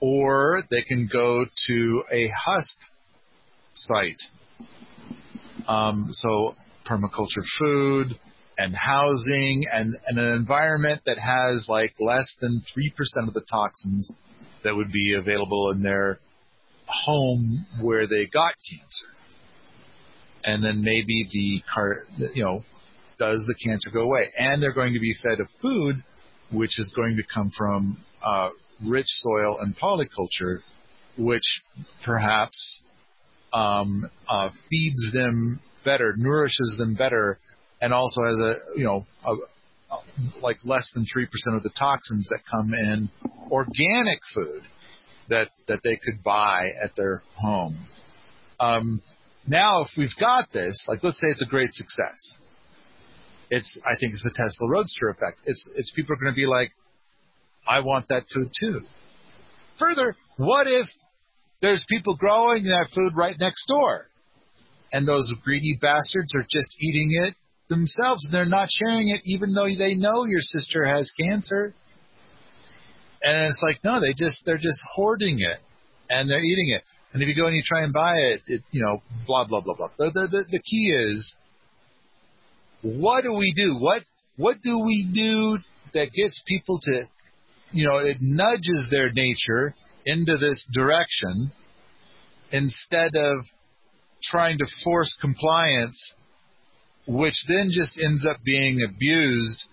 or 0.00 0.62
they 0.70 0.82
can 0.82 1.08
go 1.10 1.44
to 1.66 2.02
a 2.12 2.28
husk 2.44 2.76
site. 3.76 4.22
Um, 5.68 6.08
so 6.10 6.54
permaculture 6.88 7.44
food 7.58 8.18
and 8.58 8.74
housing 8.74 9.64
and, 9.72 9.96
and 10.06 10.18
an 10.18 10.32
environment 10.34 11.02
that 11.06 11.18
has 11.18 11.66
like 11.68 11.94
less 11.98 12.34
than 12.40 12.62
3% 12.76 13.28
of 13.28 13.34
the 13.34 13.42
toxins 13.50 14.12
that 14.64 14.74
would 14.74 14.90
be 14.90 15.14
available 15.14 15.70
in 15.72 15.82
their 15.82 16.18
home 16.86 17.66
where 17.80 18.06
they 18.06 18.26
got 18.26 18.54
cancer. 18.68 19.06
And 20.44 20.64
then 20.64 20.82
maybe 20.82 21.28
the 21.32 21.62
car, 21.72 22.04
you 22.34 22.44
know, 22.44 22.64
does 23.18 23.44
the 23.46 23.54
cancer 23.54 23.90
go 23.92 24.00
away? 24.00 24.32
And 24.38 24.62
they're 24.62 24.72
going 24.72 24.94
to 24.94 25.00
be 25.00 25.14
fed 25.22 25.40
a 25.40 25.46
food 25.60 26.02
which 26.52 26.78
is 26.78 26.92
going 26.94 27.16
to 27.16 27.22
come 27.22 27.50
from 27.56 27.98
uh, 28.24 28.50
rich 28.84 29.06
soil 29.08 29.58
and 29.60 29.76
polyculture, 29.76 30.60
which 31.18 31.42
perhaps 32.04 32.80
um, 33.52 34.10
uh, 34.28 34.50
feeds 34.70 35.12
them 35.12 35.60
better, 35.84 36.14
nourishes 36.16 36.74
them 36.78 36.94
better, 36.94 37.38
and 37.80 37.92
also 37.92 38.22
has 38.22 38.40
a 38.40 38.54
you 38.76 38.84
know 38.84 39.06
a, 39.24 39.32
a, 39.94 39.98
like 40.42 40.58
less 40.64 40.90
than 40.94 41.04
three 41.12 41.26
percent 41.26 41.56
of 41.56 41.62
the 41.62 41.70
toxins 41.78 42.28
that 42.30 42.40
come 42.50 42.72
in 42.74 43.08
organic 43.50 44.20
food 44.34 44.62
that 45.28 45.50
that 45.68 45.80
they 45.82 45.96
could 45.96 46.22
buy 46.22 46.70
at 46.82 46.94
their 46.96 47.22
home. 47.36 47.86
Um, 48.58 49.02
now, 49.46 49.82
if 49.82 49.88
we've 49.96 50.16
got 50.18 50.50
this, 50.52 50.84
like 50.88 51.02
let's 51.02 51.16
say 51.16 51.28
it's 51.28 51.42
a 51.42 51.46
great 51.46 51.72
success, 51.72 52.34
it's 53.50 53.78
I 53.84 53.96
think 53.98 54.12
it's 54.12 54.22
the 54.22 54.30
Tesla 54.30 54.68
Roadster 54.68 55.08
effect. 55.08 55.38
It's 55.44 55.68
it's 55.76 55.92
people 55.92 56.14
are 56.14 56.18
going 56.18 56.32
to 56.32 56.36
be 56.36 56.46
like, 56.46 56.72
I 57.66 57.80
want 57.80 58.08
that 58.08 58.24
food 58.34 58.50
too. 58.60 58.80
Further, 59.78 60.16
what 60.36 60.66
if 60.66 60.88
there's 61.60 61.84
people 61.88 62.16
growing 62.16 62.64
that 62.64 62.88
food 62.94 63.12
right 63.16 63.36
next 63.38 63.66
door. 63.66 64.06
And 64.92 65.06
those 65.06 65.30
greedy 65.42 65.78
bastards 65.80 66.32
are 66.34 66.46
just 66.48 66.76
eating 66.80 67.20
it 67.24 67.34
themselves 67.68 68.24
and 68.24 68.34
they're 68.34 68.46
not 68.46 68.68
sharing 68.70 69.08
it 69.08 69.20
even 69.24 69.52
though 69.52 69.66
they 69.66 69.94
know 69.94 70.24
your 70.24 70.40
sister 70.40 70.86
has 70.86 71.10
cancer. 71.18 71.74
And 73.22 73.46
it's 73.46 73.60
like, 73.62 73.78
no, 73.82 74.00
they 74.00 74.12
just, 74.16 74.42
they're 74.46 74.56
just 74.56 74.78
hoarding 74.94 75.40
it 75.40 75.58
and 76.08 76.30
they're 76.30 76.44
eating 76.44 76.70
it. 76.76 76.82
And 77.12 77.22
if 77.22 77.28
you 77.28 77.34
go 77.34 77.46
and 77.46 77.56
you 77.56 77.62
try 77.64 77.82
and 77.82 77.92
buy 77.92 78.14
it, 78.14 78.42
it 78.46 78.62
you 78.70 78.82
know, 78.82 79.02
blah, 79.26 79.44
blah, 79.44 79.60
blah, 79.60 79.74
blah. 79.74 79.88
The, 79.98 80.10
the, 80.12 80.28
the, 80.30 80.44
the 80.52 80.60
key 80.60 80.94
is, 80.94 81.34
what 82.82 83.24
do 83.24 83.32
we 83.32 83.52
do? 83.56 83.76
What, 83.78 84.02
what 84.36 84.58
do 84.62 84.78
we 84.78 85.08
do 85.12 85.58
that 85.94 86.12
gets 86.12 86.40
people 86.46 86.78
to, 86.82 87.08
you 87.72 87.86
know, 87.86 87.98
it 87.98 88.18
nudges 88.20 88.84
their 88.90 89.10
nature 89.10 89.74
into 90.06 90.36
this 90.38 90.66
direction 90.72 91.52
instead 92.52 93.10
of 93.16 93.44
trying 94.22 94.58
to 94.58 94.66
force 94.82 95.14
compliance, 95.20 96.12
which 97.06 97.34
then 97.48 97.68
just 97.70 97.98
ends 98.02 98.26
up 98.28 98.38
being 98.44 98.84
abused, 98.88 99.64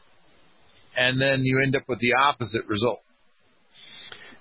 and 0.97 1.21
then 1.21 1.41
you 1.43 1.61
end 1.63 1.75
up 1.75 1.83
with 1.87 1.99
the 1.99 2.13
opposite 2.13 2.65
result. 2.67 2.99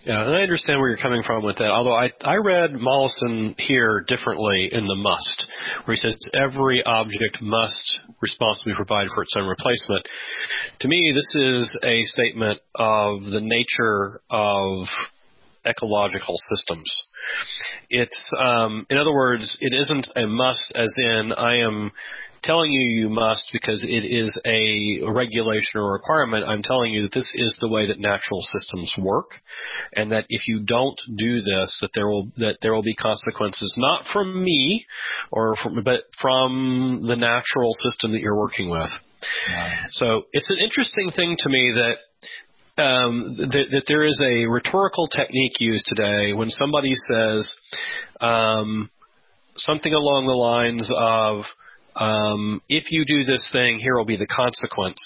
Yeah, 0.05 0.27
and 0.27 0.37
I 0.37 0.43
understand 0.43 0.81
where 0.81 0.89
you're 0.89 0.99
coming 0.99 1.23
from 1.23 1.45
with 1.45 1.59
that. 1.59 1.71
Although 1.71 1.95
I 1.95 2.11
I 2.23 2.35
read 2.35 2.73
Mollison 2.73 3.55
here 3.57 4.05
differently 4.07 4.69
in 4.73 4.85
the 4.85 4.97
must, 4.97 5.47
where 5.85 5.95
he 5.95 6.01
says 6.01 6.19
every 6.35 6.83
object 6.83 7.41
must 7.41 8.01
responsibly 8.21 8.75
provide 8.75 9.07
for 9.15 9.23
its 9.23 9.35
own 9.39 9.47
replacement. 9.47 10.05
To 10.81 10.89
me, 10.89 11.15
this 11.15 11.45
is 11.45 11.79
a 11.85 12.03
statement 12.03 12.59
of 12.75 13.23
the 13.23 13.41
nature 13.41 14.21
of 14.29 14.89
ecological 15.67 16.37
systems. 16.51 16.91
It's, 17.91 18.31
um, 18.39 18.87
in 18.91 18.99
other 18.99 19.13
words, 19.13 19.57
it 19.61 19.75
isn't 19.75 20.09
a 20.17 20.27
must 20.27 20.73
as 20.75 20.93
in 20.99 21.33
I 21.33 21.59
am 21.59 21.93
telling 22.43 22.73
you 22.73 22.81
you 22.81 23.09
must 23.09 23.49
because 23.53 23.87
it 23.89 24.05
is 24.05 24.37
a 24.45 25.01
regulation 25.09 25.81
or 25.81 25.93
requirement. 25.93 26.45
I'm 26.45 26.63
telling 26.63 26.93
you 26.93 27.03
that 27.03 27.13
this 27.13 27.31
is 27.35 27.57
the 27.61 27.69
way 27.69 27.87
that 27.87 28.01
natural 28.01 28.41
systems 28.43 28.93
work, 28.99 29.31
and 29.95 30.11
that 30.11 30.25
if 30.29 30.49
you 30.49 30.65
don't 30.65 30.99
do 31.17 31.41
this, 31.41 31.79
that 31.81 31.91
there 31.95 32.09
will 32.09 32.31
that 32.39 32.59
there 32.61 32.75
will 32.75 32.83
be 32.83 32.95
consequences 32.95 33.75
not 33.79 34.05
from 34.13 34.43
me, 34.43 34.85
or 35.31 35.55
from, 35.63 35.83
but 35.85 36.01
from 36.21 37.05
the 37.07 37.17
natural 37.17 37.73
system 37.75 38.13
that 38.13 38.21
you're 38.21 38.39
working 38.39 38.71
with. 38.71 38.91
So 39.91 40.25
it's 40.33 40.51
an 40.51 40.59
interesting 40.59 41.11
thing 41.15 41.37
to 41.39 41.49
me 41.49 41.73
that 41.77 41.95
um, 42.83 43.37
that, 43.37 43.67
that, 43.71 43.85
there 43.87 44.05
is 44.05 44.21
a 44.23 44.47
rhetorical 44.51 45.07
technique 45.09 45.61
used 45.61 45.87
today 45.87 46.33
when 46.33 46.49
somebody 46.51 46.95
says 46.95 47.55
um, 48.21 48.91
something 49.57 49.93
along 49.93 50.27
the 50.27 50.33
lines 50.33 50.91
of, 50.95 51.45
um, 51.97 52.61
"If 52.69 52.91
you 52.91 53.05
do 53.05 53.25
this 53.25 53.47
thing, 53.53 53.79
here 53.79 53.97
will 53.97 54.05
be 54.05 54.17
the 54.17 54.27
consequence," 54.27 55.01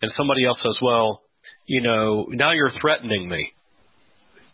and 0.00 0.10
somebody 0.12 0.46
else 0.46 0.62
says, 0.62 0.78
"Well, 0.80 1.22
you 1.66 1.82
know, 1.82 2.26
now 2.30 2.52
you're 2.52 2.70
threatening 2.80 3.28
me," 3.28 3.52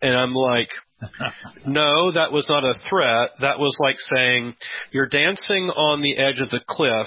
and 0.02 0.14
I'm 0.14 0.34
like. 0.34 0.68
no, 1.64 2.10
that 2.10 2.32
was 2.32 2.48
not 2.50 2.64
a 2.64 2.74
threat. 2.90 3.30
That 3.40 3.60
was 3.60 3.78
like 3.80 3.94
saying 4.12 4.56
you're 4.90 5.06
dancing 5.06 5.70
on 5.70 6.00
the 6.00 6.18
edge 6.18 6.40
of 6.40 6.50
the 6.50 6.58
cliff 6.66 7.06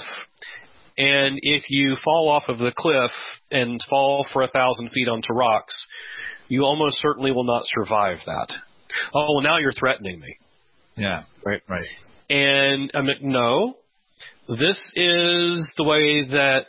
and 0.98 1.38
if 1.42 1.64
you 1.68 1.96
fall 2.04 2.28
off 2.28 2.44
of 2.48 2.58
the 2.58 2.72
cliff 2.76 3.10
and 3.50 3.80
fall 3.88 4.26
for 4.32 4.42
a 4.42 4.48
thousand 4.48 4.90
feet 4.90 5.08
onto 5.08 5.32
rocks, 5.32 5.86
you 6.48 6.62
almost 6.62 7.00
certainly 7.00 7.32
will 7.32 7.44
not 7.44 7.62
survive 7.64 8.18
that. 8.26 8.48
Oh, 9.14 9.34
well, 9.34 9.42
now 9.42 9.58
you're 9.58 9.72
threatening 9.72 10.20
me. 10.20 10.36
Yeah. 10.96 11.24
Right. 11.44 11.62
Right. 11.68 11.86
And 12.28 12.90
I 12.94 13.02
mean, 13.02 13.16
no, 13.22 13.76
this 14.48 14.78
is 14.94 15.72
the 15.76 15.84
way 15.84 16.26
that 16.30 16.66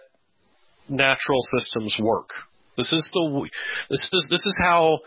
natural 0.89 1.39
systems 1.57 1.97
work. 2.01 2.30
This 2.78 2.91
is 2.91 3.09
the 3.13 3.49
this 3.89 4.09
is 4.11 4.28
this 4.30 4.45
is 4.45 4.59
how 4.61 4.99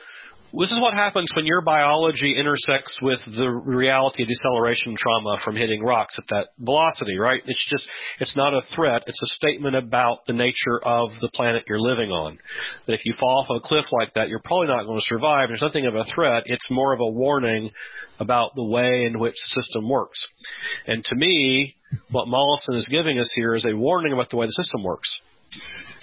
this 0.53 0.71
is 0.71 0.79
what 0.81 0.95
happens 0.95 1.31
when 1.35 1.47
your 1.47 1.61
biology 1.61 2.35
intersects 2.39 2.99
with 3.03 3.19
the 3.27 3.49
reality 3.49 4.23
of 4.23 4.29
deceleration 4.29 4.97
trauma 4.97 5.39
from 5.45 5.57
hitting 5.57 5.83
rocks 5.83 6.19
at 6.19 6.25
that 6.31 6.49
velocity, 6.59 7.19
right? 7.19 7.43
It's 7.47 7.71
just, 7.71 7.85
it's 8.21 8.37
not 8.37 8.55
a 8.55 8.63
threat. 8.75 9.05
It's 9.07 9.23
a 9.23 9.35
statement 9.35 9.77
about 9.77 10.27
the 10.27 10.33
nature 10.33 10.81
of 10.83 11.11
the 11.21 11.31
planet 11.35 11.65
you're 11.69 11.81
living 11.81 12.11
on. 12.11 12.39
That 12.87 12.95
if 12.95 13.01
you 13.05 13.15
fall 13.19 13.45
off 13.45 13.57
a 13.57 13.67
cliff 13.67 13.87
like 13.93 14.15
that, 14.15 14.29
you're 14.29 14.43
probably 14.45 14.69
not 14.69 14.85
going 14.85 14.99
to 14.99 15.07
survive. 15.07 15.49
There's 15.49 15.63
nothing 15.63 15.87
of 15.87 15.95
a 15.95 16.07
threat. 16.15 16.45
It's 16.47 16.67
more 16.71 16.93
of 16.93 17.01
a 17.01 17.11
warning 17.11 17.71
about 18.19 18.55
the 18.55 18.65
way 18.65 19.05
in 19.05 19.19
which 19.19 19.35
the 19.35 19.63
system 19.63 19.89
works. 19.89 20.27
And 20.87 21.05
to 21.05 21.17
me, 21.17 21.77
what 22.11 22.29
Mollison 22.29 22.75
is 22.75 22.89
giving 22.91 23.19
us 23.19 23.31
here 23.35 23.55
is 23.55 23.67
a 23.67 23.77
warning 23.77 24.13
about 24.13 24.31
the 24.31 24.37
way 24.37 24.47
the 24.47 24.63
system 24.63 24.83
works. 24.83 25.21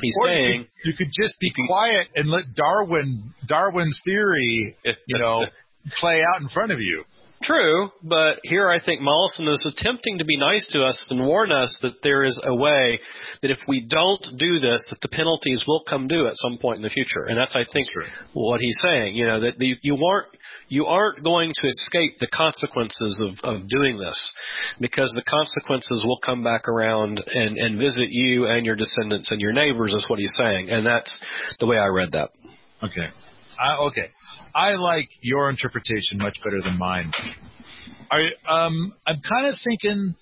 He's 0.01 0.15
or 0.19 0.27
saying 0.27 0.59
you 0.59 0.63
could, 0.63 0.69
you 0.85 0.93
could 0.97 1.11
just 1.21 1.39
be 1.39 1.51
quiet 1.67 2.07
and 2.15 2.29
let 2.29 2.43
Darwin 2.55 3.33
Darwin's 3.47 3.99
theory, 4.05 4.75
you 4.83 5.19
know, 5.19 5.45
play 5.99 6.19
out 6.21 6.41
in 6.41 6.49
front 6.49 6.71
of 6.71 6.79
you. 6.79 7.03
True, 7.43 7.91
but 8.01 8.39
here 8.43 8.69
I 8.69 8.79
think 8.79 9.01
Mollison 9.01 9.49
is 9.49 9.65
attempting 9.65 10.19
to 10.19 10.25
be 10.25 10.37
nice 10.37 10.65
to 10.71 10.83
us 10.83 11.07
and 11.09 11.27
warn 11.27 11.51
us 11.51 11.77
that 11.81 12.01
there 12.01 12.23
is 12.23 12.39
a 12.41 12.55
way 12.55 12.99
that 13.41 13.51
if 13.51 13.57
we 13.67 13.81
don't 13.81 14.21
do 14.37 14.61
this, 14.61 14.81
that 14.89 15.01
the 15.01 15.09
penalties 15.09 15.65
will 15.67 15.83
come 15.87 16.07
due 16.07 16.25
at 16.25 16.35
some 16.35 16.57
point 16.57 16.77
in 16.77 16.83
the 16.83 16.89
future, 16.89 17.23
and 17.23 17.37
that's 17.37 17.53
I 17.53 17.65
think 17.71 17.87
that's 17.93 18.09
what 18.33 18.61
he's 18.61 18.79
saying. 18.81 19.17
You 19.17 19.25
know 19.25 19.41
that 19.41 19.59
the, 19.59 19.75
you 19.81 19.97
aren't 20.05 20.27
you 20.69 20.85
aren't 20.85 21.21
going 21.21 21.51
to 21.53 21.67
escape 21.67 22.17
the 22.19 22.27
consequences 22.27 23.21
of, 23.21 23.35
of 23.43 23.67
doing 23.67 23.97
this, 23.97 24.33
because 24.79 25.11
the 25.13 25.23
consequences 25.29 26.01
will 26.05 26.19
come 26.25 26.43
back 26.43 26.69
around 26.69 27.21
and 27.27 27.57
and 27.57 27.77
visit 27.77 28.07
you 28.09 28.45
and 28.45 28.65
your 28.65 28.77
descendants 28.77 29.31
and 29.31 29.41
your 29.41 29.51
neighbors. 29.51 29.93
Is 29.93 30.05
what 30.07 30.19
he's 30.19 30.33
saying, 30.37 30.69
and 30.69 30.85
that's 30.85 31.21
the 31.59 31.67
way 31.67 31.77
I 31.77 31.87
read 31.87 32.13
that. 32.13 32.29
Okay, 32.81 33.09
uh, 33.61 33.87
okay. 33.87 34.11
I 34.55 34.75
like 34.75 35.09
your 35.21 35.49
interpretation 35.49 36.17
much 36.17 36.37
better 36.43 36.61
than 36.61 36.77
mine. 36.77 37.11
I, 38.11 38.27
um, 38.47 38.93
I'm 39.07 39.21
kind 39.27 39.47
of 39.47 39.55
thinking 39.63 40.15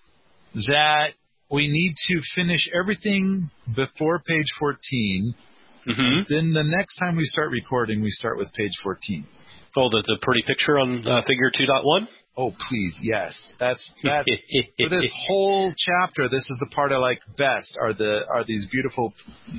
that 0.67 1.09
we 1.51 1.67
need 1.67 1.95
to 2.07 2.21
finish 2.35 2.67
everything 2.73 3.49
before 3.75 4.19
page 4.19 4.47
14. 4.57 5.35
Mm-hmm. 5.87 6.33
Then 6.33 6.53
the 6.53 6.63
next 6.63 6.97
time 6.97 7.17
we 7.17 7.25
start 7.25 7.51
recording, 7.51 8.01
we 8.01 8.11
start 8.11 8.37
with 8.37 8.53
page 8.53 8.71
14. 8.83 9.27
Oh, 9.77 9.89
the, 9.89 10.03
the 10.05 10.17
pretty 10.21 10.43
picture 10.45 10.79
on 10.79 11.05
uh, 11.05 11.21
figure 11.27 11.51
2.1? 11.51 12.07
Oh, 12.37 12.51
please, 12.69 12.97
yes. 13.01 13.35
That's 13.59 13.91
that. 14.03 14.25
for 14.25 14.89
this 14.89 15.01
whole 15.27 15.73
chapter, 15.77 16.29
this 16.29 16.45
is 16.49 16.57
the 16.59 16.67
part 16.67 16.91
I 16.91 16.97
like 16.97 17.19
best. 17.37 17.77
Are 17.79 17.93
the 17.93 18.21
are 18.33 18.45
these 18.45 18.67
beautiful 18.71 19.13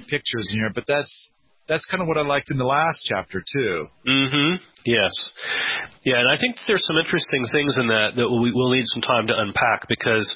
pictures 0.09 0.49
in 0.53 0.59
here? 0.59 0.71
But 0.75 0.85
that's 0.89 1.31
that's 1.69 1.87
kind 1.87 2.03
of 2.03 2.09
what 2.09 2.19
I 2.19 2.23
liked 2.23 2.51
in 2.51 2.59
the 2.59 2.65
last 2.65 3.01
chapter 3.05 3.41
too. 3.41 3.87
Mm-hmm. 4.07 4.63
Yes. 4.85 5.13
Yeah, 6.05 6.19
and 6.19 6.29
I 6.29 6.41
think 6.41 6.57
there's 6.67 6.85
some 6.87 6.99
interesting 6.99 7.47
things 7.53 7.79
in 7.79 7.87
that 7.89 8.17
that 8.17 8.29
we, 8.29 8.51
will 8.53 8.71
need 8.71 8.85
some 8.87 9.03
time 9.03 9.29
to 9.29 9.41
unpack 9.41 9.87
because 9.89 10.27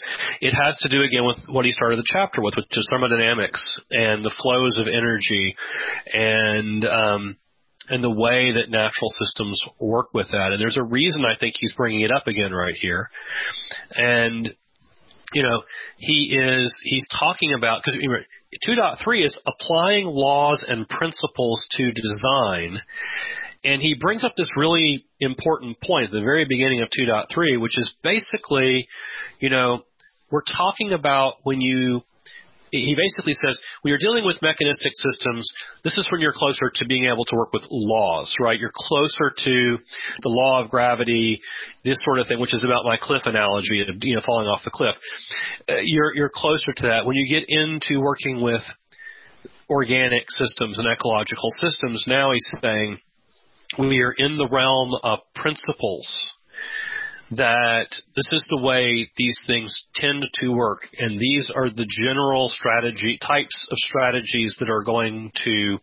it 0.41 0.55
has 0.55 0.77
to 0.83 0.89
do 0.89 1.03
again 1.03 1.27
with 1.27 1.39
what 1.49 1.65
he 1.65 1.73
started 1.73 1.99
the 1.99 2.07
chapter 2.13 2.41
with, 2.43 2.55
which 2.57 2.67
is 2.71 2.87
thermodynamics 2.91 3.81
and 3.91 4.25
the 4.25 4.35
flows 4.41 4.79
of 4.79 4.87
energy 4.87 5.57
and 6.13 6.85
um, 6.87 7.37
and 7.89 8.03
the 8.03 8.11
way 8.11 8.53
that 8.53 8.71
natural 8.71 9.11
systems 9.19 9.61
work 9.81 10.15
with 10.15 10.29
that. 10.31 10.53
And 10.53 10.61
there's 10.61 10.79
a 10.79 10.85
reason 10.85 11.25
I 11.25 11.39
think 11.39 11.55
he's 11.59 11.75
bringing 11.75 12.03
it 12.03 12.13
up 12.13 12.27
again 12.27 12.53
right 12.53 12.75
here. 12.81 13.09
And 13.95 14.55
you 15.33 15.43
know, 15.43 15.63
he 15.99 16.39
is 16.39 16.81
he's 16.85 17.07
talking 17.09 17.53
about 17.53 17.83
because 17.83 18.01
2.3 18.67 19.25
is 19.25 19.39
applying 19.47 20.07
laws 20.07 20.65
and 20.67 20.89
principles 20.89 21.67
to 21.73 21.93
design. 21.93 22.81
And 23.65 23.83
he 23.83 23.95
brings 24.01 24.25
up 24.25 24.35
this 24.37 24.51
really 24.57 25.05
important 25.19 25.79
point 25.81 26.07
at 26.07 26.11
the 26.13 26.21
very 26.21 26.45
beginning 26.45 26.83
of 26.83 26.89
2.3, 26.89 27.61
which 27.61 27.77
is 27.77 27.93
basically, 28.03 28.87
you 29.41 29.51
know, 29.51 29.83
we're 30.31 30.43
talking 30.43 30.93
about 30.93 31.35
when 31.43 31.61
you 31.61 32.03
he 32.85 32.95
basically 32.95 33.35
says 33.35 33.61
when 33.83 33.91
you're 33.91 34.03
dealing 34.03 34.25
with 34.25 34.41
mechanistic 34.43 34.93
systems, 34.93 35.49
this 35.85 35.97
is 35.97 36.07
when 36.11 36.21
you're 36.21 36.35
closer 36.35 36.71
to 36.75 36.87
being 36.87 37.07
able 37.13 37.25
to 37.25 37.37
work 37.37 37.53
with 37.53 37.63
laws, 37.71 38.35
right? 38.41 38.59
You're 38.59 38.75
closer 38.75 39.33
to 39.45 39.79
the 40.23 40.29
law 40.29 40.63
of 40.63 40.71
gravity, 40.71 41.41
this 41.85 41.99
sort 42.05 42.19
of 42.19 42.27
thing, 42.27 42.41
which 42.41 42.55
is 42.55 42.65
about 42.65 42.85
my 42.85 42.97
cliff 43.01 43.23
analogy 43.25 43.83
of 43.83 43.89
you 44.03 44.17
know 44.17 44.23
falling 44.25 44.49
off 44.49 44.63
the 44.65 44.71
cliff. 44.71 44.95
Uh, 45.69 45.77
you're 45.83 46.15
you're 46.15 46.33
closer 46.35 46.73
to 46.77 46.83
that 46.89 47.07
when 47.07 47.17
you 47.17 47.27
get 47.29 47.49
into 47.49 48.01
working 48.01 48.41
with 48.43 48.63
organic 49.69 50.25
systems 50.31 50.79
and 50.79 50.87
ecological 50.89 51.51
systems. 51.61 52.05
Now 52.07 52.33
he's 52.33 52.51
saying 52.61 52.99
we 53.79 54.01
are 54.01 54.15
in 54.17 54.39
the 54.39 54.49
realm 54.49 54.93
of 55.03 55.21
principles 55.35 56.36
that 57.33 57.89
this 57.91 58.29
is 58.33 58.47
the 58.51 58.63
way 58.63 59.11
these 59.17 59.39
things 59.47 59.87
tend 59.95 60.25
to 60.41 60.49
work, 60.51 60.81
and 60.99 61.19
these 61.19 61.51
are 61.55 61.71
the 61.71 61.87
general 62.03 62.49
strategy 62.49 63.19
types 63.21 63.67
of 63.71 63.79
strategies 63.79 64.57
that 64.61 64.71
are 64.71 64.85
going 64.85 65.33
to 65.45 65.79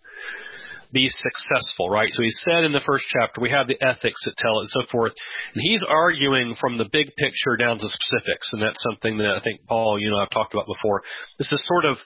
be 0.93 1.09
successful, 1.09 1.89
right? 1.89 2.09
So 2.13 2.21
he 2.21 2.29
said 2.29 2.63
in 2.63 2.71
the 2.71 2.83
first 2.85 3.05
chapter, 3.09 3.41
we 3.41 3.49
have 3.49 3.67
the 3.67 3.81
ethics 3.81 4.21
that 4.23 4.37
tell 4.37 4.59
it 4.59 4.69
and 4.69 4.69
so 4.69 4.91
forth. 4.91 5.13
And 5.53 5.61
he's 5.61 5.83
arguing 5.83 6.55
from 6.61 6.77
the 6.77 6.85
big 6.85 7.07
picture 7.17 7.57
down 7.57 7.79
to 7.79 7.87
specifics. 7.89 8.53
And 8.53 8.61
that's 8.61 8.79
something 8.87 9.17
that 9.17 9.33
I 9.33 9.41
think, 9.43 9.65
Paul, 9.67 9.99
you 9.99 10.11
know, 10.11 10.17
I've 10.17 10.29
talked 10.29 10.53
about 10.53 10.67
before. 10.67 11.01
This 11.39 11.51
is 11.51 11.65
sort 11.65 11.85
of, 11.85 11.97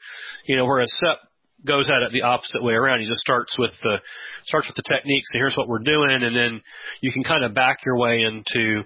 you 0.48 0.56
know, 0.56 0.66
where 0.66 0.80
a 0.80 0.88
Sepp 0.88 1.20
goes 1.66 1.90
at 1.90 2.04
it 2.04 2.12
the 2.12 2.24
opposite 2.24 2.64
way 2.64 2.74
around. 2.74 3.02
He 3.02 3.08
just 3.08 3.22
starts 3.22 3.56
with 3.58 3.72
the, 3.84 3.98
starts 4.46 4.68
with 4.68 4.76
the 4.76 4.88
techniques 4.88 5.30
and 5.34 5.40
here's 5.40 5.56
what 5.56 5.68
we're 5.68 5.80
doing. 5.80 6.24
And 6.24 6.36
then 6.36 6.62
you 7.02 7.12
can 7.12 7.24
kind 7.24 7.44
of 7.44 7.54
back 7.54 7.80
your 7.86 7.98
way 7.98 8.22
into 8.22 8.84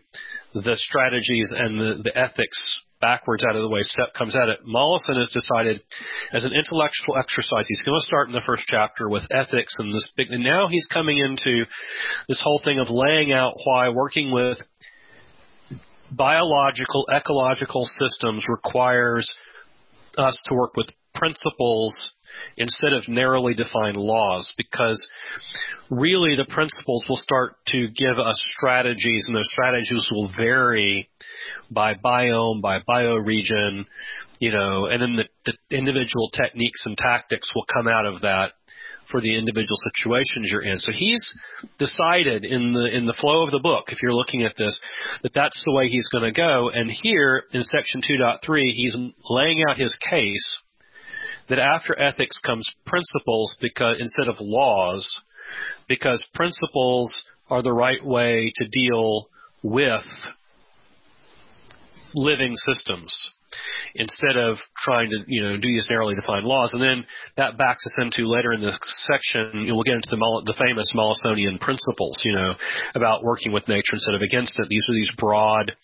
the 0.54 0.76
strategies 0.76 1.54
and 1.58 1.78
the, 1.78 2.02
the 2.04 2.18
ethics 2.18 2.80
backwards 3.02 3.44
out 3.50 3.56
of 3.56 3.62
the 3.62 3.70
way 3.70 3.82
Sepp 3.82 4.14
comes 4.14 4.36
at 4.36 4.48
it. 4.48 4.60
Mollison 4.64 5.16
has 5.16 5.34
decided 5.34 5.82
as 6.32 6.46
an 6.46 6.54
intellectual 6.54 7.18
exercise, 7.18 7.66
he's 7.68 7.82
going 7.82 7.98
to 7.98 8.06
start 8.06 8.30
in 8.30 8.34
the 8.34 8.44
first 8.46 8.64
chapter 8.68 9.10
with 9.10 9.24
ethics 9.32 9.76
and 9.80 9.92
this 9.92 10.10
big, 10.16 10.30
and 10.30 10.44
now 10.44 10.68
he's 10.70 10.86
coming 10.86 11.18
into 11.18 11.66
this 12.30 12.42
whole 12.44 12.62
thing 12.64 12.80
of 12.80 12.88
laying 12.90 13.34
out 13.34 13.54
why 13.66 13.90
working 13.90 14.32
with 14.32 14.60
biological, 16.12 17.08
ecological 17.14 17.86
systems 18.00 18.46
requires 18.48 19.28
us 20.18 20.40
to 20.46 20.54
work 20.54 20.76
with 20.76 20.88
principles 21.16 21.94
instead 22.58 22.94
of 22.94 23.08
narrowly 23.08 23.54
defined 23.54 23.98
laws 23.98 24.54
because 24.58 25.08
really 25.90 26.36
the 26.36 26.46
principles 26.46 27.06
will 27.08 27.18
start 27.18 27.56
to 27.68 27.88
give 27.90 28.20
us 28.20 28.48
strategies 28.58 29.26
and 29.28 29.36
those 29.36 29.52
strategies 29.52 30.08
will 30.12 30.32
vary 30.36 31.10
by 31.70 31.94
biome, 31.94 32.62
by 32.62 32.80
bioregion, 32.88 33.86
you 34.40 34.52
know, 34.52 34.86
and 34.86 35.02
then 35.02 35.16
the, 35.16 35.26
the 35.46 35.78
individual 35.78 36.30
techniques 36.30 36.84
and 36.86 36.98
tactics 36.98 37.52
will 37.56 37.66
come 37.74 37.88
out 37.88 38.06
of 38.06 38.22
that 38.22 38.54
for 39.12 39.22
the 39.22 39.38
individual 39.38 39.76
situations 39.94 40.50
you're 40.52 40.64
in. 40.64 40.80
So 40.80 40.92
he's 40.94 41.38
decided 41.78 42.46
in 42.46 42.74
the 42.74 42.86
in 42.86 43.06
the 43.06 43.14
flow 43.20 43.44
of 43.44 43.52
the 43.52 43.60
book, 43.60 43.86
if 43.90 44.00
you're 44.02 44.14
looking 44.14 44.44
at 44.44 44.56
this, 44.58 44.80
that 45.22 45.34
that's 45.34 45.62
the 45.66 45.74
way 45.74 45.90
he's 45.90 46.08
going 46.08 46.24
to 46.24 46.32
go. 46.32 46.70
And 46.74 46.90
here 46.90 47.44
in 47.52 47.64
section 47.64 48.02
2.3, 48.02 48.62
he's 48.74 48.96
laying 49.30 49.64
out 49.70 49.78
his 49.78 49.96
case 50.10 50.62
that 51.52 51.60
after 51.60 52.02
ethics 52.02 52.40
comes 52.40 52.66
principles 52.86 53.56
because 53.60 53.98
instead 54.00 54.30
of 54.30 54.38
laws, 54.40 55.06
because 55.90 56.26
principles 56.34 57.26
are 57.50 57.62
the 57.62 57.74
right 57.74 58.04
way 58.04 58.54
to 58.56 58.68
deal 58.70 59.28
with 59.62 60.06
living 62.16 62.56
systems 62.56 63.14
instead 63.96 64.38
of 64.38 64.60
trying 64.78 65.10
to 65.10 65.26
you 65.28 65.42
know 65.42 65.58
do 65.58 65.68
these 65.68 65.88
narrowly 65.90 66.16
defined 66.16 66.46
laws. 66.46 66.72
And 66.74 66.82
then 66.82 67.04
that 67.36 67.58
backs 67.58 67.86
us 67.86 67.98
into 68.00 68.32
later 68.32 68.54
in 68.54 68.62
this 68.62 68.80
section. 69.12 69.52
You 69.54 69.68
know, 69.68 69.76
we'll 69.76 69.84
get 69.84 69.96
into 69.96 70.08
the, 70.10 70.44
the 70.46 70.56
famous 70.58 70.94
Mollisonian 70.96 71.60
principles, 71.60 72.22
you 72.24 72.32
know, 72.32 72.56
about 72.96 73.24
working 73.24 73.52
with 73.52 73.68
nature 73.68 73.92
instead 73.92 74.16
of 74.16 74.22
against 74.22 74.58
it. 74.58 74.68
These 74.70 74.88
are 74.90 74.96
these 74.96 75.12
broad 75.18 75.76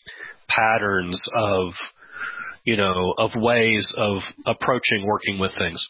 patterns 0.47 1.21
of 1.35 1.73
you 2.67 2.75
know 2.75 3.15
of 3.17 3.31
ways 3.35 3.91
of 3.95 4.17
approaching 4.45 5.07
working 5.07 5.39
with 5.39 5.53
things. 5.57 5.87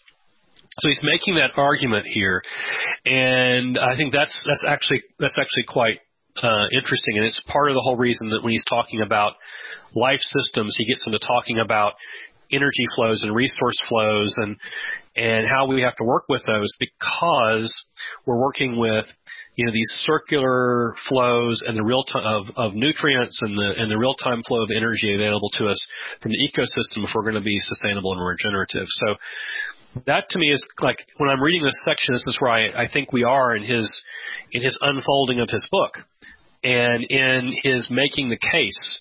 So 0.79 0.89
he's 0.89 1.01
making 1.01 1.35
that 1.35 1.57
argument 1.57 2.05
here, 2.05 2.43
and 3.03 3.79
I 3.79 3.97
think 3.97 4.13
that's 4.13 4.45
that's 4.47 4.63
actually 4.65 5.01
that's 5.19 5.39
actually 5.39 5.65
quite 5.67 5.99
uh, 6.43 6.65
interesting, 6.71 7.17
and 7.17 7.25
it's 7.25 7.41
part 7.51 7.69
of 7.69 7.73
the 7.73 7.81
whole 7.81 7.97
reason 7.97 8.29
that 8.29 8.43
when 8.43 8.51
he's 8.51 8.65
talking 8.69 9.01
about 9.01 9.33
life 9.95 10.19
systems, 10.19 10.75
he 10.77 10.85
gets 10.85 11.03
into 11.07 11.17
talking 11.17 11.57
about 11.57 11.93
energy 12.51 12.85
flows 12.95 13.23
and 13.23 13.33
resource 13.35 13.79
flows 13.89 14.35
and 14.37 14.55
and 15.15 15.47
how 15.47 15.65
we 15.65 15.81
have 15.81 15.95
to 15.95 16.03
work 16.03 16.25
with 16.29 16.43
those 16.45 16.71
because 16.79 17.73
we're 18.27 18.39
working 18.39 18.77
with 18.77 19.05
you 19.57 19.65
know 19.65 19.71
these 19.73 19.89
circular 20.05 20.93
flows 21.09 21.61
and 21.67 21.75
the 21.75 21.83
real 21.83 22.03
time 22.03 22.23
of, 22.25 22.45
of 22.55 22.73
nutrients 22.75 23.41
and 23.41 23.57
the 23.57 23.73
and 23.77 23.91
the 23.91 23.97
real 23.97 24.13
time 24.13 24.41
flow 24.47 24.61
of 24.61 24.69
energy 24.73 25.13
available 25.13 25.49
to 25.57 25.67
us 25.67 25.87
from 26.21 26.31
the 26.31 26.37
ecosystem 26.37 27.03
if 27.03 27.09
we're 27.13 27.23
going 27.23 27.35
to 27.35 27.41
be 27.41 27.57
sustainable 27.59 28.13
and 28.13 28.21
regenerative. 28.23 28.85
So 28.87 29.15
that 30.05 30.29
to 30.29 30.39
me 30.39 30.51
is 30.51 30.65
like 30.79 30.99
when 31.17 31.29
I'm 31.29 31.41
reading 31.41 31.63
this 31.63 31.81
section, 31.83 32.13
this 32.13 32.25
is 32.27 32.37
where 32.39 32.51
I, 32.51 32.85
I 32.85 32.87
think 32.87 33.11
we 33.11 33.23
are 33.23 33.55
in 33.55 33.63
his 33.63 33.89
in 34.51 34.61
his 34.61 34.77
unfolding 34.79 35.39
of 35.39 35.49
his 35.49 35.67
book 35.71 35.97
and 36.63 37.03
in 37.03 37.53
his 37.63 37.87
making 37.89 38.29
the 38.29 38.37
case, 38.37 38.99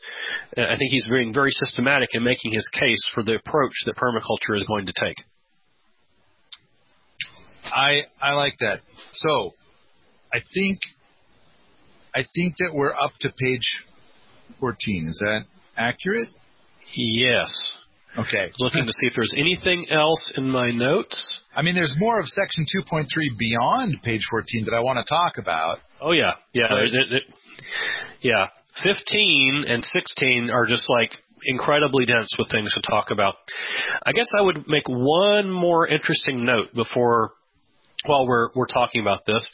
I 0.57 0.77
think 0.77 0.91
he's 0.91 1.09
being 1.09 1.35
very 1.35 1.51
systematic 1.51 2.11
in 2.13 2.23
making 2.23 2.53
his 2.53 2.69
case 2.69 3.03
for 3.15 3.23
the 3.23 3.35
approach 3.35 3.73
that 3.87 3.97
permaculture 3.97 4.57
is 4.57 4.65
going 4.65 4.87
to 4.87 4.93
take. 4.93 5.17
I 7.65 8.05
I 8.23 8.33
like 8.33 8.55
that. 8.61 8.81
So, 9.15 9.53
I 10.33 10.39
think 10.55 10.81
I 12.15 12.25
think 12.35 12.55
that 12.59 12.71
we're 12.73 12.95
up 12.95 13.13
to 13.21 13.29
page 13.29 13.85
14. 14.61 15.09
Is 15.09 15.19
that 15.25 15.43
accurate? 15.77 16.29
Yes. 16.95 17.73
Okay. 18.19 18.51
Looking 18.59 18.87
to 18.87 18.93
see 18.93 19.07
if 19.07 19.13
there's 19.15 19.35
anything 19.37 19.87
else 19.91 20.33
in 20.37 20.49
my 20.49 20.71
notes. 20.71 21.41
I 21.55 21.63
mean, 21.63 21.75
there's 21.75 21.95
more 21.99 22.19
of 22.19 22.27
section 22.27 22.65
2.3 22.91 23.05
beyond 23.39 24.03
page 24.03 24.23
14 24.31 24.65
that 24.65 24.75
I 24.75 24.81
want 24.81 24.99
to 24.99 25.05
talk 25.09 25.39
about. 25.39 25.79
Oh 26.01 26.13
yeah, 26.13 26.35
yeah. 26.53 26.69
Yeah. 28.21 28.49
15 28.83 29.65
and 29.69 29.85
16 29.85 30.51
are 30.53 30.67
just 30.67 30.89
like 30.89 31.13
incredibly 31.45 32.05
dense 32.05 32.35
with 32.39 32.51
things 32.51 32.73
to 32.75 32.83
talk 32.83 33.11
about. 33.11 33.37
I 34.05 34.13
guess 34.13 34.27
I 34.39 34.43
would 34.43 34.67
make 34.69 34.89
one 34.89 35.51
more 35.51 35.87
interesting 35.87 36.45
note 36.45 36.75
before 36.75 37.33
while 38.07 38.27
we're 38.27 38.49
we're 38.55 38.67
talking 38.67 39.01
about 39.01 39.27
this, 39.27 39.51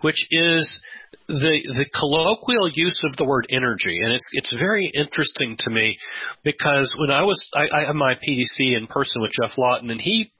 which 0.00 0.26
is 0.30 0.80
the 1.28 1.58
the 1.76 1.86
colloquial 1.94 2.70
use 2.74 3.00
of 3.04 3.16
the 3.16 3.24
word 3.24 3.46
energy, 3.50 4.00
and 4.02 4.12
it's 4.12 4.28
it's 4.32 4.52
very 4.58 4.90
interesting 4.94 5.56
to 5.60 5.70
me 5.70 5.98
because 6.44 6.94
when 6.98 7.10
I 7.10 7.22
was 7.22 7.44
I, 7.54 7.80
I 7.80 7.86
have 7.86 7.94
my 7.94 8.14
PDC 8.14 8.76
in 8.76 8.86
person 8.88 9.22
with 9.22 9.32
Geoff 9.32 9.56
Lawton, 9.58 9.90
and 9.90 10.00
he 10.00 10.30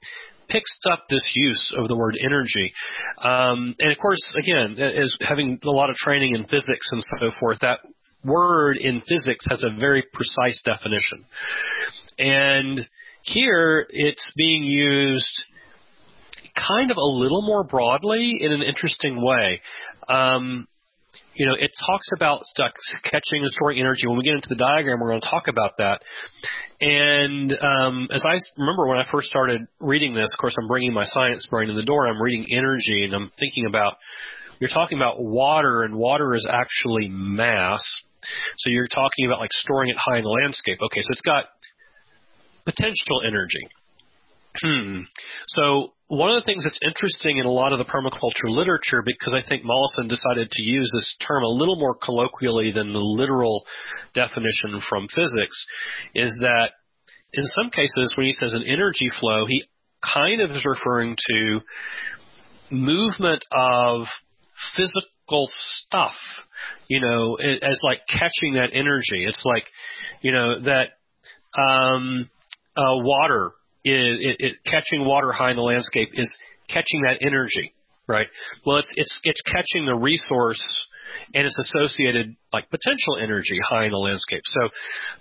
picks 0.49 0.71
up 0.89 1.05
this 1.09 1.29
use 1.35 1.73
of 1.77 1.87
the 1.87 1.97
word 1.97 2.17
energy. 2.23 2.73
Um, 3.21 3.75
and 3.79 3.91
of 3.91 3.97
course, 3.97 4.35
again, 4.37 4.77
as 4.79 5.17
having 5.19 5.59
a 5.63 5.69
lot 5.69 5.89
of 5.89 5.97
training 5.97 6.35
in 6.35 6.43
physics 6.43 6.89
and 6.91 7.03
so 7.19 7.31
forth, 7.37 7.59
that 7.61 7.79
word 8.23 8.77
in 8.77 9.01
physics 9.01 9.45
has 9.49 9.63
a 9.63 9.77
very 9.79 10.03
precise 10.13 10.61
definition. 10.63 11.25
And 12.17 12.87
here 13.23 13.85
it's 13.89 14.31
being 14.35 14.63
used 14.63 15.43
kind 16.67 16.91
of 16.91 16.97
a 16.97 17.01
little 17.01 17.41
more 17.41 17.63
broadly 17.63 18.39
in 18.41 18.51
an 18.51 18.61
interesting 18.61 19.23
way. 19.23 19.61
Um, 20.09 20.67
you 21.37 21.45
know, 21.45 21.53
it 21.53 21.71
talks 21.85 22.07
about 22.15 22.41
catching 23.03 23.41
and 23.41 23.51
storing 23.51 23.79
energy. 23.79 24.07
When 24.07 24.17
we 24.17 24.23
get 24.23 24.33
into 24.33 24.49
the 24.49 24.55
diagram, 24.55 24.99
we're 24.99 25.09
going 25.09 25.21
to 25.21 25.29
talk 25.29 25.47
about 25.47 25.77
that. 25.77 26.01
And 26.81 27.53
um, 27.53 28.07
as 28.11 28.23
I 28.27 28.37
remember 28.57 28.87
when 28.87 28.97
I 28.97 29.05
first 29.11 29.27
started 29.27 29.67
reading 29.79 30.15
this, 30.15 30.33
of 30.33 30.41
course, 30.41 30.55
I'm 30.59 30.67
bringing 30.67 30.93
my 30.93 31.05
science 31.05 31.47
brain 31.49 31.69
in 31.69 31.75
the 31.75 31.85
door. 31.85 32.07
I'm 32.07 32.21
reading 32.21 32.47
energy, 32.51 33.05
and 33.05 33.13
I'm 33.13 33.31
thinking 33.39 33.65
about 33.67 33.97
you're 34.59 34.69
talking 34.69 34.97
about 34.97 35.15
water, 35.19 35.83
and 35.83 35.95
water 35.95 36.33
is 36.33 36.47
actually 36.51 37.09
mass. 37.09 37.83
So 38.57 38.71
you're 38.71 38.87
talking 38.87 39.27
about 39.27 39.39
like 39.39 39.51
storing 39.51 39.89
it 39.91 39.97
high 39.97 40.17
in 40.17 40.23
the 40.23 40.29
landscape. 40.41 40.79
Okay, 40.81 41.01
so 41.01 41.11
it's 41.11 41.21
got 41.21 41.45
potential 42.65 43.21
energy. 43.25 43.67
Hmm. 44.61 45.01
So 45.47 45.93
one 46.07 46.31
of 46.31 46.41
the 46.41 46.45
things 46.45 46.63
that's 46.63 46.79
interesting 46.85 47.37
in 47.37 47.45
a 47.45 47.51
lot 47.51 47.73
of 47.73 47.79
the 47.79 47.85
permaculture 47.85 48.49
literature, 48.49 49.03
because 49.05 49.33
I 49.33 49.47
think 49.47 49.65
Mollison 49.65 50.07
decided 50.07 50.49
to 50.51 50.63
use 50.63 50.89
this 50.95 51.17
term 51.27 51.43
a 51.43 51.47
little 51.47 51.77
more 51.77 51.95
colloquially 51.95 52.71
than 52.71 52.93
the 52.93 52.99
literal 52.99 53.65
definition 54.13 54.81
from 54.89 55.07
physics, 55.13 55.65
is 56.15 56.31
that 56.41 56.71
in 57.33 57.43
some 57.43 57.69
cases 57.71 58.13
when 58.15 58.25
he 58.25 58.31
says 58.31 58.53
an 58.53 58.63
energy 58.63 59.11
flow, 59.19 59.45
he 59.45 59.65
kind 60.01 60.39
of 60.39 60.51
is 60.51 60.65
referring 60.65 61.17
to 61.29 61.59
movement 62.69 63.43
of 63.51 64.07
physical 64.75 65.47
stuff, 65.49 66.13
you 66.87 67.01
know, 67.01 67.35
as 67.35 67.79
like 67.83 67.99
catching 68.07 68.53
that 68.53 68.69
energy. 68.71 69.25
It's 69.27 69.43
like, 69.43 69.65
you 70.21 70.31
know, 70.31 70.59
that 70.61 71.61
um, 71.61 72.29
uh, 72.77 72.95
water 72.95 73.51
it, 73.95 74.35
it, 74.39 74.55
catching 74.65 75.05
water 75.05 75.31
high 75.31 75.51
in 75.51 75.55
the 75.55 75.61
landscape 75.61 76.09
is 76.13 76.35
catching 76.69 77.03
that 77.03 77.19
energy, 77.21 77.73
right? 78.07 78.27
Well, 78.65 78.77
it's 78.77 78.93
it's 78.95 79.19
it's 79.23 79.41
catching 79.41 79.85
the 79.85 79.95
resource 79.95 80.63
and 81.33 81.45
its 81.45 81.57
associated 81.57 82.35
like 82.53 82.69
potential 82.69 83.17
energy 83.19 83.57
high 83.67 83.85
in 83.85 83.91
the 83.91 83.97
landscape. 83.97 84.41
So, 84.45 84.69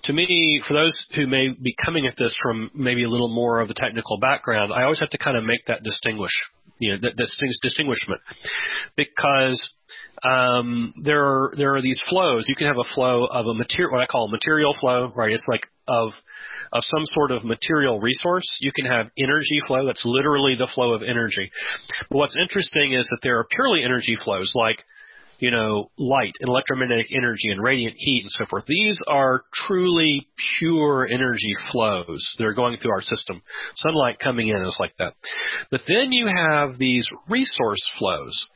to 0.05 0.13
me, 0.13 0.63
for 0.67 0.75
those 0.75 1.07
who 1.15 1.27
may 1.27 1.49
be 1.51 1.75
coming 1.85 2.07
at 2.07 2.15
this 2.17 2.37
from 2.43 2.71
maybe 2.75 3.05
a 3.05 3.09
little 3.09 3.33
more 3.33 3.61
of 3.61 3.71
a 3.71 3.75
technical 3.75 4.19
background, 4.19 4.73
I 4.73 4.83
always 4.83 5.01
have 5.01 5.11
to 5.11 5.19
kind 5.19 5.37
of 5.37 5.45
make 5.45 5.67
that 5.67 5.83
distinguish, 5.83 6.33
you 6.79 6.93
know, 6.93 6.99
that, 7.03 7.17
that 7.17 7.59
distinguishment, 7.63 8.21
because 8.97 9.69
um, 10.29 10.95
there 11.03 11.25
are 11.25 11.55
there 11.57 11.75
are 11.75 11.83
these 11.83 12.03
flows. 12.09 12.47
You 12.49 12.57
can 12.57 12.67
have 12.67 12.79
a 12.79 12.95
flow 12.95 13.25
of 13.25 13.47
a 13.47 13.55
material, 13.55 13.93
what 13.93 14.03
I 14.03 14.07
call 14.07 14.27
a 14.27 14.31
material 14.31 14.75
flow, 14.79 15.13
right? 15.15 15.33
It's 15.33 15.49
like 15.49 15.63
of 15.89 16.13
of 16.73 16.83
some 16.85 17.05
sort 17.07 17.31
of 17.31 17.45
material 17.45 18.01
resource. 18.01 18.59
You 18.61 18.73
can 18.73 18.87
have 18.87 19.07
energy 19.19 19.59
flow. 19.67 19.87
That's 19.87 20.03
literally 20.05 20.57
the 20.57 20.69
flow 20.75 20.93
of 20.93 21.03
energy. 21.03 21.51
But 22.11 22.19
what's 22.19 22.37
interesting 22.41 22.93
is 22.93 23.07
that 23.11 23.21
there 23.23 23.39
are 23.39 23.47
purely 23.49 23.85
energy 23.85 24.17
flows 24.23 24.53
like 24.55 24.85
you 25.39 25.51
know, 25.51 25.91
light 25.99 26.33
and 26.41 26.49
electromagnetic 26.49 27.07
energy 27.15 27.51
and 27.51 27.63
radiant 27.63 27.95
heat 27.97 28.23
and 28.23 28.31
so 28.31 28.47
forth. 28.47 28.65
These 28.67 29.01
are 29.07 29.43
truly 29.53 30.27
pure 30.59 31.07
energy 31.07 31.55
flows 31.73 32.27
that 32.39 32.47
are 32.47 32.55
going 32.55 32.79
through 32.79 32.93
our 32.93 33.03
system. 33.03 33.43
Sunlight 33.77 34.19
coming 34.19 34.49
in 34.49 34.65
is 34.65 34.77
like 34.81 34.97
that. 34.99 35.15
But 35.71 35.83
then 35.87 36.13
you 36.13 36.27
have 36.27 36.79
these 36.79 37.09
resource 37.29 37.87
flows. 37.99 38.47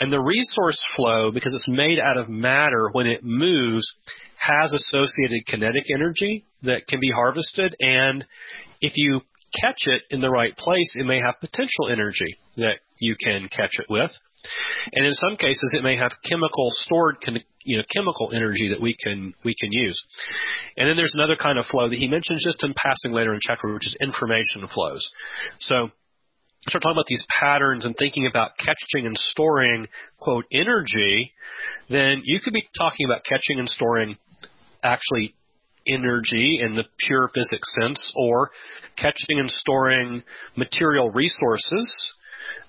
And 0.00 0.12
the 0.12 0.20
resource 0.20 0.80
flow, 0.96 1.30
because 1.30 1.54
it's 1.54 1.68
made 1.68 1.98
out 1.98 2.16
of 2.16 2.28
matter, 2.28 2.90
when 2.92 3.06
it 3.06 3.22
moves, 3.22 3.84
has 4.36 4.72
associated 4.72 5.46
kinetic 5.46 5.84
energy 5.94 6.44
that 6.62 6.86
can 6.86 7.00
be 7.00 7.10
harvested. 7.10 7.74
And 7.80 8.24
if 8.80 8.92
you 8.96 9.20
catch 9.60 9.78
it 9.86 10.02
in 10.10 10.20
the 10.20 10.30
right 10.30 10.56
place, 10.56 10.92
it 10.96 11.06
may 11.06 11.18
have 11.18 11.40
potential 11.40 11.88
energy 11.90 12.36
that 12.56 12.78
you 13.00 13.16
can 13.18 13.48
catch 13.48 13.78
it 13.78 13.86
with. 13.88 14.10
And 14.92 15.06
in 15.06 15.12
some 15.14 15.36
cases, 15.36 15.74
it 15.76 15.82
may 15.82 15.96
have 15.96 16.12
chemical 16.28 16.68
stored, 16.70 17.16
you 17.62 17.78
know, 17.78 17.84
chemical 17.94 18.30
energy 18.34 18.68
that 18.70 18.80
we 18.80 18.96
can 19.02 19.34
we 19.44 19.54
can 19.58 19.72
use. 19.72 20.02
And 20.76 20.88
then 20.88 20.96
there's 20.96 21.14
another 21.14 21.36
kind 21.36 21.58
of 21.58 21.66
flow 21.66 21.88
that 21.88 21.98
he 21.98 22.08
mentions 22.08 22.44
just 22.44 22.62
in 22.64 22.74
passing 22.74 23.12
later 23.12 23.32
in 23.32 23.40
chapter, 23.42 23.72
which 23.72 23.86
is 23.86 23.96
information 24.00 24.66
flows. 24.72 25.08
So 25.60 25.90
start 26.68 26.82
talking 26.82 26.96
about 26.96 27.06
these 27.06 27.26
patterns 27.28 27.84
and 27.84 27.96
thinking 27.96 28.26
about 28.26 28.52
catching 28.58 29.06
and 29.06 29.16
storing 29.16 29.86
quote 30.18 30.44
energy, 30.52 31.32
then 31.88 32.22
you 32.24 32.40
could 32.40 32.52
be 32.52 32.68
talking 32.76 33.06
about 33.06 33.22
catching 33.24 33.58
and 33.58 33.68
storing 33.68 34.16
actually 34.82 35.34
energy 35.86 36.60
in 36.62 36.74
the 36.74 36.84
pure 36.98 37.30
physics 37.34 37.74
sense, 37.80 38.12
or 38.16 38.50
catching 38.96 39.38
and 39.38 39.50
storing 39.50 40.22
material 40.56 41.10
resources 41.10 42.14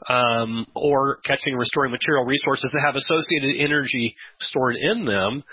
um, 0.08 0.66
or 0.76 1.18
catching 1.26 1.53
and 1.53 1.60
restoring 1.60 1.91
material 1.91 2.26
resources 2.26 2.72
that 2.72 2.84
have 2.86 2.95
associated 2.95 3.60
energy 3.60 4.16
stored 4.39 4.76
in 4.76 5.06
them, 5.06 5.43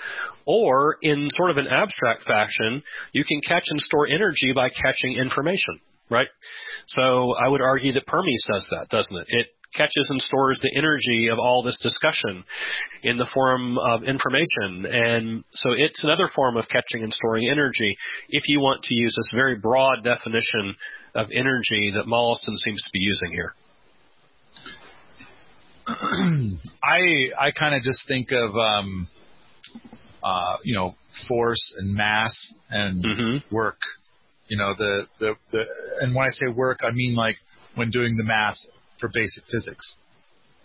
or 0.46 0.96
in 1.02 1.28
sort 1.30 1.50
of 1.50 1.56
an 1.56 1.66
abstract 1.68 2.24
fashion, 2.24 2.82
you 3.12 3.24
can 3.24 3.40
catch 3.46 3.64
and 3.68 3.80
store 3.80 4.06
energy 4.06 4.52
by 4.54 4.68
catching 4.68 5.16
information, 5.16 5.80
right? 6.10 6.28
So 6.86 7.34
I 7.34 7.48
would 7.48 7.62
argue 7.62 7.92
that 7.94 8.06
Permies 8.06 8.44
does 8.52 8.66
that, 8.70 8.88
doesn't 8.90 9.16
it? 9.16 9.26
It 9.28 9.46
catches 9.74 10.06
and 10.10 10.20
stores 10.20 10.60
the 10.62 10.76
energy 10.76 11.28
of 11.32 11.38
all 11.38 11.62
this 11.62 11.78
discussion 11.82 12.44
in 13.02 13.16
the 13.16 13.26
form 13.32 13.78
of 13.78 14.02
information. 14.04 14.84
And 14.84 15.44
so 15.52 15.70
it's 15.72 16.04
another 16.04 16.28
form 16.34 16.56
of 16.56 16.66
catching 16.68 17.02
and 17.02 17.12
storing 17.12 17.48
energy 17.50 17.96
if 18.28 18.48
you 18.48 18.60
want 18.60 18.82
to 18.84 18.94
use 18.94 19.14
this 19.16 19.32
very 19.34 19.58
broad 19.58 20.04
definition 20.04 20.76
of 21.14 21.28
energy 21.32 21.92
that 21.94 22.06
Mollison 22.06 22.56
seems 22.58 22.82
to 22.82 22.90
be 22.92 23.00
using 23.00 23.32
here. 23.32 23.54
I 25.86 27.00
I 27.38 27.50
kind 27.50 27.74
of 27.74 27.82
just 27.82 28.06
think 28.06 28.30
of 28.32 28.56
um, 28.56 29.08
uh, 30.22 30.56
you 30.64 30.74
know 30.74 30.94
force 31.28 31.74
and 31.76 31.94
mass 31.94 32.34
and 32.70 33.04
mm-hmm. 33.04 33.54
work. 33.54 33.78
You 34.48 34.58
know 34.58 34.74
the, 34.76 35.06
the 35.18 35.34
the 35.50 35.64
and 36.00 36.14
when 36.14 36.26
I 36.26 36.30
say 36.30 36.52
work, 36.54 36.80
I 36.82 36.90
mean 36.92 37.14
like 37.14 37.36
when 37.74 37.90
doing 37.90 38.16
the 38.16 38.24
math 38.24 38.56
for 39.00 39.10
basic 39.12 39.44
physics. 39.50 39.96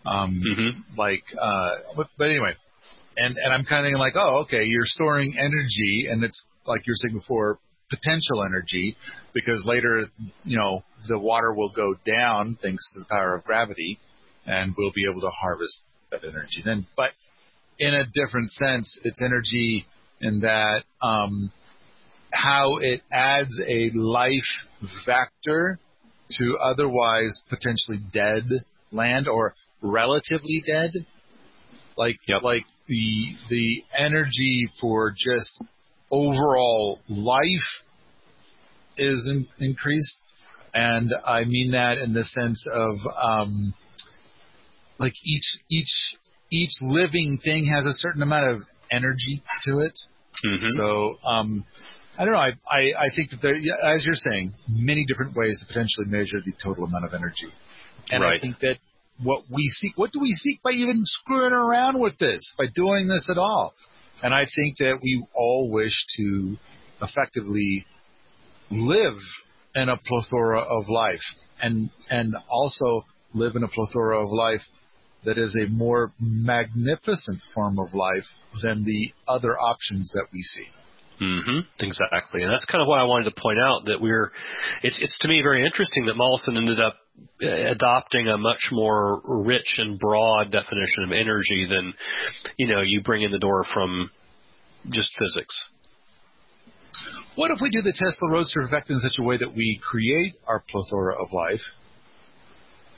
Um, 0.06 0.42
mm-hmm. 0.42 0.98
Like, 0.98 1.24
uh, 1.40 1.70
but, 1.96 2.08
but 2.18 2.30
anyway, 2.30 2.56
and 3.18 3.38
and 3.38 3.54
I'm 3.54 3.66
kind 3.66 3.94
of 3.94 4.00
like, 4.00 4.14
oh, 4.16 4.44
okay, 4.44 4.64
you're 4.64 4.86
storing 4.86 5.36
energy, 5.38 6.08
and 6.10 6.24
it's 6.24 6.46
like 6.66 6.86
you're 6.86 6.96
saying 6.96 7.18
before, 7.18 7.60
potential 7.90 8.44
energy, 8.46 8.96
because 9.34 9.64
later, 9.66 10.06
you 10.44 10.58
know, 10.58 10.84
the 11.08 11.20
water 11.20 11.54
will 11.54 11.72
go 11.72 11.96
down 12.06 12.58
thanks 12.62 12.84
to 12.94 13.00
the 13.00 13.06
power 13.06 13.36
of 13.36 13.44
gravity, 13.44 14.00
and 14.48 14.74
we'll 14.78 14.94
be 14.96 15.06
able 15.10 15.22
to 15.22 15.30
harvest 15.30 15.82
that 16.12 16.24
energy 16.24 16.64
then. 16.66 16.88
But 16.96 17.12
in 17.78 17.94
a 17.94 18.06
different 18.06 18.50
sense, 18.52 18.98
it's 19.04 19.22
energy 19.22 19.86
in 20.20 20.40
that 20.40 20.84
um, 21.02 21.52
how 22.32 22.78
it 22.78 23.02
adds 23.12 23.60
a 23.68 23.92
life 23.94 24.32
vector 25.06 25.80
to 26.32 26.58
otherwise 26.62 27.44
potentially 27.50 28.00
dead 28.12 28.44
land 28.92 29.28
or 29.28 29.54
relatively 29.82 30.64
dead. 30.66 30.92
Like 31.96 32.18
yep. 32.28 32.44
like 32.44 32.66
the 32.88 33.36
the 33.50 33.84
energy 33.98 34.70
for 34.80 35.12
just 35.12 35.62
overall 36.12 37.00
life 37.10 37.40
is 38.98 39.28
in, 39.30 39.48
increased, 39.60 40.18
and 40.74 41.12
I 41.26 41.44
mean 41.46 41.72
that 41.72 41.98
in 41.98 42.14
the 42.14 42.24
sense 42.24 42.66
of 42.72 42.98
um, 43.22 43.74
like 45.00 45.14
each 45.24 45.58
each 45.70 46.16
each 46.52 46.72
living 46.82 47.40
thing 47.44 47.72
has 47.74 47.86
a 47.86 47.94
certain 47.94 48.22
amount 48.22 48.46
of 48.46 48.62
energy 48.90 49.44
to 49.66 49.80
it. 49.80 50.00
Mm-hmm. 50.46 50.68
So 50.78 51.18
um, 51.28 51.66
I 52.18 52.26
don't 52.26 52.34
know. 52.34 52.40
I, 52.40 52.54
I, 52.70 53.06
I 53.06 53.10
think 53.16 53.30
that 53.32 53.42
there, 53.42 53.56
as 53.56 54.06
you're 54.06 54.16
saying, 54.32 54.54
many 54.68 55.06
different 55.06 55.36
ways 55.36 55.60
to 55.60 55.68
potentially 55.68 56.08
measure 56.08 56.38
the 56.44 56.54
total 56.64 56.86
amount 56.86 57.06
of 57.06 57.14
energy. 57.14 57.52
And 58.10 58.24
right. 58.24 58.38
I 58.38 58.42
think 58.42 58.60
that 58.60 58.78
what 59.22 59.44
we 59.52 59.68
seek, 59.68 59.98
what 59.98 60.12
do 60.12 60.20
we 60.20 60.34
seek 60.34 60.62
by 60.64 60.72
even 60.72 61.02
screwing 61.06 61.54
around 61.54 62.00
with 62.00 62.18
this, 62.18 62.56
by 62.58 62.66
doing 62.74 63.08
this 63.08 63.28
at 63.30 63.38
all? 63.38 63.74
And 64.24 64.34
I 64.34 64.46
think 64.56 64.78
that 64.78 65.00
we 65.02 65.26
all 65.36 65.70
wish 65.70 65.94
to 66.18 66.58
effectively 67.02 67.86
live 68.72 69.18
in 69.76 69.90
a 69.90 69.98
plethora 69.98 70.62
of 70.62 70.90
life 70.90 71.22
and, 71.62 71.92
and 72.10 72.36
also 72.50 73.06
live 73.34 73.56
in 73.56 73.64
a 73.64 73.68
plethora 73.68 74.24
of 74.24 74.32
life 74.32 74.62
that 75.28 75.38
is 75.38 75.54
a 75.62 75.70
more 75.70 76.14
magnificent 76.22 77.42
form 77.54 77.78
of 77.80 77.94
life 77.94 78.26
than 78.64 78.86
the 78.86 79.12
other 79.28 79.60
options 79.60 80.10
that 80.14 80.28
we 80.32 80.42
see. 80.42 80.66
Mm-hmm. 81.22 81.60
Exactly, 81.80 82.44
and 82.44 82.52
that's 82.52 82.64
kind 82.66 82.82
of 82.82 82.88
why 82.88 83.02
I 83.02 83.04
wanted 83.04 83.26
to 83.26 83.42
point 83.42 83.60
out 83.60 83.82
that 83.88 84.00
we're. 84.00 84.32
It's 84.84 85.00
it's 85.02 85.18
to 85.20 85.28
me 85.28 85.42
very 85.44 85.66
interesting 85.66 86.06
that 86.06 86.16
Mollison 86.16 86.56
ended 86.56 86.80
up 86.80 86.96
uh, 87.44 87.72
adopting 87.72 88.30
a 88.30 88.38
much 88.38 88.70
more 88.72 89.22
rich 89.26 89.76
and 89.80 90.00
broad 90.00 90.52
definition 90.52 91.04
of 91.04 91.12
energy 91.12 91.68
than, 91.68 91.94
you 92.58 92.68
know, 92.68 92.82
you 92.82 93.02
bring 93.02 93.24
in 93.24 93.32
the 93.32 93.40
door 93.40 93.66
from 93.74 94.10
just 94.90 95.10
physics. 95.18 95.56
What 97.36 97.52
if 97.52 97.58
we 97.62 97.70
do 97.70 97.82
the 97.82 97.92
Tesla 97.92 98.32
Roadster 98.32 98.62
effect 98.62 98.90
in 98.90 99.00
such 99.00 99.20
a 99.20 99.24
way 99.24 99.38
that 99.38 99.54
we 99.54 99.82
create 99.84 100.36
our 100.48 100.64
plethora 100.70 101.22
of 101.22 101.34
life 101.34 101.62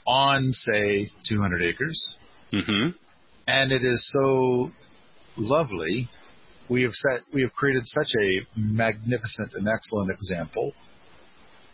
on, 0.06 0.52
say, 0.52 1.10
200 1.28 1.62
acres, 1.62 2.16
mm-hmm. 2.52 2.88
and 3.46 3.72
it 3.72 3.84
is 3.84 4.10
so 4.12 4.70
lovely 5.36 6.08
we 6.68 6.82
have 6.82 6.92
set 6.92 7.20
we 7.32 7.42
have 7.42 7.52
created 7.52 7.82
such 7.86 8.12
a 8.20 8.46
magnificent 8.56 9.52
and 9.54 9.68
excellent 9.68 10.10
example 10.10 10.72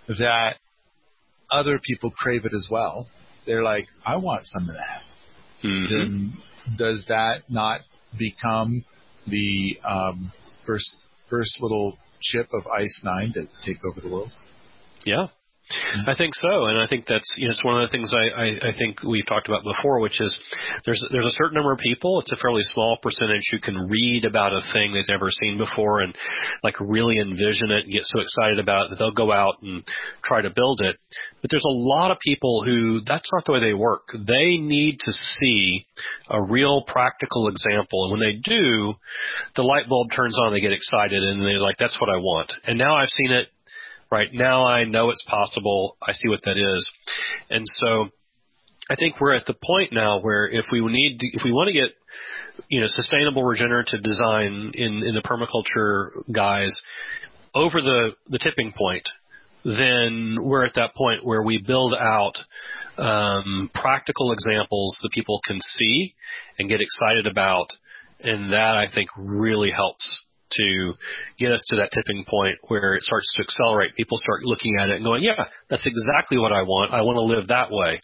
that 0.09 0.57
other 1.51 1.79
people 1.83 2.11
crave 2.11 2.45
it 2.45 2.53
as 2.55 2.68
well. 2.70 3.09
They're 3.47 3.62
like, 3.62 3.87
I 4.05 4.16
want 4.16 4.43
some 4.45 4.68
of 4.68 4.74
that. 4.74 5.03
Mm-hmm. 5.64 5.95
Then 5.95 6.39
does 6.77 7.05
that 7.09 7.43
not 7.49 7.83
become 8.18 8.85
the 9.27 9.79
um, 9.89 10.33
first 10.66 10.95
first 11.31 11.57
little 11.61 11.99
chip 12.20 12.49
of 12.53 12.66
Ice 12.66 13.01
Nine 13.05 13.33
to 13.35 13.47
take 13.64 13.85
over 13.85 14.01
the 14.01 14.09
world? 14.09 14.31
Yeah, 15.05 15.27
I 16.07 16.14
think 16.14 16.35
so, 16.35 16.67
and 16.67 16.79
I 16.79 16.87
think 16.87 17.07
that's 17.09 17.27
you 17.37 17.47
know 17.47 17.51
it's 17.51 17.64
one 17.64 17.83
of 17.83 17.89
the 17.89 17.91
things 17.91 18.14
I, 18.14 18.41
I, 18.41 18.71
I 18.71 18.79
think 18.79 19.03
we've 19.03 19.27
talked 19.27 19.49
about 19.49 19.64
before, 19.64 19.99
which 19.99 20.21
is 20.21 20.37
there's 20.85 21.05
there's 21.11 21.27
a 21.27 21.35
certain 21.35 21.55
number 21.55 21.73
of 21.73 21.79
people. 21.79 22.21
It's 22.21 22.33
a 22.33 22.37
fairly 22.37 22.62
small 22.62 22.99
percentage 23.03 23.43
who 23.51 23.59
can 23.59 23.89
read 23.89 24.25
about 24.25 24.53
a 24.53 24.61
thing 24.73 24.93
they've 24.93 25.09
never 25.09 25.29
seen 25.29 25.59
before 25.59 26.01
and 26.03 26.14
like 26.62 26.79
really 26.79 27.19
envision 27.19 27.73
it 27.73 27.85
and 27.85 27.93
get 27.93 28.03
so 28.05 28.21
excited 28.21 28.61
about 28.61 28.87
it 28.87 28.91
that 28.91 28.99
they'll 28.99 29.11
go 29.11 29.33
out 29.33 29.57
and 29.62 29.83
try 30.25 30.41
to 30.41 30.51
build 30.51 30.83
it. 30.83 30.99
But 31.43 31.51
there's 31.51 31.67
a 31.67 31.79
lot 31.83 32.12
of 32.12 32.19
people 32.21 32.62
who 32.64 33.01
that's 33.05 33.31
not 33.33 33.45
the 33.45 33.53
way 33.53 33.61
they 33.61 33.75
work. 33.75 34.07
They 34.12 34.59
need 34.59 35.01
to 35.01 35.12
see 35.41 35.85
a 36.31 36.43
real 36.43 36.85
practical 36.87 37.49
example, 37.49 38.05
and 38.05 38.12
when 38.12 38.21
they 38.21 38.39
do, 38.39 38.95
the 39.57 39.62
light 39.62 39.89
bulb 39.89 40.12
turns 40.14 40.39
on. 40.39 40.53
They 40.53 40.61
get 40.61 40.73
excited 40.73 41.25
and 41.25 41.43
they're 41.43 41.59
like, 41.59 41.79
"That's 41.79 42.01
what 42.01 42.09
I 42.11 42.19
want." 42.19 42.53
And 42.64 42.79
now 42.79 42.95
I've 42.95 43.09
seen 43.09 43.33
it 43.33 43.49
right 44.11 44.29
now 44.33 44.67
I 44.67 44.85
know 44.85 45.11
it's 45.11 45.25
possible. 45.29 45.97
I 46.03 46.13
see 46.13 46.29
what 46.29 46.43
that 46.45 46.57
is. 46.57 46.91
And 47.51 47.65
so 47.67 48.11
I 48.89 48.95
think 48.95 49.21
we're 49.21 49.35
at 49.35 49.47
the 49.47 49.55
point 49.55 49.93
now 49.93 50.21
where 50.21 50.49
if 50.49 50.67
we 50.71 50.81
need 50.81 51.19
to, 51.19 51.27
if 51.33 51.43
we 51.45 51.53
want 51.53 51.69
to 51.69 51.73
get 51.73 51.93
you 52.69 52.81
know 52.81 52.87
sustainable 52.89 53.45
regenerative 53.45 54.03
design 54.03 54.73
in 54.75 55.03
in 55.03 55.15
the 55.15 55.23
permaculture 55.23 56.11
guys 56.33 56.81
over 57.55 57.81
the 57.81 58.13
the 58.29 58.39
tipping 58.39 58.73
point, 58.77 59.09
then 59.65 60.37
we're 60.41 60.65
at 60.65 60.75
that 60.75 60.95
point 60.95 61.25
where 61.25 61.43
we 61.43 61.59
build 61.59 61.95
out 61.99 62.35
um, 62.99 63.71
practical 63.75 64.33
examples 64.33 64.97
that 65.03 65.11
people 65.13 65.41
can 65.47 65.59
see 65.61 66.15
and 66.59 66.69
get 66.69 66.81
excited 66.81 67.27
about, 67.27 67.69
and 68.21 68.53
that 68.53 68.77
I 68.77 68.87
think 68.93 69.11
really 69.17 69.71
helps 69.71 70.26
to 70.53 70.95
get 71.39 71.53
us 71.53 71.65
to 71.69 71.77
that 71.77 71.91
tipping 71.93 72.25
point 72.29 72.59
where 72.69 72.95
it 72.95 73.03
starts 73.03 73.33
to 73.37 73.43
accelerate. 73.43 73.95
People 73.97 74.19
start 74.19 74.45
looking 74.45 74.77
at 74.81 74.91
it 74.91 74.97
and 74.97 75.05
going, 75.05 75.23
yeah, 75.23 75.45
that's 75.69 75.87
exactly 75.87 76.39
what 76.39 76.53
I 76.53 76.63
want. 76.63 76.93
I 76.93 77.03
want 77.03 77.17
to 77.17 77.23
live 77.23 77.49
that 77.49 77.71
way 77.71 78.01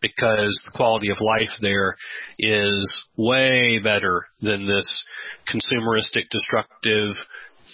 because 0.00 0.62
the 0.64 0.76
quality 0.76 1.10
of 1.10 1.20
life 1.20 1.50
there 1.60 1.96
is 2.38 3.04
way 3.16 3.78
better 3.82 4.26
than 4.40 4.66
this 4.66 5.04
consumeristic, 5.52 6.28
destructive, 6.30 7.14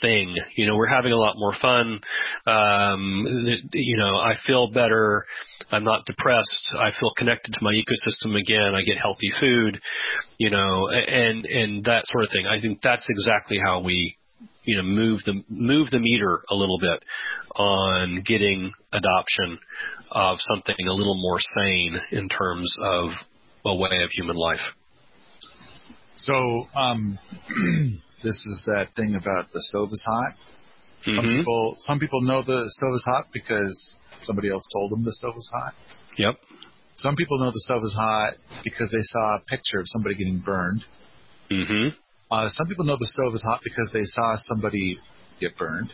thing. 0.01 0.37
You 0.57 0.67
know, 0.67 0.77
we're 0.77 0.89
having 0.89 1.13
a 1.13 1.17
lot 1.17 1.37
more 1.37 1.55
fun. 1.61 2.01
Um, 2.47 3.27
you 3.73 3.97
know, 3.97 4.17
I 4.17 4.35
feel 4.47 4.71
better. 4.71 5.25
I'm 5.71 5.85
not 5.85 6.05
depressed. 6.07 6.75
I 6.79 6.91
feel 6.99 7.13
connected 7.17 7.53
to 7.53 7.59
my 7.63 7.73
ecosystem 7.73 8.39
again. 8.39 8.75
I 8.75 8.83
get 8.83 8.99
healthy 8.99 9.31
food, 9.39 9.81
you 10.39 10.51
know, 10.51 10.89
and, 10.89 11.45
and 11.47 11.85
that 11.85 12.05
sort 12.07 12.25
of 12.25 12.31
thing. 12.33 12.47
I 12.47 12.61
think 12.61 12.81
that's 12.83 13.07
exactly 13.09 13.59
how 13.65 13.83
we, 13.83 14.17
you 14.65 14.77
know, 14.77 14.83
move 14.83 15.21
the, 15.25 15.43
move 15.49 15.91
the 15.91 15.99
meter 15.99 16.41
a 16.51 16.55
little 16.55 16.79
bit 16.79 17.05
on 17.57 18.23
getting 18.27 18.73
adoption 18.93 19.59
of 20.11 20.39
something 20.41 20.75
a 20.87 20.93
little 20.93 21.21
more 21.21 21.39
sane 21.39 22.01
in 22.11 22.29
terms 22.29 22.75
of 22.83 23.11
a 23.65 23.75
way 23.75 24.03
of 24.03 24.11
human 24.13 24.37
life. 24.37 24.61
So, 26.17 26.67
um, 26.75 27.19
this 28.23 28.35
is 28.35 28.63
that 28.67 28.95
thing 28.97 29.15
about 29.15 29.53
the 29.53 29.61
stove 29.63 29.91
is 29.93 30.05
hot. 30.07 30.33
Mm-hmm. 31.07 31.17
Some 31.17 31.25
people 31.25 31.75
some 31.79 31.99
people 31.99 32.23
know 32.23 32.43
the 32.43 32.65
stove 32.69 32.95
is 32.95 33.05
hot 33.09 33.27
because 33.33 33.97
somebody 34.23 34.51
else 34.51 34.67
told 34.73 34.93
them 34.93 35.05
the 35.05 35.13
stove 35.13 35.35
is 35.37 35.51
hot. 35.53 35.75
Yep. 36.19 36.35
Some 36.97 37.17
people 37.17 37.39
know 37.39 37.51
the 37.51 37.61
stove 37.65 37.83
is 37.83 37.95
hot 37.97 38.35
because 38.63 38.91
they 38.91 39.01
saw 39.01 39.37
a 39.37 39.41
picture 39.49 39.81
of 39.81 39.87
somebody 39.87 40.17
getting 40.17 40.39
burned. 40.39 40.85
Mm-hmm. 41.51 41.97
Uh, 42.31 42.49
some 42.51 42.67
people 42.69 42.85
know 42.85 42.97
the 42.99 43.07
stove 43.07 43.35
is 43.35 43.43
hot 43.43 43.61
because 43.65 43.89
they 43.93 44.05
saw 44.05 44.37
somebody 44.37 44.99
get 45.41 45.57
burned. 45.57 45.91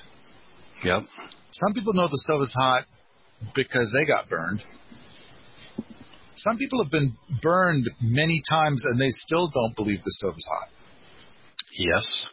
Yep. 0.85 1.05
Some 1.53 1.73
people 1.73 1.95
know 1.95 2.09
the 2.09 2.19
stove 2.19 2.43
is 2.43 2.53
hot 2.55 2.85
because 3.55 3.91
they 3.93 4.05
got 4.05 4.29
burned. 4.29 4.63
some 6.37 6.59
people 6.59 6.83
have 6.83 6.91
been 6.91 7.17
burned 7.43 7.89
many 8.03 8.43
times 8.51 8.83
and 8.85 9.01
they 9.01 9.09
still 9.09 9.49
don't 9.49 9.75
believe 9.77 10.01
the 10.05 10.13
stove 10.19 10.35
is 10.37 10.49
hot. 10.51 10.69
Yes. 11.79 12.31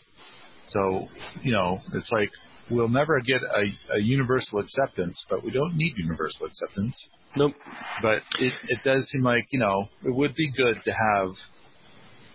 So, 0.66 1.08
you 1.41 1.52
know, 1.52 1.82
it's 1.94 2.10
like 2.12 2.32
we'll 2.70 2.89
never 2.89 3.20
get 3.20 3.41
a, 3.41 3.96
a 3.96 4.00
universal 4.00 4.60
acceptance, 4.60 5.26
but 5.30 5.44
we 5.44 5.52
don't 5.52 5.76
need 5.76 5.94
universal 5.98 6.46
acceptance. 6.48 7.08
Nope. 7.36 7.54
But 8.02 8.22
it, 8.39 8.54
it 8.70 8.80
does 8.84 9.08
seem 9.10 9.24
like, 9.24 9.48
you 9.52 9.60
know, 9.60 9.89
it 10.04 10.16
would 10.16 10.36
be 10.36 10.52
good 10.52 10.82
to 10.86 10.91
have 10.91 11.30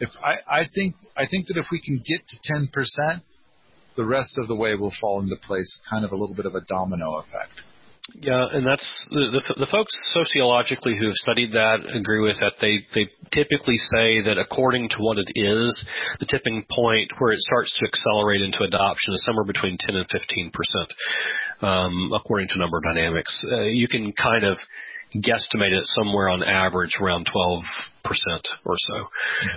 if 0.01 0.11
I, 0.23 0.61
I 0.61 0.69
think 0.75 0.95
I 1.17 1.27
think 1.29 1.47
that 1.49 1.57
if 1.57 1.67
we 1.73 1.81
can 1.81 1.97
get 1.97 2.27
to 2.29 2.39
ten 2.45 2.69
percent, 2.73 3.25
the 3.97 4.05
rest 4.05 4.39
of 4.39 4.47
the 4.47 4.55
way 4.55 4.75
will 4.75 4.93
fall 5.01 5.21
into 5.21 5.37
place, 5.45 5.81
kind 5.91 6.05
of 6.05 6.13
a 6.13 6.17
little 6.17 6.35
bit 6.35 6.47
of 6.47 6.55
a 6.55 6.61
domino 6.69 7.19
effect. 7.19 7.61
Yeah, 8.15 8.49
and 8.53 8.67
that's 8.67 8.89
the, 9.13 9.29
the, 9.37 9.67
the 9.67 9.71
folks 9.71 9.93
sociologically 10.17 10.97
who 10.97 11.07
have 11.07 11.21
studied 11.21 11.53
that 11.53 11.85
agree 11.93 12.21
with 12.21 12.41
that. 12.41 12.57
They 12.61 12.81
they 12.95 13.07
typically 13.31 13.77
say 13.77 14.23
that 14.25 14.39
according 14.41 14.89
to 14.91 14.99
what 14.99 15.19
it 15.19 15.29
is, 15.37 15.71
the 16.19 16.27
tipping 16.27 16.65
point 16.73 17.13
where 17.19 17.33
it 17.33 17.41
starts 17.41 17.77
to 17.79 17.87
accelerate 17.87 18.41
into 18.41 18.65
adoption 18.65 19.13
is 19.13 19.23
somewhere 19.25 19.45
between 19.45 19.77
10 19.79 19.95
and 19.95 20.09
15 20.09 20.51
percent, 20.51 20.91
um, 21.61 22.11
according 22.15 22.49
to 22.49 22.59
number 22.59 22.81
dynamics. 22.81 23.45
Uh, 23.53 23.69
you 23.69 23.87
can 23.87 24.13
kind 24.17 24.45
of 24.45 24.57
guesstimate 25.15 25.77
it 25.77 25.85
somewhere 25.85 26.29
on 26.29 26.43
average 26.43 26.97
around 27.01 27.29
12 27.31 27.63
percent 28.05 28.49
or 28.65 28.75
so. 28.77 29.05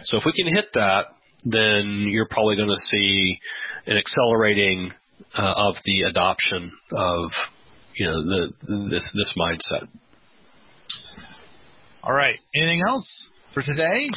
So 0.04 0.18
if 0.18 0.24
we 0.26 0.34
can 0.36 0.54
hit 0.54 0.76
that, 0.76 1.06
then 1.46 2.08
you're 2.12 2.28
probably 2.30 2.58
going 2.58 2.68
to 2.70 2.88
see 2.92 3.40
an 3.88 3.98
accelerating 3.98 4.92
uh, 5.34 5.54
of 5.58 5.76
the 5.86 6.04
adoption 6.10 6.72
of 6.92 7.32
you 7.96 8.06
know 8.06 8.22
the 8.24 8.54
this 8.90 9.10
this 9.14 9.34
mindset. 9.38 9.88
All 12.04 12.14
right. 12.14 12.40
Anything 12.56 12.82
else 12.88 13.30
for 13.54 13.62
today? 13.62 14.08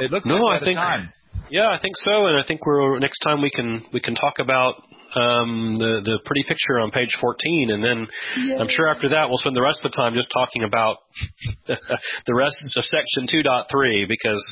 It 0.00 0.10
looks 0.10 0.26
no, 0.26 0.36
like 0.36 0.62
I 0.62 0.64
think 0.64 0.76
time. 0.76 1.12
yeah, 1.50 1.68
I 1.68 1.78
think 1.80 1.94
so, 1.96 2.26
and 2.26 2.38
I 2.38 2.44
think 2.46 2.66
we're 2.66 2.98
next 2.98 3.20
time 3.20 3.40
we 3.40 3.50
can 3.50 3.84
we 3.92 4.00
can 4.00 4.14
talk 4.14 4.34
about 4.38 4.76
um, 5.16 5.76
the 5.78 6.02
the 6.04 6.18
pretty 6.24 6.42
picture 6.46 6.78
on 6.80 6.90
page 6.90 7.16
14, 7.20 7.70
and 7.70 7.84
then 7.84 8.06
Yay. 8.36 8.58
I'm 8.58 8.68
sure 8.68 8.88
after 8.88 9.10
that 9.10 9.28
we'll 9.28 9.38
spend 9.38 9.56
the 9.56 9.62
rest 9.62 9.80
of 9.84 9.92
the 9.92 9.96
time 9.96 10.14
just 10.14 10.28
talking 10.32 10.64
about 10.64 10.98
the 11.66 12.34
rest 12.34 12.56
of 12.76 12.84
section 12.84 13.26
2.3 13.26 14.08
because 14.08 14.42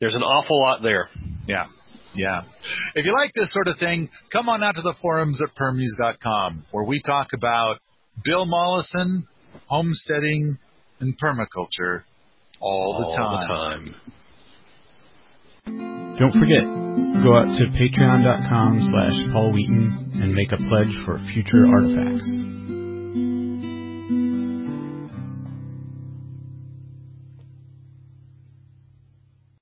there's 0.00 0.14
an 0.14 0.22
awful 0.22 0.60
lot 0.60 0.82
there. 0.82 1.08
Yeah. 1.46 1.64
Yeah. 2.14 2.42
If 2.94 3.06
you 3.06 3.12
like 3.12 3.32
this 3.34 3.52
sort 3.52 3.68
of 3.68 3.78
thing, 3.78 4.10
come 4.32 4.48
on 4.48 4.62
out 4.62 4.76
to 4.76 4.82
the 4.82 4.94
forums 5.00 5.40
at 5.42 5.54
permies.com 5.56 6.66
where 6.70 6.84
we 6.84 7.00
talk 7.04 7.28
about 7.34 7.78
Bill 8.24 8.44
Mollison, 8.44 9.26
homesteading, 9.66 10.58
and 11.00 11.18
permaculture 11.18 12.02
all, 12.60 12.94
all 12.94 13.10
the 13.10 13.16
time. 13.16 13.84
the 13.84 13.92
time. 13.92 14.12
Don't 16.18 16.32
forget, 16.32 16.62
go 17.24 17.36
out 17.36 17.48
to 17.58 17.64
patreon.com 17.72 18.80
slash 18.90 19.32
Paul 19.32 19.52
Wheaton 19.52 20.20
and 20.22 20.34
make 20.34 20.52
a 20.52 20.58
pledge 20.68 20.94
for 21.06 21.18
future 21.32 21.66
artifacts. 21.66 22.28